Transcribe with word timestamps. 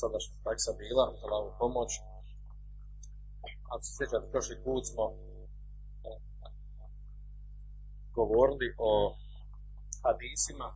sadašnja 0.00 0.36
praksa 0.44 0.72
bila, 0.82 1.04
za 1.20 1.26
ovu 1.40 1.52
pomoć. 1.60 1.90
Ako 3.72 3.82
se 3.84 3.92
sjećate, 3.96 4.30
prošli 4.32 4.56
put 4.64 4.82
smo 4.90 5.04
govorili 8.18 8.68
o 8.78 8.90
hadisima 10.04 10.68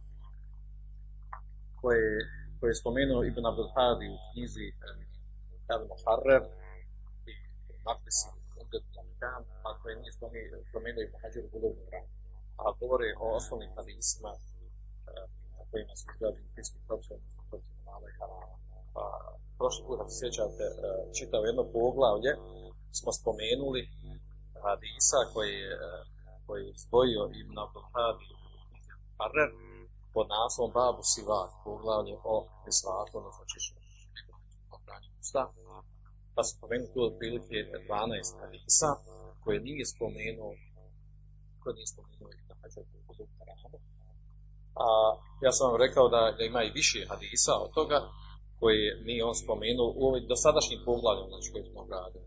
koje, 1.81 2.11
koje 2.59 2.70
je 2.70 2.81
spomenuo 2.83 3.25
Ibn 3.25 3.47
Abdul 3.47 3.70
Hadi 3.75 4.06
u 4.14 4.19
knjizi 4.28 4.67
Al 5.72 5.83
Muharrer 5.91 6.44
i 7.31 7.34
Umdet 8.61 8.84
Lamkan, 8.97 9.42
a 9.67 9.69
koje 9.81 9.94
nije 10.00 10.12
spomenuo 10.70 11.03
Ibn 11.03 11.17
Hajar 11.22 11.44
u 11.47 11.50
Bulugh 11.53 11.81
a 12.64 12.72
govore 12.81 13.09
o 13.20 13.37
osnovnim 13.37 13.70
hadisima 13.77 14.33
na 15.56 15.62
kojima 15.70 15.94
su 15.97 16.05
izgrađeni 16.14 16.48
fiski 16.55 16.78
profesor 16.87 17.19
protiv 17.50 17.75
mala 17.87 18.06
i 18.11 18.17
harama. 18.19 18.66
Pa, 18.97 19.05
prošli 19.58 19.83
put, 19.86 19.98
ako 20.00 20.12
sjećate, 20.20 20.64
čitao 21.16 21.48
jedno 21.50 21.64
poglavlje, 21.77 22.33
smo 22.98 23.11
spomenuli 23.20 23.83
hadisa 24.64 25.20
koji 25.33 25.55
je 25.64 25.72
koji 26.47 26.61
je 26.64 26.72
izdvojio 26.77 27.22
Ibn 27.41 27.55
Abdul 27.64 27.86
Hadi 27.94 28.28
Harrer 29.19 29.50
pod 30.14 30.27
naslovom 30.36 30.72
Babu 30.78 31.03
Sivat, 31.12 31.50
poglavlje 31.64 32.14
o 32.33 32.34
mislatu, 32.66 33.12
odnosno 33.20 33.44
čišćenju 33.53 33.86
usta. 35.27 35.42
Pa 36.34 36.41
se 36.44 36.50
spomenuo 36.56 36.88
tu 36.94 37.00
otprilike 37.08 37.58
12 37.88 38.41
hadisa 38.41 38.91
koje 39.42 39.58
nije 39.69 39.84
spomenuo 39.94 40.53
koje 41.62 41.75
nije 41.75 41.86
spomenuo 41.94 42.28
Ibn 42.38 42.50
Hajar 42.60 42.84
u 43.08 43.27
Haramu. 43.38 43.78
A 44.84 44.86
ja 45.44 45.53
sam 45.53 45.70
vam 45.70 45.81
rekao 45.84 46.06
da, 46.14 46.20
da 46.38 46.42
ima 46.44 46.62
i 46.62 46.75
više 46.81 47.06
hadisa 47.10 47.53
od 47.64 47.70
toga 47.78 47.98
koje 48.61 49.01
nije 49.05 49.25
on 49.25 49.35
spomenuo 49.35 49.93
u 49.97 50.03
ovim 50.09 50.27
dosadašnjim 50.27 50.81
poglavljima, 50.85 51.29
znači 51.29 51.53
koji 51.53 51.65
smo 51.65 51.87
radili. 51.91 52.27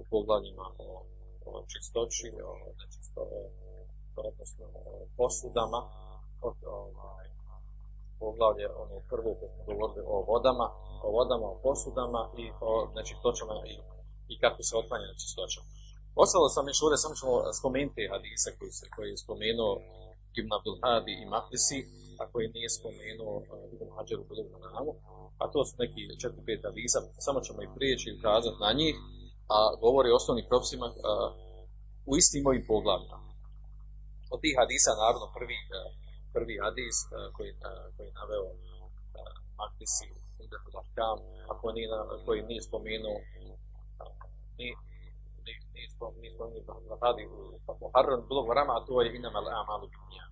U 0.00 0.02
poglavljima 0.10 0.66
o 0.78 1.04
o 1.46 1.64
čistoći, 1.72 2.26
o 2.50 2.52
nečisto, 2.78 3.20
odnosno 4.16 4.64
o 4.74 5.06
posudama, 5.16 5.80
o, 6.42 6.48
ovaj, 6.66 7.26
poglavlje 8.18 8.66
ono 8.82 8.96
prvo 9.10 9.30
koje 9.38 9.50
smo 9.54 9.64
govorili 9.70 10.02
o 10.14 10.16
vodama, 10.30 10.66
o 11.02 11.08
vodama, 11.16 11.46
o 11.50 11.60
posudama 11.62 12.30
i 12.42 12.44
o 12.60 12.72
nečistoćama 12.96 13.54
i, 13.72 13.74
i 14.32 14.34
kako 14.42 14.62
se 14.62 14.76
otklanja 14.76 15.06
nečistoća. 15.12 15.60
Ostalo 16.22 16.48
sam 16.48 16.68
još 16.68 16.82
ovdje, 16.82 16.98
samo 16.98 17.14
ćemo 17.20 17.52
spomenuti 17.58 18.10
hadise 18.12 18.50
koji, 18.58 18.72
se, 18.78 18.84
koji 18.94 19.08
je 19.10 19.22
spomenuo 19.24 19.72
Ibn 20.38 20.50
Abdul 20.58 20.78
Hadi 20.82 21.12
i 21.22 21.30
Mahdisi, 21.34 21.80
a 22.20 22.22
koji 22.32 22.46
nije 22.56 22.68
spomenuo 22.78 23.34
Ibn 23.74 23.88
Hajar 23.96 24.18
u 24.20 24.28
Budogu 24.28 24.56
Namu, 24.74 24.92
a 25.42 25.44
to 25.52 25.58
su 25.68 25.74
neki 25.82 26.00
4-5 26.22 26.68
hadisa, 26.68 26.98
samo 27.26 27.38
ćemo 27.46 27.58
ih 27.62 27.70
prijeći 27.76 28.06
i 28.08 28.16
ukazati 28.18 28.62
na 28.66 28.70
njih, 28.80 28.96
a 29.56 29.58
govori 29.84 30.08
o 30.10 30.18
osnovnim 30.20 30.46
propisima 30.50 30.86
u 32.10 32.12
istim 32.20 32.46
ovim 32.50 32.64
poglavljima. 32.72 33.18
Od 34.34 34.38
tih 34.42 34.54
hadisa, 34.60 34.90
naravno, 35.02 35.26
prvi, 35.36 35.58
prvi 36.34 36.54
hadis 36.64 36.96
koji, 37.36 37.50
koji 37.94 38.06
je 38.08 38.18
naveo 38.20 38.46
Maktisi 39.60 40.06
Indetul 40.42 40.74
Ahkam, 40.82 41.18
a 41.50 41.52
koji 42.26 42.42
nije, 42.48 42.62
spomenuo 42.68 43.18
nije 44.58 44.72
nije 45.80 45.94
spomenuo 45.94 46.46
da 46.88 46.94
radi 47.04 47.22
u 47.26 47.40
Muharram 47.80 48.20
bilo 48.28 48.42
varama, 48.48 48.72
a 48.76 48.84
to 48.86 49.02
je 49.02 49.16
Inam 49.16 49.34
al-Amalu 49.40 49.86
Binija. 49.92 50.26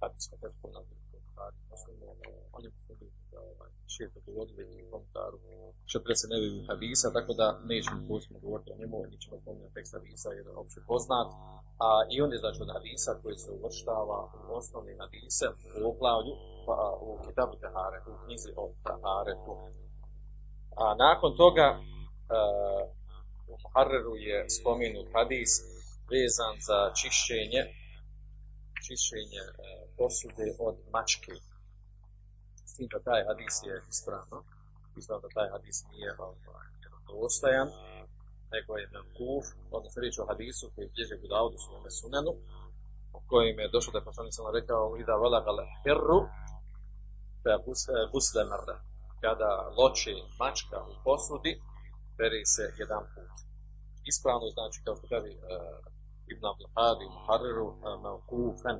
Hadis 0.00 0.22
smo 0.26 0.36
već 0.42 0.54
ponavljali 0.62 1.02
on 2.56 2.64
je 2.64 2.70
šesto 3.96 4.20
govorili 4.26 4.62
u 4.64 4.90
komentaru 4.90 5.38
40 5.92 6.32
nevih 6.34 6.52
hadisa, 6.70 7.06
tako 7.16 7.32
da 7.40 7.46
nećemo 7.72 8.00
posebno 8.08 8.38
govoriti 8.44 8.72
o 8.72 8.78
njemu, 8.80 8.96
mi 9.10 9.16
ćemo 9.22 9.40
spomenuti 9.42 9.74
tekst 9.74 9.92
hadisa 9.96 10.28
jer 10.36 10.46
je 10.46 10.60
opće 10.62 10.80
poznat. 10.90 11.28
A, 11.86 11.88
I 12.12 12.14
on 12.24 12.30
je 12.32 12.38
znači 12.44 12.58
od 12.64 12.70
hadisa 12.76 13.12
koji 13.22 13.36
se 13.42 13.50
uvrštava 13.56 14.18
u 14.48 14.48
osnovni 14.58 14.92
hadise 15.02 15.46
u 15.78 15.80
oglavlju 15.90 16.34
pa, 16.66 16.76
u 17.06 17.08
Kitabu 17.24 17.54
Tahare, 17.62 17.98
u 18.10 18.12
knjizi 18.22 18.50
o 18.62 18.64
Taharetu. 18.86 19.54
A 20.82 20.84
nakon 21.04 21.30
toga 21.42 21.66
uh, 21.78 23.01
u 23.52 23.56
Muharreru 23.62 24.14
je 24.28 24.38
spomenut 24.58 25.08
hadis 25.16 25.52
vezan 26.12 26.54
za 26.68 26.78
čišćenje 26.98 27.62
čišćenje 28.84 29.42
uh, 29.48 29.54
posude 29.98 30.46
od 30.68 30.76
mačke 30.94 31.32
s 32.68 32.70
tim 32.76 32.88
da 32.92 32.98
taj 33.08 33.22
hadis 33.28 33.54
je 33.68 33.74
ispravno, 33.92 34.38
ispravno 34.98 35.22
da 35.26 35.34
taj 35.38 35.48
hadis 35.54 35.76
nije 35.92 36.10
vjerodostojan, 36.80 37.68
nego 38.54 38.70
je 38.80 38.92
memkuf, 38.94 39.44
odnosno 39.76 39.98
riječ 40.00 40.16
o 40.18 40.28
hadisu 40.30 40.64
koji 40.74 40.94
bježe 40.96 41.14
u 41.24 41.28
Daudu 41.34 41.56
svome 41.58 41.90
sunenu, 41.98 42.32
u 43.16 43.20
kojim 43.30 43.56
je 43.60 43.72
došlo 43.74 43.90
da 43.92 43.98
je 43.98 44.08
poslanik 44.08 44.34
sam 44.34 44.54
rekao 44.58 44.84
i 45.00 45.04
da 45.08 45.22
vala 45.24 45.40
gale 45.46 45.64
herru, 45.82 46.20
da 47.44 47.52
busle 48.12 48.42
mrda. 48.52 48.76
Kada 49.24 49.50
loče 49.78 50.14
mačka 50.40 50.78
u 50.92 50.94
posudi, 51.04 51.52
pere 52.18 52.40
se 52.54 52.64
jedan 52.80 53.04
put. 53.14 53.34
Ispravno 54.10 54.46
znači 54.56 54.78
kao 54.84 54.94
što 54.96 55.06
kaže 55.12 55.30
e, 55.30 55.38
Ibn 56.32 56.44
Abdelhar 56.50 56.96
i 57.02 57.12
Muharreru 57.16 57.68
e, 57.72 57.76
mevkufen 58.04 58.78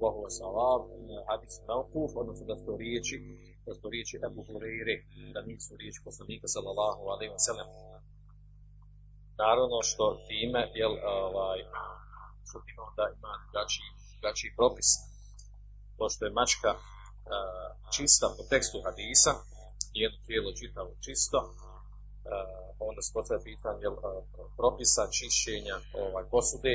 vahu 0.00 0.22
salab 0.38 0.82
e, 0.90 0.94
hadis 1.28 1.54
mevkuf, 1.68 2.10
odnosno 2.22 2.44
da 2.50 2.56
su 2.64 2.70
riječi 2.82 3.16
da 3.66 3.74
su 3.74 3.86
riječi 3.94 4.20
Ebu 4.26 4.42
Hureyre, 4.48 4.96
da 5.34 5.40
nisu 5.50 5.76
riječi 5.80 6.00
poslanika 6.08 6.46
sallallahu 6.54 7.02
alaihi 7.12 7.32
wa 7.36 7.42
sallam. 7.48 7.68
Naravno 9.42 9.78
što 9.90 10.04
time, 10.28 10.60
jel, 10.80 10.92
ovaj, 11.22 11.58
što 12.48 12.56
time 12.66 12.80
onda 12.88 13.04
ima 13.16 13.32
drugačiji, 13.44 13.88
drugačiji 14.12 14.50
propis. 14.58 14.88
To 15.96 16.04
je 16.26 16.30
mačka 16.40 16.70
čista 17.94 18.26
po 18.36 18.42
tekstu 18.52 18.78
hadisa, 18.86 19.32
jedno 20.02 20.18
tijelo 20.26 20.50
čitavo 20.60 20.90
čisto, 21.04 21.38
onda 22.88 23.00
se 23.02 23.10
postavlja 23.16 23.42
pitanje 23.50 23.86
propisa 24.58 25.02
čišćenja 25.16 25.76
ovaj, 26.04 26.24
posude 26.34 26.74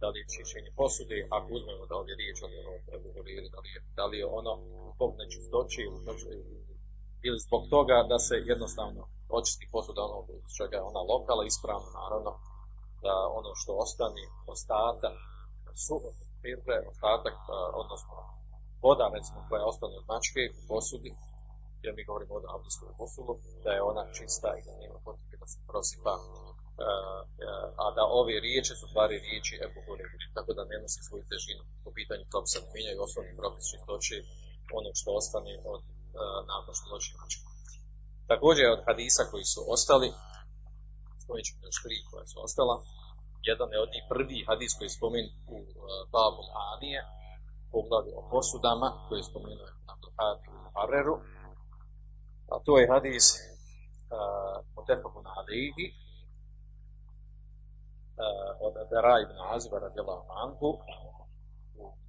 da 0.00 0.06
li 0.12 0.18
je 0.20 0.30
čišćenje 0.34 0.70
posude, 0.82 1.16
ako 1.36 1.48
uzmemo 1.56 1.84
da 1.90 1.96
li 1.98 2.10
je 2.10 2.20
riječ 2.22 2.38
o 2.42 2.48
ebuhuriri, 2.96 3.48
da, 3.54 3.58
li 3.64 3.68
je, 3.74 3.80
da 3.98 4.04
li 4.10 4.16
je 4.22 4.26
ono 4.40 4.52
zbog 4.94 5.10
nečistoće 5.20 5.80
ili, 7.26 7.38
zbog 7.46 7.62
toga 7.74 7.96
da 8.10 8.18
se 8.26 8.34
jednostavno 8.52 9.02
očisti 9.38 9.66
posuda 9.74 10.02
ono 10.02 10.32
iz 10.48 10.52
čega 10.58 10.76
je 10.76 10.88
ona 10.90 11.02
lokala 11.12 11.42
ispravno, 11.44 11.88
naravno, 12.00 12.32
da 13.04 13.14
ono 13.38 13.50
što 13.60 13.70
ostane, 13.84 14.24
ostatak, 14.54 15.16
su, 15.84 15.96
firre, 16.40 16.76
ostatak, 16.92 17.36
odnosno 17.82 18.14
voda, 18.84 19.06
recimo, 19.16 19.38
koja 19.48 19.70
ostane 19.72 19.94
od 20.00 20.06
mačke 20.12 20.42
u 20.60 20.62
posudi, 20.72 21.10
jer 21.84 21.94
mi 21.96 22.08
govorimo 22.08 22.34
o 22.34 22.52
abdijskom 22.56 22.88
posulu, 23.00 23.32
da 23.64 23.70
je 23.72 23.86
ona 23.90 24.04
čista 24.16 24.48
i 24.58 24.64
da 24.66 24.72
nema 24.82 24.98
potrebe 25.06 25.34
da 25.42 25.46
se 25.52 25.58
prosipa 25.70 26.14
a 27.84 27.86
da 27.96 28.02
ove 28.20 28.36
riječi 28.46 28.72
su 28.80 28.86
stvari 28.90 29.16
riječi 29.26 29.60
Ebu 29.66 29.80
Hureyre, 29.86 30.26
tako 30.36 30.50
da 30.56 30.62
ne 30.70 30.76
nosi 30.82 31.00
svoju 31.06 31.24
težinu 31.30 31.62
po 31.84 31.90
pitanju 31.98 32.24
propisa, 32.32 32.58
ne 32.60 32.68
mijenjaju 32.74 33.04
osnovni 33.06 33.32
propis 33.40 33.64
čistoće 33.72 34.16
ono 34.78 34.90
što 35.00 35.08
ostane 35.20 35.52
od, 35.72 35.82
nakon 36.52 36.72
što 36.78 36.86
doći 36.94 37.10
mačka. 37.18 37.46
Također 38.32 38.64
od 38.74 38.80
hadisa 38.88 39.22
koji 39.30 39.44
su 39.52 39.60
ostali, 39.74 40.08
spomenut 41.22 41.46
ćemo 41.48 41.66
još 41.68 41.78
tri 41.84 41.96
koja 42.10 42.24
su 42.30 42.36
ostala, 42.46 42.74
jedan 43.50 43.68
je 43.72 43.78
od 43.84 43.90
njih 43.94 44.04
prvi 44.12 44.38
hadis 44.48 44.72
koji 44.76 44.86
je 44.88 44.98
spomenut 44.98 45.34
u 45.54 45.56
Babu 46.14 46.44
Anije, 46.70 47.00
poglavlju 47.72 48.12
o 48.20 48.22
posudama, 48.32 48.88
koji 49.06 49.18
je 49.20 49.30
spomenuo 49.30 49.68
Abdelhadi 49.92 50.46
u 50.56 50.68
Hareru, 50.74 51.16
a 52.52 52.58
to 52.64 52.78
je 52.78 52.86
hadis 52.94 53.24
uh, 54.10 54.58
Mutefakun 54.76 55.26
Alihi, 55.26 55.86
uh, 58.22 58.66
od 58.66 58.74
Bera 58.90 59.14
ibn 59.24 59.36
Aziba 59.54 59.78
radijallahu 59.78 60.26
anhu, 60.44 60.68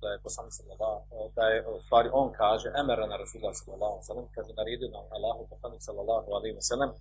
da 0.02 0.08
je 0.14 0.24
poslanik 0.26 0.54
sallallahu 0.60 1.02
da 1.38 1.44
je 1.54 1.58
u 1.68 1.82
stvari 1.86 2.10
on 2.22 2.28
kaže 2.42 2.68
emera 2.82 3.06
na 3.12 3.16
Rasulullah 3.24 3.54
sallallahu 3.56 3.94
alejhi 3.94 4.04
ve 4.04 4.10
sellem 4.12 4.28
kaže 4.36 4.52
naredio 4.62 4.90
nam 4.96 5.06
Allahu 5.18 5.42
poslanik 5.52 5.82
sallallahu 5.88 6.28
alejhi 6.38 6.56
ve 6.60 6.66
sellem 6.72 6.92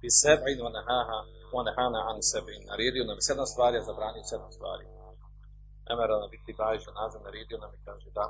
bi 0.00 0.08
seb'in 0.22 0.58
wa 0.66 0.70
nahaha 0.78 1.18
wa 1.54 1.62
nahana 1.68 2.00
an 2.10 2.18
seb'in 2.32 2.60
naredio 2.70 3.02
nam 3.08 3.18
sedam 3.28 3.46
stvari 3.52 3.76
a 3.78 3.86
zabranio 3.88 4.24
sedam 4.32 4.50
stvari. 4.56 4.86
Emera 5.92 6.14
na 6.22 6.26
biti 6.34 6.52
baš 6.60 6.76
dženaza 6.84 7.18
naredio 7.26 7.56
nam 7.62 7.70
i 7.76 7.80
kaže 7.86 8.10
da 8.18 8.26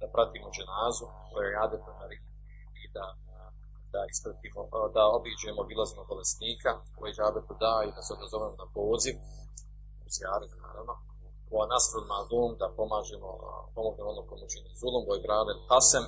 da 0.00 0.06
pratimo 0.14 0.48
dženazu 0.56 1.06
koja 1.30 1.46
je 1.48 1.60
adetno 1.64 1.92
naredio 2.02 2.34
i 2.82 2.84
da 2.96 3.04
da 3.94 4.00
ispratimo, 4.12 4.60
da 4.96 5.02
obiđemo 5.18 5.60
obilazimo 5.64 6.02
bolesnika, 6.12 6.70
koji 6.96 7.16
džabetu 7.18 7.52
da 7.64 7.72
i 7.88 7.94
da 7.96 8.00
se 8.06 8.12
odazovemo 8.18 8.56
na 8.62 8.66
poziv, 8.78 9.14
u 10.06 10.08
zjaret, 10.16 10.52
naravno, 10.66 10.94
u 11.54 11.56
Anasrul 11.66 12.04
Mazum, 12.12 12.50
da 12.60 12.66
pomažemo, 12.78 13.30
pomognemo 13.74 14.10
ono 14.14 14.22
komu 14.28 14.46
čini 14.52 14.70
zulum, 14.80 15.02
boj 15.08 15.20
brade 15.26 15.52
Hasem, 15.68 16.04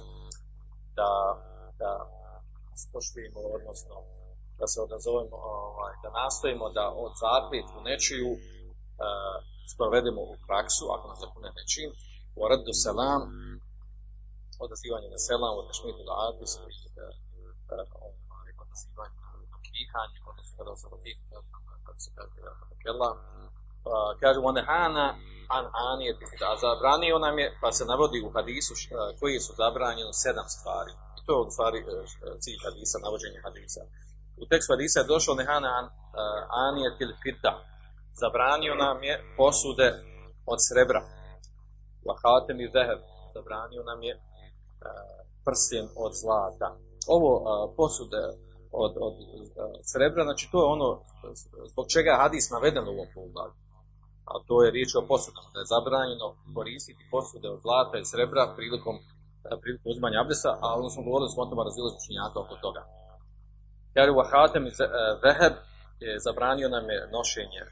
da, 0.99 1.11
da 1.81 1.91
spoštujemo, 2.83 3.41
odnosno 3.59 3.97
da 4.61 4.67
se 4.73 4.79
odazovemo, 4.87 5.37
ovaj, 5.57 5.95
da 6.03 6.09
nastojimo 6.21 6.67
da 6.79 6.85
od 7.05 7.13
zakletvu 7.27 7.79
nečiju 7.91 8.31
uh, 8.33 9.37
sprovedemo 9.73 10.21
u 10.33 10.35
praksu, 10.47 10.85
ako 10.95 11.05
nas 11.11 11.19
zakune 11.25 11.51
nečim, 11.59 11.89
u 12.41 12.43
radu 12.51 12.73
selam, 12.85 13.23
odazivanje 14.65 15.09
na 15.15 15.21
selam, 15.29 15.55
od 15.61 15.67
da 16.09 16.15
adis, 16.29 16.53
ovaj, 17.73 18.53
odazivanje 18.65 19.19
na 19.53 19.59
knjihanje, 19.67 20.19
odnosno 20.31 20.53
kada 20.59 20.73
se 20.81 20.87
odihne, 20.97 21.37
kako 21.87 22.01
se 22.05 22.11
kaže, 22.17 22.37
kako 22.45 22.75
kaže, 24.23 24.39
onehana 24.51 25.07
an 25.57 25.65
anijeti 25.91 26.25
da 26.41 26.49
zabranio 26.65 27.19
nam 27.19 27.39
je, 27.39 27.47
pa 27.63 27.69
se 27.77 27.85
navodi 27.85 28.19
u 28.27 28.31
hadisu 28.35 28.75
koji 29.21 29.37
su 29.41 29.53
zabranjeno 29.63 30.13
sedam 30.13 30.49
stvari. 30.57 30.93
I 31.19 31.21
to 31.27 31.33
je 31.33 31.47
u 31.47 31.51
stvari 31.55 31.79
cilj 32.43 32.59
hadisa, 32.67 32.97
navođenje 33.07 33.41
hadisa. 33.47 33.81
U 34.43 34.45
tekstu 34.51 34.73
hadisa 34.73 34.99
je 35.01 35.11
došao 35.15 35.35
nehana 35.35 35.71
an, 35.79 35.87
anijetil 36.67 37.11
fidda. 37.23 37.55
Zabranio 38.23 38.75
nam 38.75 39.03
je 39.09 39.15
posude 39.37 39.89
od 40.53 40.59
srebra. 40.69 41.03
Vahatem 42.09 42.61
i 42.61 42.71
zeher. 42.75 42.99
Zabranio 43.35 43.83
nam 43.91 44.03
je 44.03 44.15
prsten 45.45 45.87
od 46.05 46.13
zlata. 46.23 46.69
Ovo 47.09 47.31
posude 47.77 48.23
od, 48.73 48.93
od 49.07 49.15
srebra, 49.93 50.25
znači 50.25 50.49
to 50.53 50.59
je 50.63 50.73
ono 50.77 50.89
zbog 51.71 51.87
čega 51.89 52.19
hadis 52.23 52.51
naveden 52.51 52.89
u 52.89 52.91
ovom 52.91 53.09
pogledu 53.15 53.63
a 54.31 54.33
to 54.49 54.55
je 54.65 54.75
riječ 54.77 54.91
o 54.95 55.07
posudama, 55.11 55.49
da 55.55 55.59
je 55.61 55.73
zabranjeno 55.75 56.27
koristiti 56.57 57.09
posude 57.15 57.49
od 57.55 57.61
zlata 57.65 57.97
i 57.99 58.09
srebra 58.13 58.43
prilikom, 58.57 58.97
prilikom 59.63 59.89
uzmanja 59.95 60.19
abdesa, 60.21 60.53
a 60.65 60.67
ono 60.81 60.89
smo 60.91 61.03
govorili 61.07 61.31
smo 61.33 61.43
o 61.43 61.51
tome 61.51 61.69
razilaziti 61.69 62.01
učenjaka 62.03 62.37
oko 62.45 62.57
toga. 62.67 62.83
Jer 63.97 64.09
u 64.11 64.19
Ahatem 64.25 64.65
Veheb 65.25 65.55
je 66.05 66.13
zabranio 66.27 66.69
nam 66.77 66.85
je 66.95 66.99
nošenje 67.17 67.63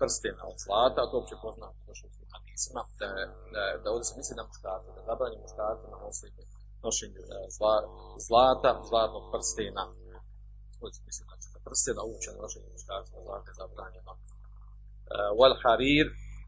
prstena 0.00 0.42
od 0.52 0.58
zlata, 0.64 0.98
a 1.00 1.08
to 1.08 1.14
uopće 1.16 1.36
poznato 1.44 1.78
u 2.24 2.26
hadisima, 2.34 2.82
da, 3.00 3.08
da, 3.54 3.62
da 3.82 3.86
ovdje 3.92 4.04
se 4.08 4.14
misli 4.18 4.34
na 4.40 4.44
muškarce, 4.48 4.88
da 4.96 5.02
zabranje 5.10 5.38
muškarce 5.44 5.84
na 5.94 5.98
nošenje, 6.06 6.42
nošenje 6.86 7.20
zla, 7.56 7.74
zlata, 8.26 8.70
zlatnog 8.90 9.24
prstena. 9.32 9.84
Ovdje 10.82 10.94
se 10.96 11.02
misli 11.08 11.24
znači, 11.28 11.46
na 11.54 11.60
prstena, 11.66 12.00
uopće 12.08 12.28
nošenje 12.44 12.68
muškarca 12.74 13.10
na 13.16 13.20
zlata 13.26 13.48
je 13.50 13.58
zabranjeno 13.60 14.12
wal 15.38 15.54
harir, 15.62 16.06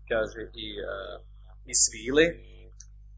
kaže 0.09 0.43
i, 0.55 0.69
uh, 0.81 1.17
i 1.71 1.75
svile, 1.75 2.27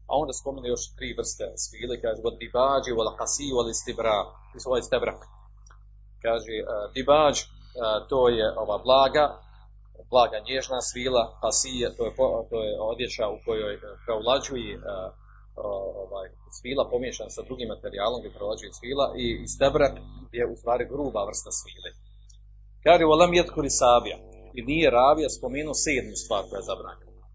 a 0.09 0.11
onda 0.21 0.33
spomene 0.33 0.67
još 0.69 0.83
tri 0.97 1.09
vrste 1.17 1.45
svile, 1.65 2.01
kaže 2.01 2.19
wal 2.25 2.37
dibađi, 2.43 2.91
wal 2.97 3.11
hasi, 3.17 3.47
wal 3.57 3.69
istibra, 3.69 4.17
ovaj 4.65 4.79
istebrak. 4.79 5.19
Kaže, 6.25 6.55
uh, 6.61 6.67
dibađ, 6.95 7.35
uh, 7.41 7.47
to 8.09 8.29
je 8.29 8.45
ova 8.63 8.77
blaga, 8.87 9.25
blaga 10.11 10.39
nježna 10.49 10.81
svila, 10.81 11.23
hasije, 11.41 11.95
to 11.97 12.05
je, 12.05 12.11
to 12.49 12.57
je 12.63 12.73
odjeća 12.91 13.25
u 13.35 13.37
kojoj 13.45 13.79
preulađuje 14.05 14.77
uh, 14.77 14.83
ovaj, 15.55 16.27
svila 16.57 16.89
pomiješana 16.91 17.29
sa 17.29 17.41
drugim 17.47 17.67
materijalom 17.67 18.19
gdje 18.19 18.37
prolađuje 18.37 18.71
svila 18.79 19.05
i 19.23 19.25
istebrak 19.47 19.93
je 20.31 20.43
u 20.53 20.55
stvari 20.55 20.83
gruba 20.93 21.21
vrsta 21.29 21.51
svile. 21.59 21.89
Kaže, 22.83 23.03
walam 23.03 23.33
jetkuri 23.39 23.69
sabija, 23.69 24.17
i 24.57 24.59
nije 24.71 24.89
ravija 24.89 25.29
spomenuo 25.37 25.73
sedmu 25.73 26.15
stvar 26.23 26.43
koja 26.49 26.59
je 26.59 26.69
zabranjena. 26.71 27.25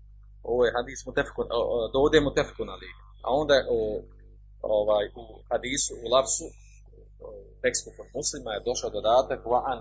Ovo 0.50 0.61
je 0.64 0.75
hadis 0.76 1.00
mutefkun, 1.06 1.46
dovode 1.94 2.20
mutefkun 2.20 2.69
ali. 2.75 2.88
A 3.26 3.28
onda 3.40 3.55
o, 3.76 3.78
ovaj, 4.78 5.05
u 5.22 5.25
hadisu, 5.50 5.93
u 6.05 6.06
lapsu, 6.14 6.46
u 7.25 7.61
tekstu 7.62 7.88
kod 7.96 8.06
muslima 8.16 8.50
je 8.52 8.64
došao 8.69 8.90
dodatak 8.96 9.40
wa 9.52 9.61
an 9.72 9.81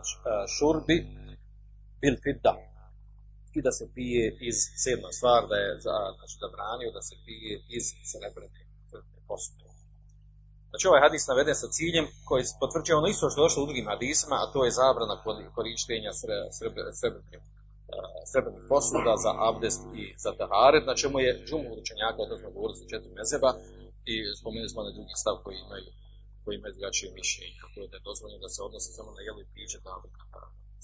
šurbi 0.55 0.97
bil 2.01 2.15
fidda 2.23 2.53
i 3.57 3.61
da 3.61 3.71
se 3.71 3.85
pije 3.95 4.37
iz 4.49 4.57
sedma 4.83 5.09
stvar, 5.17 5.41
da 5.51 5.55
je 5.55 5.69
znači, 6.17 6.35
zabranio 6.43 6.91
da 6.97 7.01
se 7.01 7.15
pije 7.25 7.53
iz 7.77 7.85
srebrne 8.11 8.59
posude. 9.27 9.63
Znači 10.69 10.87
ovaj 10.87 11.01
hadis 11.05 11.27
naveden 11.27 11.55
sa 11.55 11.67
ciljem 11.77 12.05
koji 12.27 12.43
potvrđuje 12.61 12.95
ono 12.95 13.07
isto 13.07 13.29
što 13.29 13.41
je 13.41 13.45
došlo 13.45 13.63
u 13.63 13.69
drugim 13.69 13.87
hadisima, 13.93 14.35
a 14.39 14.51
to 14.53 14.59
je 14.65 14.77
zabrana 14.81 15.15
korištenja 15.55 16.11
srebrnih 16.99 17.41
srebrnih 18.31 18.63
posuda 18.71 19.13
za 19.25 19.31
abdest 19.49 19.81
i 20.01 20.03
za 20.23 20.31
taharet, 20.39 20.83
na 20.89 20.95
čemu 21.01 21.17
je 21.19 21.39
džumu 21.47 21.69
učenjaka, 21.81 22.19
odnosno 22.25 22.55
govorili 22.55 22.79
sa 22.79 22.85
četiri 22.91 23.11
mezeba 23.19 23.49
i 24.11 24.15
spomenuli 24.39 24.69
smo 24.69 24.81
na 24.83 24.91
drugi 24.95 25.15
stav 25.23 25.35
koji 25.43 25.57
imaju 25.65 25.89
koji 26.43 26.55
imaju 26.55 26.73
drugačije 26.73 27.09
mišljenje, 27.19 27.55
kako 27.61 27.75
je 27.79 27.87
da 27.91 27.97
je 27.97 28.07
dozvoljeno 28.09 28.41
da 28.45 28.49
se 28.55 28.61
odnosi 28.67 28.89
samo 28.97 29.11
na 29.17 29.21
jeli 29.27 29.43
piće 29.53 29.77
da 29.85 29.93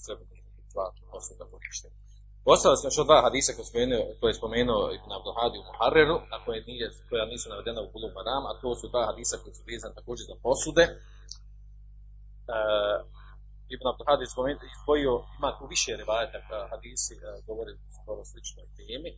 srebrnih 0.04 0.42
zlatnih 0.72 1.04
posuda 1.12 1.44
korištenja. 1.52 2.09
Ostalo 2.44 2.76
se 2.76 2.86
još 2.86 3.06
dva 3.06 3.20
hadisa 3.26 3.52
koje, 3.56 3.66
spomenuo, 3.70 4.02
koje 4.20 4.30
je 4.30 4.40
spomenuo 4.40 4.92
Ibn 4.96 5.10
Abduhadi 5.18 5.56
u 5.58 5.66
Muharreru, 5.68 6.16
a 6.32 6.36
koje 6.44 6.58
nije, 6.70 6.86
koja 7.08 7.24
nisu 7.32 7.46
navedena 7.48 7.80
u 7.82 7.90
Bulu 7.92 8.08
Maram, 8.16 8.44
a 8.46 8.58
to 8.60 8.74
su 8.74 8.88
dva 8.88 9.02
hadisa 9.10 9.36
koji 9.42 9.54
su 9.54 9.62
vezani 9.70 9.94
također 9.98 10.24
za 10.30 10.36
posude. 10.46 10.84
E, 10.86 12.58
Ibn 13.74 13.84
Abduhadi 13.92 14.24
izdvojio, 14.24 15.14
ima 15.38 15.50
tu 15.58 15.64
više 15.74 15.90
rivajeta 16.02 16.38
hadisi, 16.72 17.14
e, 17.14 17.18
govori 17.48 17.72
o 18.06 18.24
sličnoj 18.30 18.66
temi, 18.76 19.10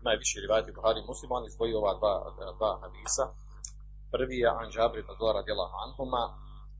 ima 0.00 0.10
je 0.12 0.22
više 0.24 0.36
rivajeta 0.44 0.70
u 0.70 0.76
Buhari 0.78 1.08
muslima, 1.10 1.32
on 1.34 1.46
izdvojio 1.46 1.78
ova 1.78 1.94
dva, 2.00 2.14
dva 2.58 2.72
hadisa. 2.82 3.24
Prvi 4.14 4.36
je 4.42 4.48
Anđabri 4.62 5.00
ibn 5.00 5.14
Dora 5.20 5.42
djela 5.42 5.66
Anhuma, 5.84 6.24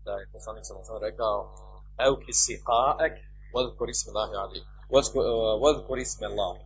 da 0.05 0.13
je 0.21 0.31
poslanik 0.35 0.65
sam 0.67 0.77
rekao, 1.09 1.37
Euki 2.07 2.33
si 2.43 2.55
ha'ek, 2.67 3.15
vod 3.55 3.67
korisme 3.79 4.11
lahi 4.19 4.35
ali 4.45 4.59
Vodkor 5.63 5.99
isme 5.99 6.27
Allah. 6.27 6.57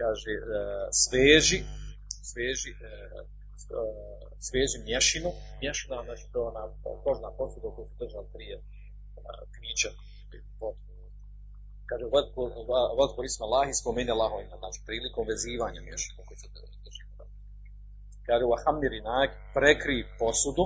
Kaže, 0.00 0.32
sveži, 1.04 1.58
sveži, 2.30 2.72
sveži 4.48 4.78
mješinu. 4.84 5.30
Mješina, 5.62 6.04
znači 6.04 6.24
to 6.32 6.40
ona 6.50 6.62
kožna 7.04 7.30
posuda 7.38 7.68
koju 7.74 7.86
su 7.88 7.96
držali 8.02 8.26
prije 8.34 8.56
pića. 9.54 9.90
Kaže, 11.88 12.04
vodkor 12.98 13.24
isme 13.24 13.44
Allah 13.46 13.64
i 13.68 13.78
spomeni 13.80 14.10
Allahov 14.10 14.40
ime. 14.40 14.56
Znači, 14.62 14.78
prilikom 14.86 15.24
vezivanja 15.32 15.80
mješina 15.80 16.20
koju 16.26 16.38
se 16.42 16.48
drži. 16.86 17.02
Kaže, 18.26 18.44
u 18.44 18.52
Ahamirinak 18.58 19.30
prekri 19.56 19.98
posudu, 20.18 20.64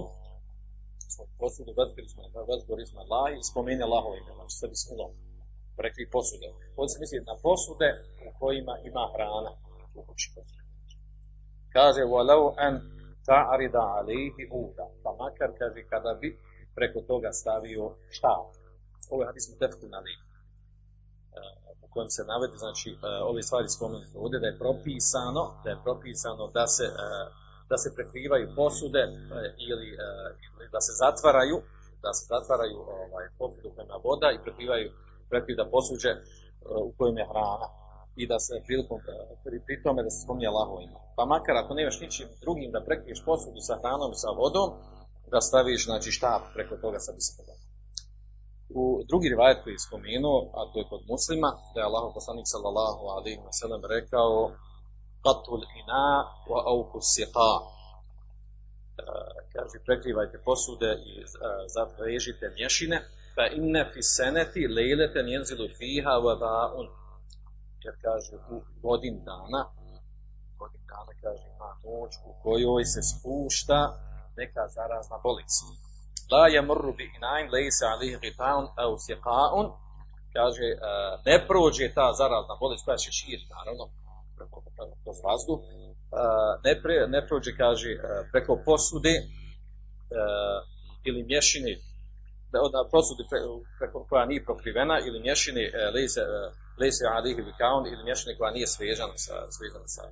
posudu 1.40 1.70
vodkor 2.50 2.78
isme 2.80 3.00
Allah 3.04 3.26
i 3.38 3.48
spomeni 3.50 3.82
Allahov 3.82 4.12
ime. 4.16 4.32
Znači, 4.34 4.54
sve 4.58 4.68
bismillah 4.68 5.10
rekli 5.76 6.10
posude. 6.10 6.46
Ovdje 6.76 6.90
se 6.92 7.00
misli 7.00 7.18
na 7.30 7.36
posude 7.42 7.88
u 8.26 8.38
kojima 8.38 8.74
ima 8.88 9.04
hrana 9.14 9.52
u 9.94 10.02
kući. 10.06 10.30
Kaže, 11.72 12.02
walau 12.02 12.54
an 12.56 12.74
ta'arida 13.28 13.82
alihi 13.98 14.42
uda. 14.50 14.86
Pa 15.02 15.10
makar, 15.22 15.50
kaže, 15.58 15.80
kada 15.92 16.14
bi 16.20 16.38
preko 16.74 17.00
toga 17.00 17.32
stavio 17.32 17.84
štap. 18.10 18.48
Ovo 19.10 19.22
je 19.22 19.26
hadis 19.26 19.48
mutefku 19.52 19.86
na 19.86 19.98
lihi 19.98 20.30
u 21.82 21.92
kojem 21.92 22.10
se 22.10 22.22
navede, 22.24 22.56
znači, 22.56 22.98
ove 23.30 23.42
stvari 23.42 23.68
spomenute 23.68 24.18
ovdje, 24.18 24.40
da 24.40 24.46
je 24.46 24.58
propisano, 24.58 25.42
da 25.64 25.70
je 25.70 25.82
propisano 25.84 26.44
da 26.58 26.66
se, 26.66 26.86
da 27.70 27.76
se 27.82 27.94
prekrivaju 27.94 28.46
posude 28.56 29.02
ili, 29.68 29.88
ili 30.46 30.68
da 30.74 30.80
se 30.80 30.92
zatvaraju 31.04 31.58
da 32.02 32.12
se 32.12 32.24
zatvaraju 32.34 32.76
ovaj, 32.78 33.26
posudu 33.38 33.70
prema 33.76 33.96
voda 34.04 34.28
i 34.32 34.42
prekrivaju, 34.44 34.88
prekriva 35.30 35.64
posuđe 35.74 36.12
uh, 36.14 36.22
u 36.88 36.92
kojem 36.96 37.16
je 37.18 37.30
hrana 37.30 37.68
i 38.20 38.22
da 38.30 38.38
se 38.46 38.54
prilikom, 38.66 38.98
uh, 38.98 39.04
pri, 39.66 39.82
tome 39.84 40.00
da 40.06 40.10
se 40.10 40.22
spominje 40.24 40.48
Allahovo 40.50 40.80
ime. 40.80 40.98
Pa 41.16 41.22
makar 41.34 41.54
ako 41.56 41.74
nemaš 41.74 42.00
ničim 42.04 42.28
drugim 42.44 42.70
da 42.74 42.86
prekriješ 42.88 43.20
posudu 43.28 43.60
sa 43.68 43.74
hranom 43.80 44.10
i 44.12 44.20
sa 44.22 44.30
vodom, 44.40 44.70
da 45.32 45.40
staviš 45.40 45.84
znači 45.84 46.10
štap 46.10 46.42
preko 46.54 46.74
toga 46.84 46.98
sa 46.98 47.12
bismillah. 47.16 47.58
U 48.80 48.82
drugi 49.08 49.28
rivajet 49.28 49.58
koji 49.62 49.72
je 49.74 49.86
spomenuo, 49.88 50.38
a 50.58 50.60
to 50.70 50.76
je 50.80 50.90
kod 50.92 51.02
muslima, 51.12 51.50
da 51.72 51.80
je 51.80 51.88
Allah 51.88 52.04
poslanik 52.14 52.46
sallallahu 52.54 53.02
alaihi 53.16 53.42
wa 53.48 53.52
sallam 53.60 53.82
rekao 53.96 54.34
qatul 55.24 55.62
ina 55.80 56.06
wa 56.50 56.58
auku 56.72 56.98
siqa. 57.14 57.52
E, 57.60 57.64
kaže, 59.52 59.76
prekrivajte 59.86 60.36
posude 60.48 60.90
i 61.10 61.12
e, 61.20 61.24
zavežite 61.74 62.46
mješine, 62.58 62.98
fa 63.34 63.44
inne 63.58 63.82
fi 63.92 64.02
seneti 64.02 64.62
lejleten 64.76 65.26
jenzilu 65.28 65.68
fiha 65.78 66.14
wa 66.26 66.34
ba'un. 66.44 66.86
Jer 67.84 67.94
kaže, 68.04 68.34
u 68.54 68.56
godin 68.82 69.16
dana, 69.24 69.62
godin 70.58 70.84
dana 70.92 71.12
kaže, 71.22 71.44
ima 71.54 71.70
noć 71.84 72.12
u 72.28 72.32
kojoj 72.42 72.84
se 72.84 73.00
spušta 73.10 73.80
neka 74.36 74.64
zarazna 74.76 75.16
bolest. 75.24 75.64
La 76.32 76.44
yamurru 76.56 76.92
bi 76.98 77.04
inain 77.16 77.46
laysa 77.54 77.84
alayhi 77.94 78.18
ghita'un 78.24 78.66
aw 78.82 78.90
siqa'un. 79.06 79.66
Kaže 80.36 80.68
uh, 80.74 80.80
ne 81.26 81.36
prođe 81.48 81.94
ta 81.94 82.06
zarazna 82.20 82.54
bolest 82.60 82.84
koja 82.84 82.96
će 82.96 83.10
širiti 83.12 83.52
naravno 83.56 83.84
preko 84.36 84.62
kroz 85.02 85.18
vazduh. 85.26 85.58
Uh, 85.58 85.66
ne, 86.64 86.82
pre, 86.82 86.94
ne 87.14 87.20
prođe 87.28 87.52
kaže 87.56 87.90
uh, 87.94 88.02
preko 88.32 88.62
posude 88.66 89.14
ili 91.04 91.22
mješine 91.22 91.72
da 92.52 92.80
posude 92.94 93.22
pre, 93.30 93.40
preko 93.78 94.06
koja 94.08 94.24
nije 94.30 94.44
prokrivena 94.44 94.96
ili 95.06 95.24
mješine 95.26 95.64
uh, 95.68 95.74
laysa 95.94 96.22
uh, 96.26 96.32
laysa 96.80 97.04
alayhi 97.16 97.42
ghita'un 97.48 97.84
ili 97.92 98.02
mješine 98.08 98.36
koja 98.38 98.50
nije 98.56 98.66
svežana 98.66 99.16
sa 99.26 99.34
svežana 99.56 99.88
sa 99.96 100.02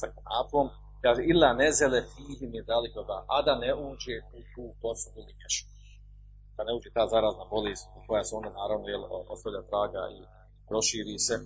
sa 0.00 0.06
kanapom 0.14 0.66
kaže 1.02 1.22
illa 1.32 1.52
nezele 1.52 2.00
fihi 2.12 2.46
mi 2.52 2.60
dalikoga, 2.62 3.16
a 3.34 3.42
da 3.42 3.54
ne 3.64 3.72
uđe 3.74 4.16
u 4.38 4.40
tu 4.52 4.64
posudu 4.82 5.20
ili. 5.20 5.34
Da 6.56 6.64
ne 6.64 6.72
uđe 6.76 6.90
ta 6.96 7.04
zarazna 7.14 7.44
bolest 7.50 7.86
koja 8.08 8.24
se 8.24 8.36
onda 8.38 8.50
naravno 8.60 8.86
jel, 8.88 9.02
ostavlja 9.34 9.62
traga 9.70 10.02
i 10.18 10.20
proširi 10.68 11.18
se. 11.26 11.34
E, 11.34 11.42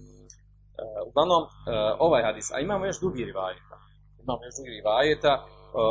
uglavnom, 1.09 1.43
e, 1.45 1.49
ovaj 2.07 2.23
hadis, 2.29 2.47
a 2.55 2.57
imamo 2.61 2.87
još 2.87 3.01
drugi 3.01 3.25
rivajeta. 3.31 3.77
Imamo 4.23 4.41
još 4.45 4.55
drugi 4.59 4.71
rivajeta. 4.79 5.33
E, 5.35 5.47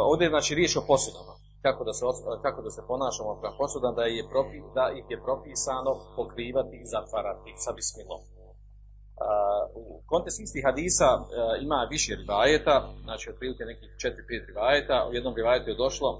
ovdje 0.09 0.25
je 0.25 0.33
znači 0.35 0.55
riječ 0.55 0.73
o 0.75 0.83
posudama. 0.87 1.33
Kako 1.65 1.81
da 1.87 1.93
se, 1.97 2.03
kako 2.45 2.59
da 2.65 2.71
se 2.75 2.81
ponašamo 2.91 3.39
prema 3.39 3.55
posudama, 3.59 3.97
da, 3.99 4.03
je 4.03 4.23
propi, 4.33 4.57
da 4.77 4.85
ih 4.99 5.05
je 5.13 5.23
propisano 5.27 5.91
pokrivati 6.19 6.75
i 6.79 6.89
zatvarati 6.93 7.51
sa 7.63 7.71
bismilom. 7.77 8.21
Uh, 8.23 9.63
u 9.81 9.83
kontekstu 10.11 10.41
istih 10.43 10.63
hadisa 10.67 11.09
uh, 11.17 11.25
ima 11.65 11.79
više 11.95 12.11
rivajeta, 12.21 12.75
znači 13.05 13.25
otprilike 13.31 13.63
nekih 13.71 13.89
4-5 13.89 14.47
rivajeta, 14.51 15.07
u 15.09 15.13
jednom 15.17 15.33
rivajetu 15.39 15.69
je 15.69 15.81
došlo, 15.85 16.09
uh, 16.11 16.19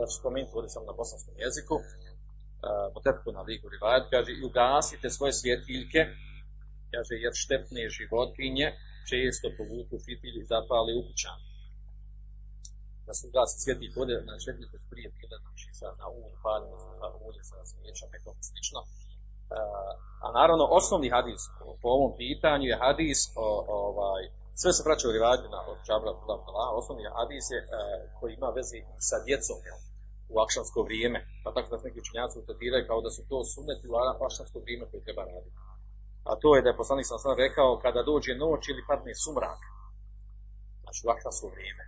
ja 0.00 0.06
ću 0.10 0.16
spomenuti 0.20 0.56
ovdje 0.56 0.70
sam 0.74 0.84
na 0.90 0.94
bosanskom 1.00 1.34
jeziku, 1.44 1.76
potetku 2.94 3.28
na 3.32 3.42
liku 3.48 3.66
rivajet, 3.74 4.04
kaže 4.14 4.30
i 4.32 4.44
ugasite 4.48 5.06
svoje 5.10 5.32
svjetiljke, 5.40 6.00
kaže 6.92 7.14
jer 7.24 7.32
štetne 7.44 7.82
životinje 7.98 8.66
često 9.10 9.46
povuku 9.58 9.96
fitilj 10.04 10.36
i 10.38 10.48
zapali 10.52 10.92
u 10.98 11.02
kućan. 11.08 11.38
Da 13.10 13.14
se 13.18 13.26
ugasi 13.30 13.56
svjetiljke, 13.64 13.96
ovdje 14.00 14.14
na 14.30 14.34
svjetiljke 14.44 14.76
prije 14.90 15.08
bile, 15.16 15.36
znači 15.44 15.68
sa, 15.78 15.86
na 16.00 16.06
ulju, 16.16 16.36
paljeno, 16.46 16.76
sa 17.00 17.08
ulje, 17.26 17.42
sa 17.50 17.56
smijećom, 17.70 18.08
nekom 18.14 18.34
slično, 18.48 18.80
a 20.24 20.26
naravno 20.38 20.64
osnovni 20.78 21.08
hadis 21.16 21.42
po 21.82 21.88
ovom 21.96 22.12
pitanju 22.22 22.66
je 22.72 22.80
hadis 22.84 23.18
o, 23.36 23.46
ovaj 23.68 24.22
sve 24.60 24.70
se 24.72 24.82
vraća 24.86 25.08
u 25.08 25.16
rivajati 25.16 25.48
na 25.54 25.60
od 25.70 25.78
Džabra 25.86 26.10
Abdullah 26.12 26.68
osnovni 26.80 27.04
hadis 27.18 27.44
je 27.54 27.60
uh, 27.62 27.70
koji 28.16 28.30
ima 28.34 28.48
veze 28.58 28.78
sa 29.08 29.16
djecom 29.26 29.58
u 30.32 30.34
akšansko 30.44 30.78
vrijeme. 30.88 31.18
Pa 31.44 31.48
tako 31.54 31.68
da 31.70 31.78
se 31.78 31.86
neki 31.88 32.02
učenjaci 32.04 32.38
utetiraju 32.38 32.88
kao 32.90 33.00
da 33.06 33.10
su 33.16 33.22
to 33.30 33.38
sunneti 33.52 33.88
u 33.88 33.94
akšansko 34.26 34.58
vrijeme 34.64 34.84
koje 34.90 35.06
treba 35.06 35.22
raditi. 35.30 35.58
A 36.28 36.30
to 36.42 36.48
je 36.56 36.62
da 36.62 36.68
je 36.70 36.80
poslanik 36.80 37.06
sam 37.06 37.18
sam 37.24 37.34
rekao 37.44 37.80
kada 37.84 38.08
dođe 38.10 38.32
noć 38.44 38.62
ili 38.68 38.86
padne 38.88 39.12
sumrak 39.24 39.60
znači 40.82 41.00
u 41.06 41.10
akšansko 41.14 41.46
vrijeme 41.54 41.84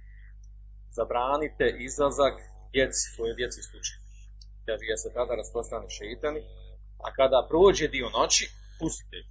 zabranite 0.98 1.66
izlazak 1.88 2.34
djeci, 2.72 3.04
svoje 3.14 3.32
djeci 3.34 3.60
slučaj 3.70 4.02
kaže 4.66 4.84
jer 4.90 4.98
se 5.04 5.10
tada 5.18 5.32
rasprostrane 5.40 5.88
šeitani 5.98 6.40
a 7.06 7.08
kada 7.18 7.46
prođe 7.50 7.86
dio 7.88 8.08
noći, 8.18 8.44
pustite 8.78 9.16
ih. 9.22 9.30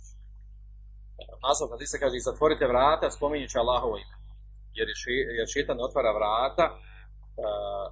Naslov 1.47 1.69
kad 1.69 1.77
se 1.93 1.99
kaže, 2.03 2.27
zatvorite 2.29 2.65
vrata, 2.73 3.15
spominjući 3.17 3.57
Allahovo 3.57 3.95
ime. 3.97 4.15
Jer, 4.77 4.87
je 4.91 4.95
še, 5.01 5.13
jer 5.37 5.47
šetan 5.55 5.77
otvara 5.87 6.11
vrata, 6.19 6.65
uh, 6.73 7.85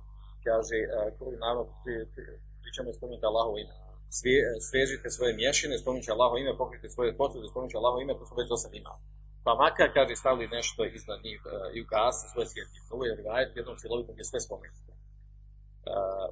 kaže, 0.46 0.78
uh, 0.88 1.40
naravno, 1.44 1.64
pričamo 2.62 2.98
spominjati 2.98 3.30
Allahovo 3.30 3.58
ime. 3.58 3.76
Sve, 4.18 4.34
svežite 4.70 5.08
svoje 5.10 5.34
mješine, 5.42 5.74
spominjući 5.78 6.12
Allahovo 6.12 6.38
ime, 6.40 6.58
pokrite 6.62 6.88
svoje 6.96 7.12
posude, 7.20 7.48
spominjući 7.52 7.78
Allahovo 7.78 8.02
ime, 8.02 8.18
to 8.18 8.26
smo 8.26 8.38
već 8.40 8.48
do 8.50 8.58
sad 8.64 8.72
imali. 8.82 9.02
Pa 9.46 9.52
makar, 9.64 9.90
kaže, 9.94 10.16
stavili 10.16 10.56
nešto 10.58 10.86
iznad 10.86 11.20
njih 11.28 11.42
uh, 11.46 11.52
i 11.76 11.82
ugasi 11.82 12.26
svoje 12.32 12.48
svjetljike. 12.54 12.88
Ovo 12.96 13.04
je 13.06 13.16
rivajet 13.16 13.50
jednom 13.56 13.78
cijelovitom 13.78 14.14
gdje 14.16 14.26
sve 14.26 14.40
spomenuti. 14.48 14.92
Uh, 14.92 14.96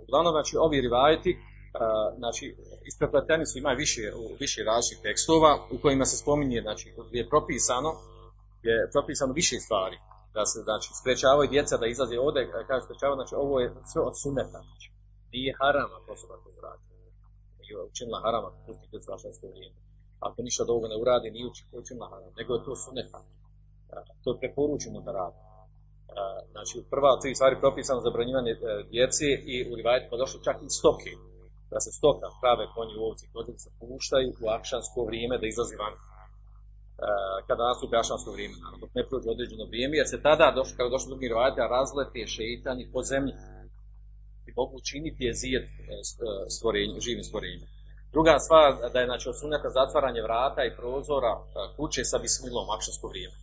uglavnom, 0.04 0.32
znači, 0.38 0.54
ovi 0.66 0.82
rivajeti, 0.82 1.32
Uh, 1.68 2.18
znači, 2.22 2.46
isprepleteni 2.90 3.46
su, 3.46 3.58
ima 3.58 3.72
više, 3.84 4.02
više 4.40 4.60
različitih 4.64 5.04
tekstova 5.04 5.52
u 5.76 5.78
kojima 5.84 6.06
se 6.06 6.18
spominje, 6.18 6.62
znači, 6.62 6.86
gdje 7.08 7.20
je 7.20 7.30
propisano, 7.34 7.92
je 8.68 8.90
propisano 8.96 9.34
više 9.34 9.56
stvari, 9.66 9.98
da 10.36 10.46
se, 10.46 10.60
znači, 10.68 10.90
sprečavaju 11.00 11.50
djeca 11.50 11.78
da 11.78 11.88
izlaze 11.88 12.20
ovdje, 12.20 12.52
kaže 12.68 12.86
sprečavaju, 12.86 13.18
znači, 13.20 13.36
ovo 13.44 13.56
je 13.60 13.68
sve 13.92 14.02
od 14.10 14.16
suneta, 14.22 14.60
znači, 14.68 14.88
nije 15.34 15.58
haram 15.60 15.90
ako 15.98 16.08
osoba 16.18 16.36
to 16.44 16.50
uradi. 16.58 16.84
Nije 17.60 17.74
učinila 17.92 18.20
haram 18.26 18.44
ako 18.46 18.58
pusti 18.66 18.88
djeca 18.92 19.12
vaša 19.12 19.28
vrijeme. 19.54 19.80
Ako 20.20 20.42
ništa 20.42 20.64
od 20.64 20.70
ovoga 20.70 20.88
ne 20.88 20.98
uradi, 21.02 21.32
nije 21.32 21.48
učinila 21.72 22.10
haram, 22.10 22.34
nego 22.38 22.54
je 22.54 22.66
to 22.66 22.76
suneta. 22.76 23.18
Uh, 23.18 24.06
to 24.24 24.28
je 24.32 24.40
preporučeno 24.40 25.00
da 25.02 25.12
radi. 25.12 25.40
Uh, 25.40 26.52
znači, 26.52 26.76
prva 26.90 27.20
tri 27.22 27.36
stvari 27.36 27.56
propisano 27.64 28.02
za 28.02 28.10
branjivanje 28.10 28.54
djece 28.92 29.26
i 29.54 29.56
u 29.72 29.76
rivajetima 29.76 30.18
došlo 30.18 30.40
čak 30.48 30.58
i 30.62 30.70
stoke 30.70 31.12
da 31.72 31.80
se 31.80 31.92
stoka, 32.00 32.28
prave 32.42 32.66
konji, 32.76 32.96
ovci, 33.08 33.26
kozice 33.34 33.60
se 33.60 33.70
puštaju 33.80 34.30
u 34.44 34.46
akšansko 34.58 35.00
vrijeme 35.10 35.36
da 35.42 35.48
izlazi 35.48 35.76
van 35.84 35.94
e, 35.94 36.00
kada 37.48 37.64
nastupi 37.70 37.96
akšansko 37.96 38.32
vrijeme, 38.32 38.56
dok 38.82 38.92
ne 38.98 39.04
prođe 39.10 39.30
određeno 39.30 39.66
vrijeme, 39.72 39.98
jer 39.98 40.08
se 40.14 40.22
tada, 40.28 40.48
došlo, 40.58 40.74
kada 40.78 40.90
došlo 40.96 41.10
drugi 41.10 41.28
rovajte, 41.34 41.62
razlete 41.78 42.28
šeitani 42.36 42.92
po 42.94 43.02
zemlji 43.12 43.34
i 44.48 44.50
mogu 44.60 44.74
učiniti 44.78 45.24
je 45.28 45.34
zijet 45.34 45.68
e, 45.68 45.74
stvorenje, 46.56 47.00
živim 47.08 47.24
stvorenjem. 47.24 47.70
Druga 48.18 48.36
stvar, 48.46 48.70
da 48.94 49.00
je 49.00 49.10
znači, 49.12 49.26
osuneta 49.30 49.70
zatvaranje 49.80 50.22
vrata 50.28 50.62
i 50.66 50.76
prozora 50.80 51.34
e, 51.38 51.42
kuće 51.78 52.02
sa 52.12 52.18
bismilom 52.26 52.68
akšansko 52.76 53.06
vrijeme. 53.12 53.38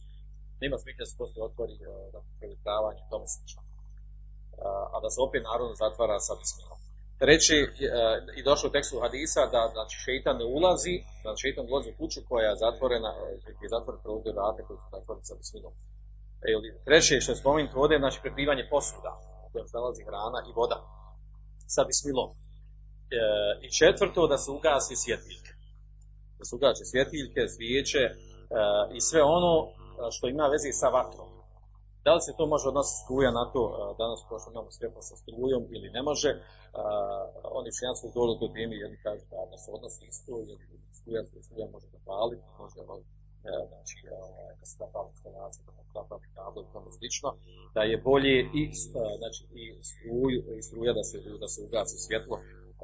Nema 0.63 0.77
smisla 0.79 1.03
da 1.03 1.11
se 1.11 1.17
postoje 1.21 1.45
otvori 1.51 1.75
da 2.15 2.19
prelitavanje 2.39 3.01
i 3.03 3.11
tome 3.11 3.27
slično. 3.35 3.61
A 4.95 4.97
da 5.05 5.09
se 5.15 5.19
opet 5.27 5.43
naravno 5.51 5.75
zatvara 5.85 6.17
sa 6.27 6.35
bismilom. 6.41 6.79
Treći, 7.23 7.57
e, 7.63 7.69
i 8.39 8.41
došlo 8.49 8.67
u 8.69 8.75
tekstu 8.77 8.97
hadisa, 9.05 9.43
da 9.55 9.63
znači, 9.77 9.97
šeitan 10.05 10.37
ne 10.41 10.47
ulazi, 10.57 10.97
da 11.25 11.41
šeitan 11.43 11.65
ulazi 11.71 11.89
u 11.91 11.99
kuću 12.01 12.21
koja 12.29 12.47
je 12.51 12.61
zatvorena, 12.65 13.11
gdje 13.55 13.65
je 13.67 13.75
zatvoren 13.77 14.01
prvo 14.05 14.19
vrate 14.39 14.61
koji 14.67 14.79
su 14.83 14.89
zatvoreni 14.97 15.25
sa 15.31 15.35
bismilom. 15.41 15.73
E, 16.47 16.51
treće, 16.87 17.21
što 17.23 17.33
je 17.33 17.43
spomenuto 17.43 17.77
ovdje, 17.83 17.97
znači 18.05 18.19
prekrivanje 18.25 18.65
posuda, 18.75 19.13
u 19.47 19.49
kojem 19.53 19.67
se 19.69 19.77
nalazi 19.77 20.03
hrana 20.09 20.39
i 20.49 20.53
voda, 20.59 20.79
sa 21.75 21.83
bismilom. 21.91 22.31
E, 23.11 23.17
I 23.67 23.69
četvrto, 23.79 24.27
da 24.27 24.39
se 24.39 24.51
ugasi 24.51 24.97
svjetiljke. 24.97 25.53
Da 26.39 26.45
se 26.45 26.57
ugasi 26.57 26.85
svjetiljke, 26.85 27.49
svijeće 27.49 28.03
e, 28.09 28.15
i 28.97 29.01
sve 29.01 29.23
ono 29.23 29.53
što 30.11 30.29
ima 30.29 30.47
veze 30.47 30.73
sa 30.73 30.89
vatrom. 30.89 31.29
Da 32.05 32.13
li 32.15 32.21
se 32.27 32.37
to 32.39 32.45
može 32.47 32.67
odnositi 32.69 33.03
struja 33.05 33.31
na 33.41 33.45
to, 33.53 33.63
danas 34.03 34.21
pošto 34.29 34.51
imamo 34.51 34.71
svjetlo 34.71 35.03
sa 35.09 35.17
strujom 35.17 35.63
ili 35.77 35.89
ne 35.97 36.03
može, 36.09 36.31
oni 37.59 37.69
učenjaci 37.73 38.01
su 38.01 38.09
dođu 38.17 38.35
do 38.43 38.49
temi, 38.55 38.83
jedni 38.85 38.99
kažu 39.07 39.25
da, 39.33 39.41
da 39.51 39.57
se 39.63 39.69
odnosi 39.77 40.03
isto, 40.13 40.33
jer 40.49 40.59
struja 40.99 41.21
se 41.25 41.43
struja 41.47 41.67
može 41.75 41.87
da 41.95 41.99
pali, 42.11 42.37
može 42.61 42.75
da 42.89 42.95
e, 43.51 43.55
znači, 43.71 43.97
da 44.61 44.65
se 44.71 44.77
da 44.83 44.87
pali 44.95 45.09
instalacija, 45.15 45.63
da 45.67 45.83
se 45.87 45.93
da 45.95 46.17
kabel 46.37 46.63
i 46.65 46.73
tome 46.73 46.91
slično, 46.99 47.29
da 47.75 47.83
je 47.91 47.97
bolje 48.11 48.37
i, 48.61 48.63
znači, 49.21 49.43
i, 49.61 49.65
struju, 49.91 50.41
i 50.59 50.63
struja 50.69 50.93
da 50.99 51.05
se, 51.11 51.17
da 51.43 51.49
se 51.53 51.59
ugasi 51.67 51.97
svjetlo, 52.07 52.37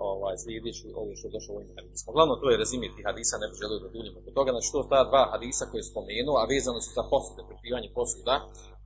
ovaj, 0.08 0.36
slijedeći 0.42 0.86
ovo 1.00 1.10
što 1.16 1.24
je 1.26 1.36
došlo 1.36 1.52
ovim 1.56 1.70
hadisma. 1.78 2.08
Uglavnom, 2.12 2.36
to 2.40 2.46
je 2.50 2.60
rezime 2.62 2.86
tih 2.94 3.04
hadisa, 3.10 3.34
ne 3.42 3.46
bih 3.50 3.58
želio 3.62 3.78
da 3.84 3.88
duljimo 3.94 4.18
oko 4.20 4.30
toga, 4.38 4.50
znači 4.54 4.68
to 4.74 4.80
ta 4.92 5.00
dva 5.10 5.22
hadisa 5.32 5.64
koje 5.70 5.80
je 5.80 5.90
spomenuo, 5.92 6.36
a 6.42 6.50
vezano 6.54 6.78
su 6.84 6.90
za 6.98 7.04
posude, 7.12 7.42
prekrivanje 7.50 7.88
posuda, 7.98 8.34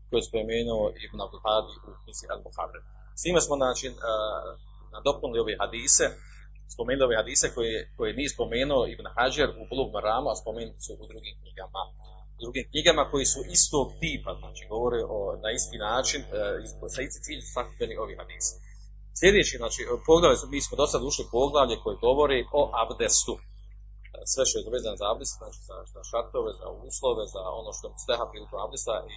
koje 0.09 0.19
je 0.21 0.29
spomenuo 0.31 0.83
Ibn 1.05 1.19
Abdul 1.25 1.43
Hadi 1.47 1.75
u 1.89 1.91
knjizi 2.03 2.25
Al-Muharrem. 2.35 2.85
S 3.19 3.23
njima 3.27 3.41
smo, 3.47 3.55
znači, 3.63 3.87
nadopunili 4.95 5.43
ove 5.45 5.55
hadise 5.63 6.07
spomenuo 6.75 7.07
ove 7.07 7.17
hadise 7.21 7.47
koje, 7.55 7.77
koje 7.97 8.11
nije 8.19 8.35
spomenuo 8.37 8.87
Ibn 8.95 9.07
Hajar 9.17 9.51
u 9.61 9.63
Bulug 9.71 9.89
Maramu, 9.97 10.29
a 10.31 10.41
spomenuti 10.43 10.81
su 10.87 10.93
u 10.95 11.07
drugim 11.13 11.35
knjigama. 11.41 11.83
Drugim 12.43 12.65
knjigama 12.71 13.03
koji 13.13 13.27
su 13.33 13.41
istog 13.57 13.87
tipa, 14.01 14.33
znači 14.41 14.63
govore 14.73 15.01
o, 15.17 15.19
na 15.45 15.51
isti 15.59 15.77
način, 15.89 16.21
e, 16.23 16.27
sa 16.95 17.01
isti 17.03 17.21
cilj 17.27 17.41
sakupljeni 17.55 17.95
ovi 18.05 18.15
hadise. 18.21 18.55
Sljedeći, 19.19 19.55
znači, 19.63 19.81
poglavlje, 20.07 20.37
mi 20.55 20.61
smo 20.65 20.75
do 20.81 20.87
sad 20.93 21.03
ušli 21.11 21.25
poglavlje 21.37 21.77
koje 21.83 22.05
govori 22.07 22.39
o 22.59 22.63
abdestu. 22.83 23.35
E, 23.37 23.43
sve 24.33 24.43
što 24.47 24.57
je 24.59 24.75
vezano 24.77 24.97
za 25.03 25.07
abdest, 25.13 25.35
znači 25.41 25.61
za, 25.69 25.77
za 25.95 26.01
šartove, 26.11 26.51
za 26.61 26.69
uslove, 26.89 27.23
za 27.35 27.43
ono 27.61 27.71
što 27.77 27.85
je 27.89 28.03
steha 28.05 28.25
prilikom 28.33 28.59
abdesta 28.67 28.95
i 29.15 29.17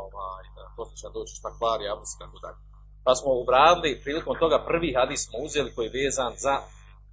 ovaj, 0.00 0.44
posle 0.76 0.96
će 1.00 1.06
doći 1.16 1.38
šta 1.40 1.48
kvari 1.58 1.84
abdest 1.92 2.14
i 2.16 2.20
tako 2.22 2.38
dalje. 2.44 2.60
Pa 3.04 3.12
smo 3.18 3.28
obradili, 3.42 4.00
prilikom 4.04 4.34
toga 4.42 4.58
prvi 4.70 4.90
hadis 4.98 5.20
smo 5.26 5.36
uzeli 5.46 5.74
koji 5.74 5.86
je 5.86 5.96
vezan 6.00 6.32
za 6.46 6.54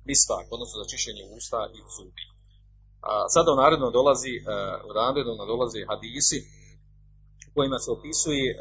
misvak, 0.09 0.45
odnosno 0.55 0.75
za 0.81 0.89
čišćenje 0.91 1.23
usta 1.37 1.59
i 1.77 1.79
zubi. 1.95 2.23
A 3.09 3.11
sada 3.33 3.51
u 3.51 3.59
narednom 3.63 3.91
dolazi, 3.99 4.33
uh, 4.39 4.45
u 4.89 4.91
narednom 4.99 5.37
dolazi 5.53 5.87
hadisi 5.91 6.39
u 7.47 7.51
kojima 7.55 7.77
se 7.83 7.89
opisuje 7.97 8.45
uh, 8.53 8.59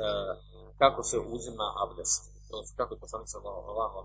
kako 0.83 1.03
se 1.11 1.17
uzima 1.19 1.67
abdest. 1.85 2.38
Odnosno 2.57 2.75
kako 2.81 2.95
je 2.95 3.03
poslanik 3.05 3.29
sa 3.33 3.39
Allahom, 3.73 4.05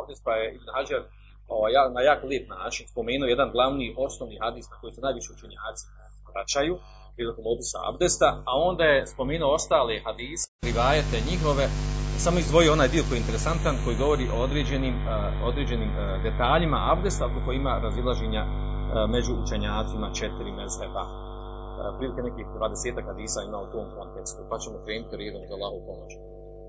abdest, 0.00 0.22
pa 0.26 0.32
je 0.40 0.44
Ibn 0.56 0.68
Hajar 0.74 1.02
ovaj, 1.54 1.72
na 1.96 2.00
jako 2.10 2.24
lijep 2.26 2.48
način 2.48 2.84
spomenuo 2.92 3.28
jedan 3.28 3.48
glavni 3.56 3.94
osnovni 4.06 4.36
hadis 4.42 4.66
na 4.70 4.76
koji 4.80 4.92
se 4.94 5.00
najviše 5.06 5.30
učenjaci 5.36 5.84
vraćaju 6.32 6.74
prilikom 7.16 7.44
opisa 7.54 7.78
abdesta, 7.90 8.28
a 8.50 8.52
onda 8.70 8.84
je 8.84 9.06
spomenuo 9.12 9.54
ostale 9.58 9.94
hadise, 10.06 10.46
rivajete 10.70 11.16
njihove, 11.30 11.64
samo 12.24 12.38
izdvojio 12.38 12.72
onaj 12.72 12.88
dio 12.94 13.04
koji 13.06 13.16
je 13.16 13.24
interesantan, 13.24 13.74
koji 13.84 14.02
govori 14.04 14.24
o 14.34 14.38
određenim, 14.46 14.96
uh, 14.96 15.08
određenim 15.50 15.90
uh, 15.92 16.00
detaljima 16.26 16.78
abdesta, 16.92 17.26
oko 17.26 17.40
koji 17.44 17.56
ima 17.56 17.74
razilaženja 17.86 18.42
uh, 18.44 18.52
među 19.14 19.32
učenjacima 19.42 20.06
četiri 20.18 20.50
mezheba. 20.60 21.04
Prilike 21.98 22.20
nekih 22.28 22.46
20 22.46 23.06
hadisa 23.08 23.40
ima 23.48 23.58
u 23.66 23.70
tom 23.72 23.86
kontekstu, 23.98 24.40
pa 24.50 24.56
ćemo 24.62 24.76
krenuti 24.84 25.16
redom 25.20 25.42
za 25.48 25.54
Allahu 25.56 25.78
pomoć. 25.88 26.10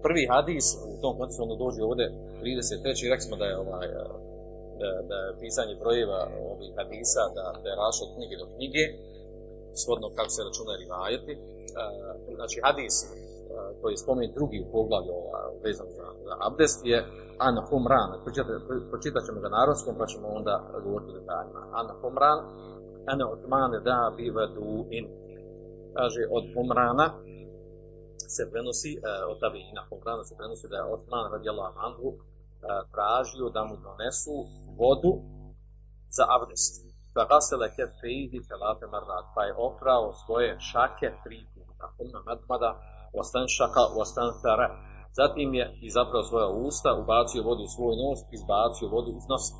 Prvi 0.05 0.23
hadis 0.33 0.65
u 0.91 0.95
tom 1.01 1.13
kontekstu 1.17 1.43
onda 1.45 1.55
dođe 1.63 1.81
ovde 1.91 2.05
33. 2.41 3.11
rekli 3.11 3.25
smo 3.27 3.35
da 3.41 3.45
je 3.51 3.55
ovaj 3.65 3.87
da, 4.81 4.89
da 5.09 5.17
je 5.25 5.37
pisanje 5.41 5.73
brojeva 5.81 6.21
ovih 6.51 6.71
hadisa, 6.79 7.23
da, 7.37 7.45
da 7.61 7.67
je 7.69 7.79
rašao 7.83 8.05
od 8.07 8.13
knjige 8.15 8.35
do 8.41 8.47
knjige, 8.55 8.83
shodno 9.81 10.07
kako 10.17 10.31
se 10.35 10.47
računa 10.47 10.73
rivajeti. 10.83 11.33
Znači 12.37 12.57
hadis 12.65 12.95
koji 13.81 13.91
je 13.93 14.03
spomenut 14.03 14.35
drugi 14.37 14.57
u 14.61 14.71
poglavlju 14.75 15.15
vezan 15.63 15.89
za, 15.97 16.05
za 16.25 16.33
abdest 16.47 16.79
je 16.91 16.99
An 17.47 17.55
Humran. 17.67 18.09
Pročitat 18.91 19.21
ćemo 19.27 19.39
ga 19.43 19.49
na 19.49 19.59
arabskom 19.63 19.93
pa 19.99 20.05
ćemo 20.11 20.27
onda 20.39 20.55
govoriti 20.85 21.17
detaljima. 21.19 21.61
An 21.79 21.87
Humran, 21.99 22.39
An 23.11 23.19
Otman 23.33 23.71
da 23.87 24.13
bivadu 24.17 24.85
in. 24.97 25.05
Kaže 25.97 26.21
od 26.37 26.43
Humrana 26.53 27.07
se 28.35 28.43
prenosi, 28.51 28.91
od 29.31 29.39
tabina 29.39 29.81
Humrana 29.89 30.23
se 30.23 30.35
prenosi 30.37 30.67
da 30.71 30.75
je 30.77 30.93
Otman 30.93 31.31
radijallahu 31.31 31.77
anhu 31.87 32.09
tražio 32.93 33.49
da 33.55 33.61
mu 33.69 33.75
donesu 33.87 34.35
vodu 34.79 35.13
za 36.17 36.23
abdest. 36.35 36.73
Pa 37.15 37.23
gasele 37.31 37.67
kefeihi 37.75 38.39
felate 38.47 38.85
marrat, 38.93 39.25
pa 39.35 39.41
je 39.47 39.53
oprao 39.67 40.13
svoje 40.23 40.49
šake 40.69 41.09
tri 41.23 41.39
puta. 41.53 41.85
Umna 42.03 42.19
medmada, 42.27 42.71
ostan 43.21 43.45
šaka, 43.57 43.83
ostan 44.01 44.29
fere. 44.41 44.67
Zatim 45.19 45.49
je 45.59 45.65
izabrao 45.89 46.23
svoja 46.23 46.49
usta, 46.67 46.89
ubacio 47.01 47.43
vodu 47.49 47.63
u 47.65 47.73
svoj 47.75 47.95
nos, 48.01 48.19
izbacio 48.37 48.87
vodu 48.95 49.11
iz 49.19 49.25
nosa. 49.31 49.55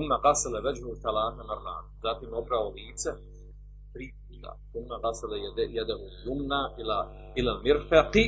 Umna 0.00 0.16
gasele 0.24 0.58
veđu 0.66 0.88
felate 1.02 1.42
marrat. 1.50 1.86
Zatim 2.04 2.30
oprao 2.40 2.66
lice 2.76 3.10
jede 5.76 5.94
u 6.04 6.06
jumna 6.24 6.60
ila, 6.80 6.98
ila 7.40 7.52
mirfaqi, 7.64 8.24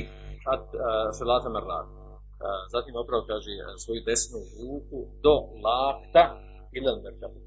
at 0.53 0.67
uh, 0.73 0.81
felate 1.17 1.49
marrat. 1.55 1.87
Zatim 2.73 2.93
opravo 3.03 3.21
kaže 3.31 3.51
svoju 3.83 4.01
desnu 4.09 4.39
ruku 4.59 4.99
do 5.25 5.35
lakta 5.65 6.23
ili 6.77 6.89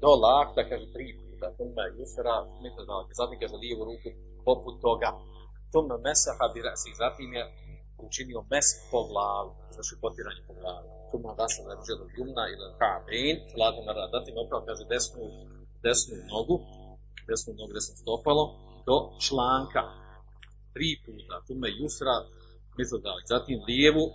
do 0.03 0.11
lakta 0.25 0.61
kaže 0.69 0.85
tri 0.95 1.07
puta. 1.19 1.47
Tumma 1.57 1.83
yusra 1.97 2.35
mithl 2.63 2.83
zalika 2.89 3.13
zatim 3.21 3.37
kaže 3.41 3.55
lijevu 3.63 3.83
ruku 3.89 4.09
poput 4.47 4.75
toga. 4.85 5.09
Tumma 5.73 5.95
mesaha 6.07 6.45
bi 6.53 6.59
rasi. 6.67 6.91
Zatim 7.03 7.29
je 7.37 7.43
učinio 8.07 8.39
mes 8.51 8.67
po 8.91 8.99
glavi 9.09 9.51
znači 9.75 9.93
potiranje 10.01 10.41
po 10.47 10.53
glavi. 10.59 10.87
Tumma 11.11 11.31
dasa 11.41 11.59
na 11.67 11.73
rđelu 11.79 12.05
jumna 12.17 12.43
ili 12.53 12.65
ka'bein 12.81 13.35
salatu 13.51 13.79
mara 13.87 14.03
zatim 14.15 14.33
opravo 14.43 14.61
kaže 14.69 14.83
desnu 14.93 15.23
desnu 15.85 16.15
nogu 16.31 16.55
desnu 17.27 17.51
nogu 17.59 17.73
desno 17.77 17.93
stopalo 18.01 18.43
do 18.87 18.97
članka 19.25 19.83
tri 20.73 20.89
puta 21.03 21.35
tumma 21.47 21.67
yusra 21.79 22.15
mithl 22.77 22.97
zalika 23.05 23.27
zatim 23.33 23.57
lijevu 23.67 24.05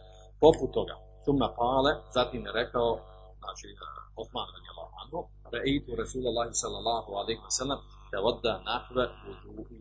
poput 0.43 0.71
toga. 0.77 0.97
Summa 1.25 1.49
pale, 1.59 1.93
zatim 2.17 2.41
je 2.47 2.53
rekao, 2.61 2.89
znači, 3.43 3.67
Osman 4.21 4.49
radijallahu 4.57 4.95
anhu, 5.03 5.19
Reitu 5.55 5.91
Rasulullahi 6.03 6.53
sallallahu 6.63 7.11
alaihi 7.21 7.41
wa 7.49 7.53
sallam, 7.61 7.81
da 8.13 8.19
vodda 8.27 8.53
nahve 8.71 9.05
u 9.29 9.31
drugi, 9.43 9.79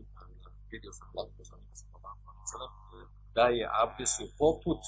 vidio 0.70 0.92
sam 0.98 1.08
Allah 1.12 1.26
poslanika 1.38 1.74
sallallahu 1.80 2.18
alaihi 2.28 2.44
wa 2.46 2.52
sallam, 2.54 2.72
da 3.36 3.44
je 3.56 3.64
abdesu 3.82 4.24
poput 4.42 4.82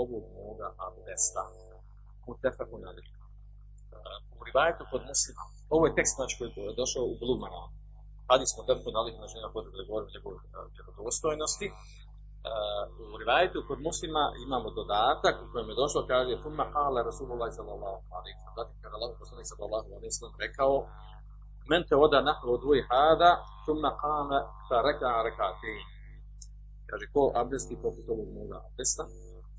ovog 0.00 0.24
moga 0.38 0.68
abdesta. 0.86 1.42
U 2.28 2.32
tefakun 2.42 2.82
alaihi. 2.90 3.15
U 4.40 4.40
rivajetu 4.48 4.82
kod 4.92 5.02
muslima, 5.10 5.42
ovo 5.74 5.82
je 5.86 5.96
tekst 5.98 6.14
znači 6.18 6.34
koji 6.38 6.48
je 6.70 6.78
došao 6.82 7.04
u 7.12 7.18
Blumara. 7.20 7.62
Hadis 8.30 8.48
smo 8.52 8.60
alaihi, 9.00 9.18
znači 9.20 9.34
nema 9.38 9.50
potrebe 9.56 9.76
da 9.78 9.88
govorimo 9.88 10.10
o 10.10 10.14
njegovoj 10.16 10.38
vjerodostojnosti. 10.74 11.68
Uh, 12.46 13.12
u 13.14 13.16
rivajetu 13.22 13.58
kod 13.68 13.78
muslima 13.88 14.22
imamo 14.46 14.68
dodatak 14.78 15.34
u 15.42 15.46
kojem 15.52 15.68
je 15.70 15.80
došlo 15.82 16.00
kaže 16.12 16.42
Fumma 16.42 16.66
kale 16.74 17.00
Rasulullah 17.10 17.48
sallallahu 17.58 18.02
alaihi 18.16 18.38
sallam 18.44 18.68
kada 18.82 18.94
Allah 18.96 19.10
poslanik 19.22 19.46
sallallahu 19.52 19.88
alaihi 19.96 20.16
sallam 20.18 20.36
rekao 20.46 20.74
men 21.70 21.82
te 21.88 21.94
oda 22.06 22.18
nahru 22.28 22.50
od 22.56 22.62
uj 22.70 22.80
hada 22.90 23.30
Fumma 23.64 23.90
kame 24.02 24.38
fa 24.68 24.78
reka 24.88 25.10
rekatin 25.26 25.78
kaže 26.90 27.06
ko 27.14 27.22
abdesti 27.40 27.74
poput 27.84 28.06
ovog 28.14 28.28
moga 28.38 28.58
abdesta 28.68 29.04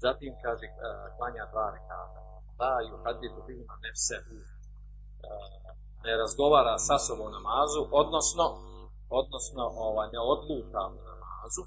zatim 0.03 0.31
kaže 0.43 0.65
uh, 0.71 0.77
klanja 1.17 1.43
dva 1.51 1.65
rekata 1.75 2.19
la 2.59 2.73
ju 2.87 2.95
haditu 3.03 3.39
fihima 3.45 3.75
nefsehu 3.83 4.37
uh, 4.37 5.67
ne 6.03 6.13
razgovara 6.21 6.75
sa 6.87 6.95
sobom 7.05 7.31
namazu 7.37 7.81
odnosno 8.01 8.45
odnosno 9.09 9.63
ovaj, 9.87 10.07
ne 10.15 10.19
odluka 10.33 10.81
u 10.95 10.99
namazu. 11.09 11.63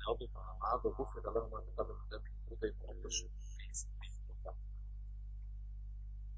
Ne 0.00 0.04
odluka 0.12 0.38
namazu, 0.50 0.86
gufre 0.96 1.20
da 1.24 1.30
lehom 1.34 1.50
da 1.66 1.72
kada 1.76 1.92
da 2.10 2.16
bi 2.22 2.30
bude 2.48 2.66
im 2.68 2.78
oprošen 2.90 3.28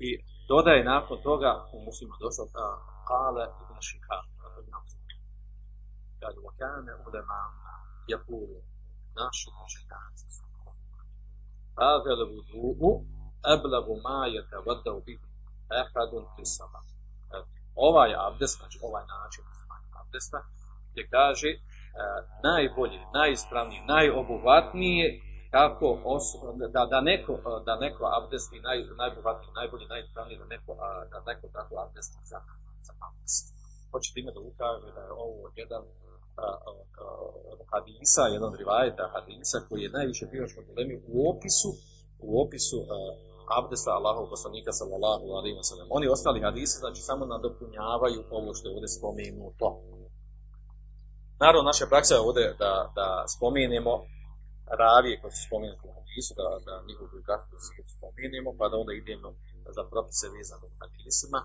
I 0.09 0.11
dodaje 0.49 0.85
nakon 0.85 1.19
toga, 1.23 1.53
u 1.75 1.77
muslima 1.87 2.15
došao 2.21 2.47
ta 2.57 2.67
kale 3.09 3.45
ibn 3.63 3.77
Šikar. 3.89 4.25
Kaže, 6.21 6.39
vakane 6.47 6.93
ulemana, 7.07 7.73
jakulu, 8.13 8.59
naši 9.19 9.47
učenjaci 9.65 10.27
su 10.35 10.43
Le 11.81 12.25
vudu'u, 12.31 12.91
eblagu 13.53 13.95
ma 14.05 14.27
je 14.27 14.41
te 14.51 14.57
vada 14.67 14.93
u 14.93 15.01
bihi, 15.07 15.27
ehadun 15.81 16.25
prisaba. 16.37 16.81
Ovaj 17.75 18.15
abdest, 18.27 18.59
znači 18.59 18.79
ovaj 18.83 19.05
način 19.15 19.45
abdesta, 20.01 20.39
gdje 20.91 21.09
kaže, 21.09 21.51
najbolji, 22.43 22.99
najispravniji, 23.15 23.81
najobuhvatniji 23.95 25.23
kako 25.51 26.01
osoba, 26.05 26.67
da, 26.75 26.87
da 26.87 27.01
neko 27.01 27.33
da 27.67 27.77
neko 27.77 28.05
abdesti 28.19 28.61
naj, 28.61 28.79
najobuhvatniji, 28.99 29.53
najbolji, 29.55 29.87
najispravniji 29.87 30.39
da 30.39 30.45
neko 30.45 30.71
da 31.11 31.19
neko 31.27 31.47
tako 31.53 31.75
abdesti 31.85 32.19
za 32.25 32.39
za 32.87 32.93
abdest. 33.07 33.45
Hoće 33.91 34.15
time 34.15 34.33
da 34.33 34.41
ukaže 34.41 34.93
da 34.97 35.01
je 35.01 35.13
ovo 35.13 35.51
jedan 35.57 35.83
hadisa, 37.73 38.23
jedan 38.37 38.53
rivajeta 38.55 39.11
hadisa 39.15 39.59
koji 39.69 39.81
je 39.83 39.97
najviše 39.99 40.27
bio 40.27 40.49
što 40.49 40.67
problemi 40.67 40.95
u 41.15 41.31
opisu 41.31 41.71
u 42.29 42.31
opisu 42.45 42.79
abdesta 43.59 43.91
Allahov 43.99 44.25
poslanika 44.35 44.73
sallallahu 44.73 45.27
alejhi 45.39 45.57
ve 45.57 45.65
sellem. 45.71 45.89
Oni 45.91 46.07
ostali 46.09 46.47
hadisi 46.49 46.79
znači 46.79 47.01
samo 47.09 47.25
nadopunjavaju 47.27 48.21
ovo 48.31 48.55
što 48.55 48.65
je 48.69 48.75
ovdje 48.75 48.89
spomenuto. 48.99 49.69
Naravno, 51.43 51.63
naša 51.71 51.87
praksa 51.93 52.15
je 52.15 52.27
ovdje 52.29 52.45
da, 52.63 52.73
da 52.99 53.09
spomenemo 53.35 53.95
ravije 54.83 55.21
koje 55.21 55.33
su 55.37 55.43
spomenuti 55.49 55.85
u 55.89 55.95
hadisu, 55.97 56.33
da, 56.41 56.47
da 56.67 56.75
njihovu 56.89 57.09
biografiju 57.15 57.59
spomenemo, 57.97 58.51
pa 58.59 58.65
da 58.71 58.77
onda 58.83 58.93
idemo 58.93 59.29
za 59.77 59.83
propise 59.93 60.27
vezane 60.37 60.67
u 60.71 60.75
hadisima. 60.81 61.41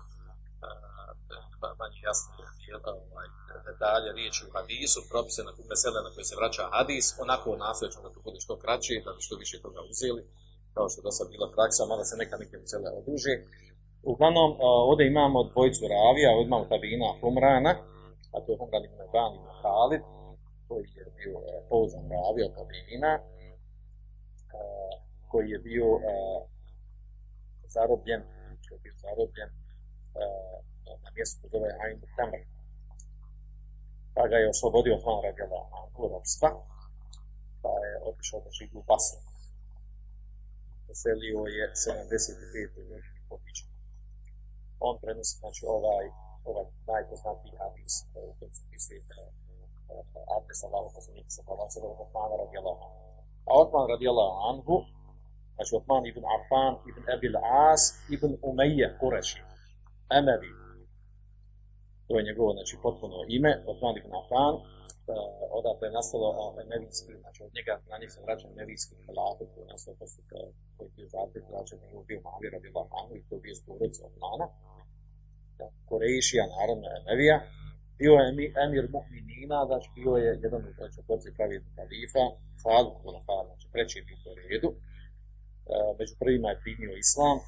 Manje 1.80 2.00
jasno 2.08 2.30
je 2.66 2.74
ovaj, 3.12 3.28
detalje 3.68 4.10
riječi 4.18 4.40
u 4.46 4.52
hadisu, 4.56 4.98
propise 5.10 5.40
na 5.48 5.52
mesele 5.70 6.00
na 6.06 6.10
koje 6.14 6.24
se 6.30 6.38
vraća 6.40 6.64
hadis, 6.74 7.06
onako 7.24 7.48
nasljeđeno 7.64 8.02
da 8.04 8.14
to 8.14 8.20
bude 8.26 8.38
što 8.44 8.54
kraće, 8.62 8.94
da 9.04 9.10
bi 9.16 9.20
što 9.26 9.34
više 9.42 9.56
toga 9.64 9.80
uzeli, 9.90 10.22
kao 10.74 10.86
što 10.88 10.98
je 11.00 11.06
do 11.06 11.12
sad 11.18 11.26
bila 11.34 11.48
praksa, 11.56 11.90
malo 11.92 12.02
se 12.08 12.14
neka 12.22 12.36
neke 12.42 12.56
mesele 12.62 12.88
oduže, 13.00 13.32
uglavnom, 14.12 14.50
ovdje 14.90 15.04
imamo 15.06 15.38
dvojicu 15.52 15.82
ravija, 15.96 16.28
ovdje 16.30 16.48
imamo 16.50 16.64
tabina 16.72 17.08
Humrana, 17.20 17.72
a 18.34 18.36
to 18.42 18.48
je 18.52 18.58
Humran 18.60 18.84
ibn 18.84 19.00
Ban 19.14 19.32
ibn 19.38 19.50
Khalid, 19.60 20.02
koji 20.68 20.88
je 20.98 21.06
bio 21.18 21.34
a, 21.38 21.42
pouzan 21.68 22.06
ravija 22.16 22.48
tabina, 22.58 23.12
koji 25.30 25.46
je 25.54 25.58
bio 25.68 25.88
zarobljen, 27.74 28.22
koji 28.66 28.76
je 28.78 28.82
bio 28.86 28.96
zarobljen 29.04 29.50
a, 30.86 30.90
na 31.04 31.10
mjestu 31.16 31.34
koje 31.40 31.50
zove 31.54 31.70
Ain 31.82 31.98
Tamr. 32.16 32.42
Pa 34.14 34.22
ga 34.30 34.36
je 34.36 34.52
oslobodio 34.54 34.96
Osman 34.96 35.20
radijallahu 35.28 35.70
anhu 35.80 36.02
robstva, 36.12 36.50
pa 37.62 37.72
je 37.84 37.92
otišao 38.10 38.40
da 38.44 38.50
živi 38.58 38.74
u 38.80 38.84
Basru. 38.88 39.20
Poselio 40.86 41.40
je 41.58 41.64
75. 41.86 42.88
godine 42.88 43.20
po 43.28 43.36
Hidžu. 43.42 43.66
On 44.88 44.94
prenosi, 45.02 45.34
znači, 45.42 45.62
ovaj, 45.76 46.06
ovaj 46.48 46.66
najpoznatiji 46.92 47.58
hadis 47.60 47.94
u 48.28 48.34
kojem 48.38 48.52
se 48.54 48.62
pisuje 48.70 49.00
Abdes 50.36 50.60
Allahu 50.66 50.88
poslanika 50.94 51.30
sa 51.30 51.42
Allahu 51.46 51.70
sa 51.70 51.80
Osman 51.80 52.30
radijallahu 52.44 52.80
anhu. 52.86 53.06
A 53.48 53.50
Osman 53.62 53.86
radijallahu 53.94 54.36
anhu, 54.50 54.74
znači 55.54 55.72
Osman 55.78 56.06
ibn 56.06 56.22
Affan 56.36 56.74
ibn 56.90 57.02
Abil 57.14 57.36
As 57.70 57.82
ibn 58.14 58.30
Umayya 58.48 58.88
Kureši, 59.00 59.40
Emevi, 60.18 60.50
to 62.06 62.12
je 62.18 62.26
njegovo 62.28 62.50
znači 62.56 62.74
potpuno 62.84 63.16
ime, 63.36 63.52
Osman 63.70 63.96
ibn 63.96 64.12
Affan, 64.20 64.54
uh, 64.56 64.64
odatle 65.58 65.84
je 65.88 65.96
nastalo 65.98 66.28
Emevijski, 66.64 67.12
znači 67.22 67.38
od 67.46 67.50
njega 67.56 67.74
na 67.90 67.96
njih 68.00 68.10
se 68.12 68.20
vraća 68.24 68.46
Emevijski 68.54 68.94
halafet, 69.06 69.48
koji 69.52 69.62
je 69.64 69.72
nastalo 69.74 69.96
posle 70.00 70.22
koji 70.76 70.86
je 70.88 70.94
bio 70.96 71.08
zapet, 71.16 71.42
vraća 71.52 71.74
njegov 71.82 72.02
bio 72.10 72.20
Mavir 72.26 72.50
radijallahu 72.56 72.90
anhu 73.00 73.12
i 73.16 73.24
to 73.26 73.32
je 73.34 73.44
bio 73.44 73.54
zborec 73.60 73.94
Osmana. 74.06 74.46
Korejšija, 75.88 76.44
naravno 76.56 76.86
Emevija, 77.00 77.36
bio 78.00 78.12
je 78.20 78.24
emir 78.64 78.84
mu'minina, 78.96 79.58
znači 79.70 79.88
bio 79.98 80.12
je 80.24 80.30
jedan 80.44 80.62
od 80.68 80.94
četvrci 80.96 81.28
pravidnih 81.36 81.72
halifa, 81.78 82.24
Khalid 82.62 82.94
ibn 83.00 83.18
Khalid, 83.26 83.46
znači 83.50 83.66
treći 83.72 84.06
bio 84.06 84.18
po 84.24 84.30
redu. 84.38 84.70
E, 84.72 84.78
među 85.98 86.14
prvima 86.22 86.48
je 86.50 86.60
primio 86.64 86.92
islam 87.04 87.38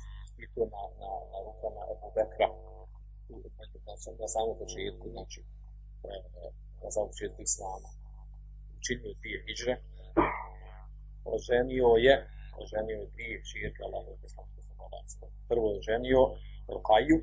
i 0.42 0.44
to 0.52 0.62
na, 0.74 0.82
na, 1.00 1.10
na 1.30 1.38
rukama 1.46 1.82
Ebu 1.92 2.08
Bekra, 2.16 2.48
na, 3.88 3.94
na 4.22 4.28
samom 4.34 4.54
početku, 4.62 5.06
znači 5.14 5.40
e, 5.40 6.14
na 6.84 6.90
samom 6.94 7.08
početku 7.12 7.40
islama. 7.42 7.88
Učinio 8.78 9.18
dvije 9.20 9.38
hijđre, 9.44 9.74
oženio 11.36 11.88
je, 12.06 12.14
oženio 12.62 12.96
je 13.02 13.10
dvije 13.14 13.36
čirke 13.48 13.80
Allahove 13.86 14.14
poslanike 14.22 14.60
sa 15.12 15.26
Prvo 15.50 15.66
je 15.70 15.78
oženio 15.82 16.22
Rukaju, 16.74 17.16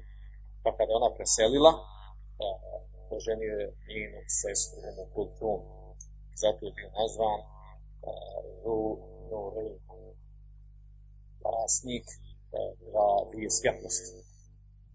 pa 0.63 0.69
kada 0.77 0.91
ona 0.99 1.09
preselila, 1.17 1.71
e, 1.75 2.47
oženio 3.17 3.53
je 3.61 3.67
njenu 3.87 4.19
sestru 4.41 4.77
Umu 4.89 5.05
Kultum. 5.13 5.59
Zato 6.41 6.61
je 6.65 6.71
bio 6.77 6.89
nazvan 6.99 7.39
Ru 8.63 8.79
Nurul 9.29 9.73
vlasnik 11.41 12.05
dva 12.89 13.07
dvije. 13.31 13.49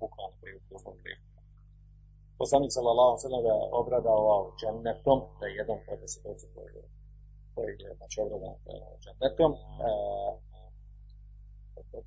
Bukvalno 0.01 0.37
prije 0.41 0.61
doslovno 0.71 1.03
prije. 1.03 1.30
Poslanik 2.43 2.73
sallallahu 2.77 3.19
sallam 3.25 3.43
ga 3.47 3.53
je 3.61 3.69
obradao 3.81 4.53
džennetom, 4.61 5.19
da 5.39 5.45
je 5.47 5.55
jedan 5.61 5.79
od 5.93 5.99
desetoci 6.03 6.47
koji 6.55 6.71
je, 6.77 6.85
koji 7.55 7.73
je 7.85 7.91
znači, 7.99 8.17
obradan 8.25 8.55
džennetom. 9.03 9.51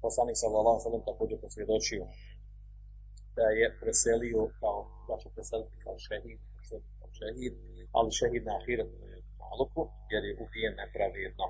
Poslanik 0.06 0.38
sallallahu 0.44 0.80
sallam 0.86 1.04
također 1.10 1.38
posvjedočio 1.46 2.04
da 3.38 3.46
je 3.60 3.68
preselio 3.82 4.42
kao, 4.60 4.80
da 5.08 5.14
će 5.22 5.28
preseliti 5.36 5.76
kao 5.84 5.96
šehid, 6.06 6.40
kao 7.00 7.10
šehid, 7.20 7.54
ali 7.98 8.18
šehid 8.20 8.44
na 8.50 8.54
ahiretu 8.60 8.96
je 9.12 9.18
maluku, 9.42 9.82
jer 10.12 10.22
je 10.28 10.34
ubijen 10.44 10.74
nepravedno. 10.82 11.46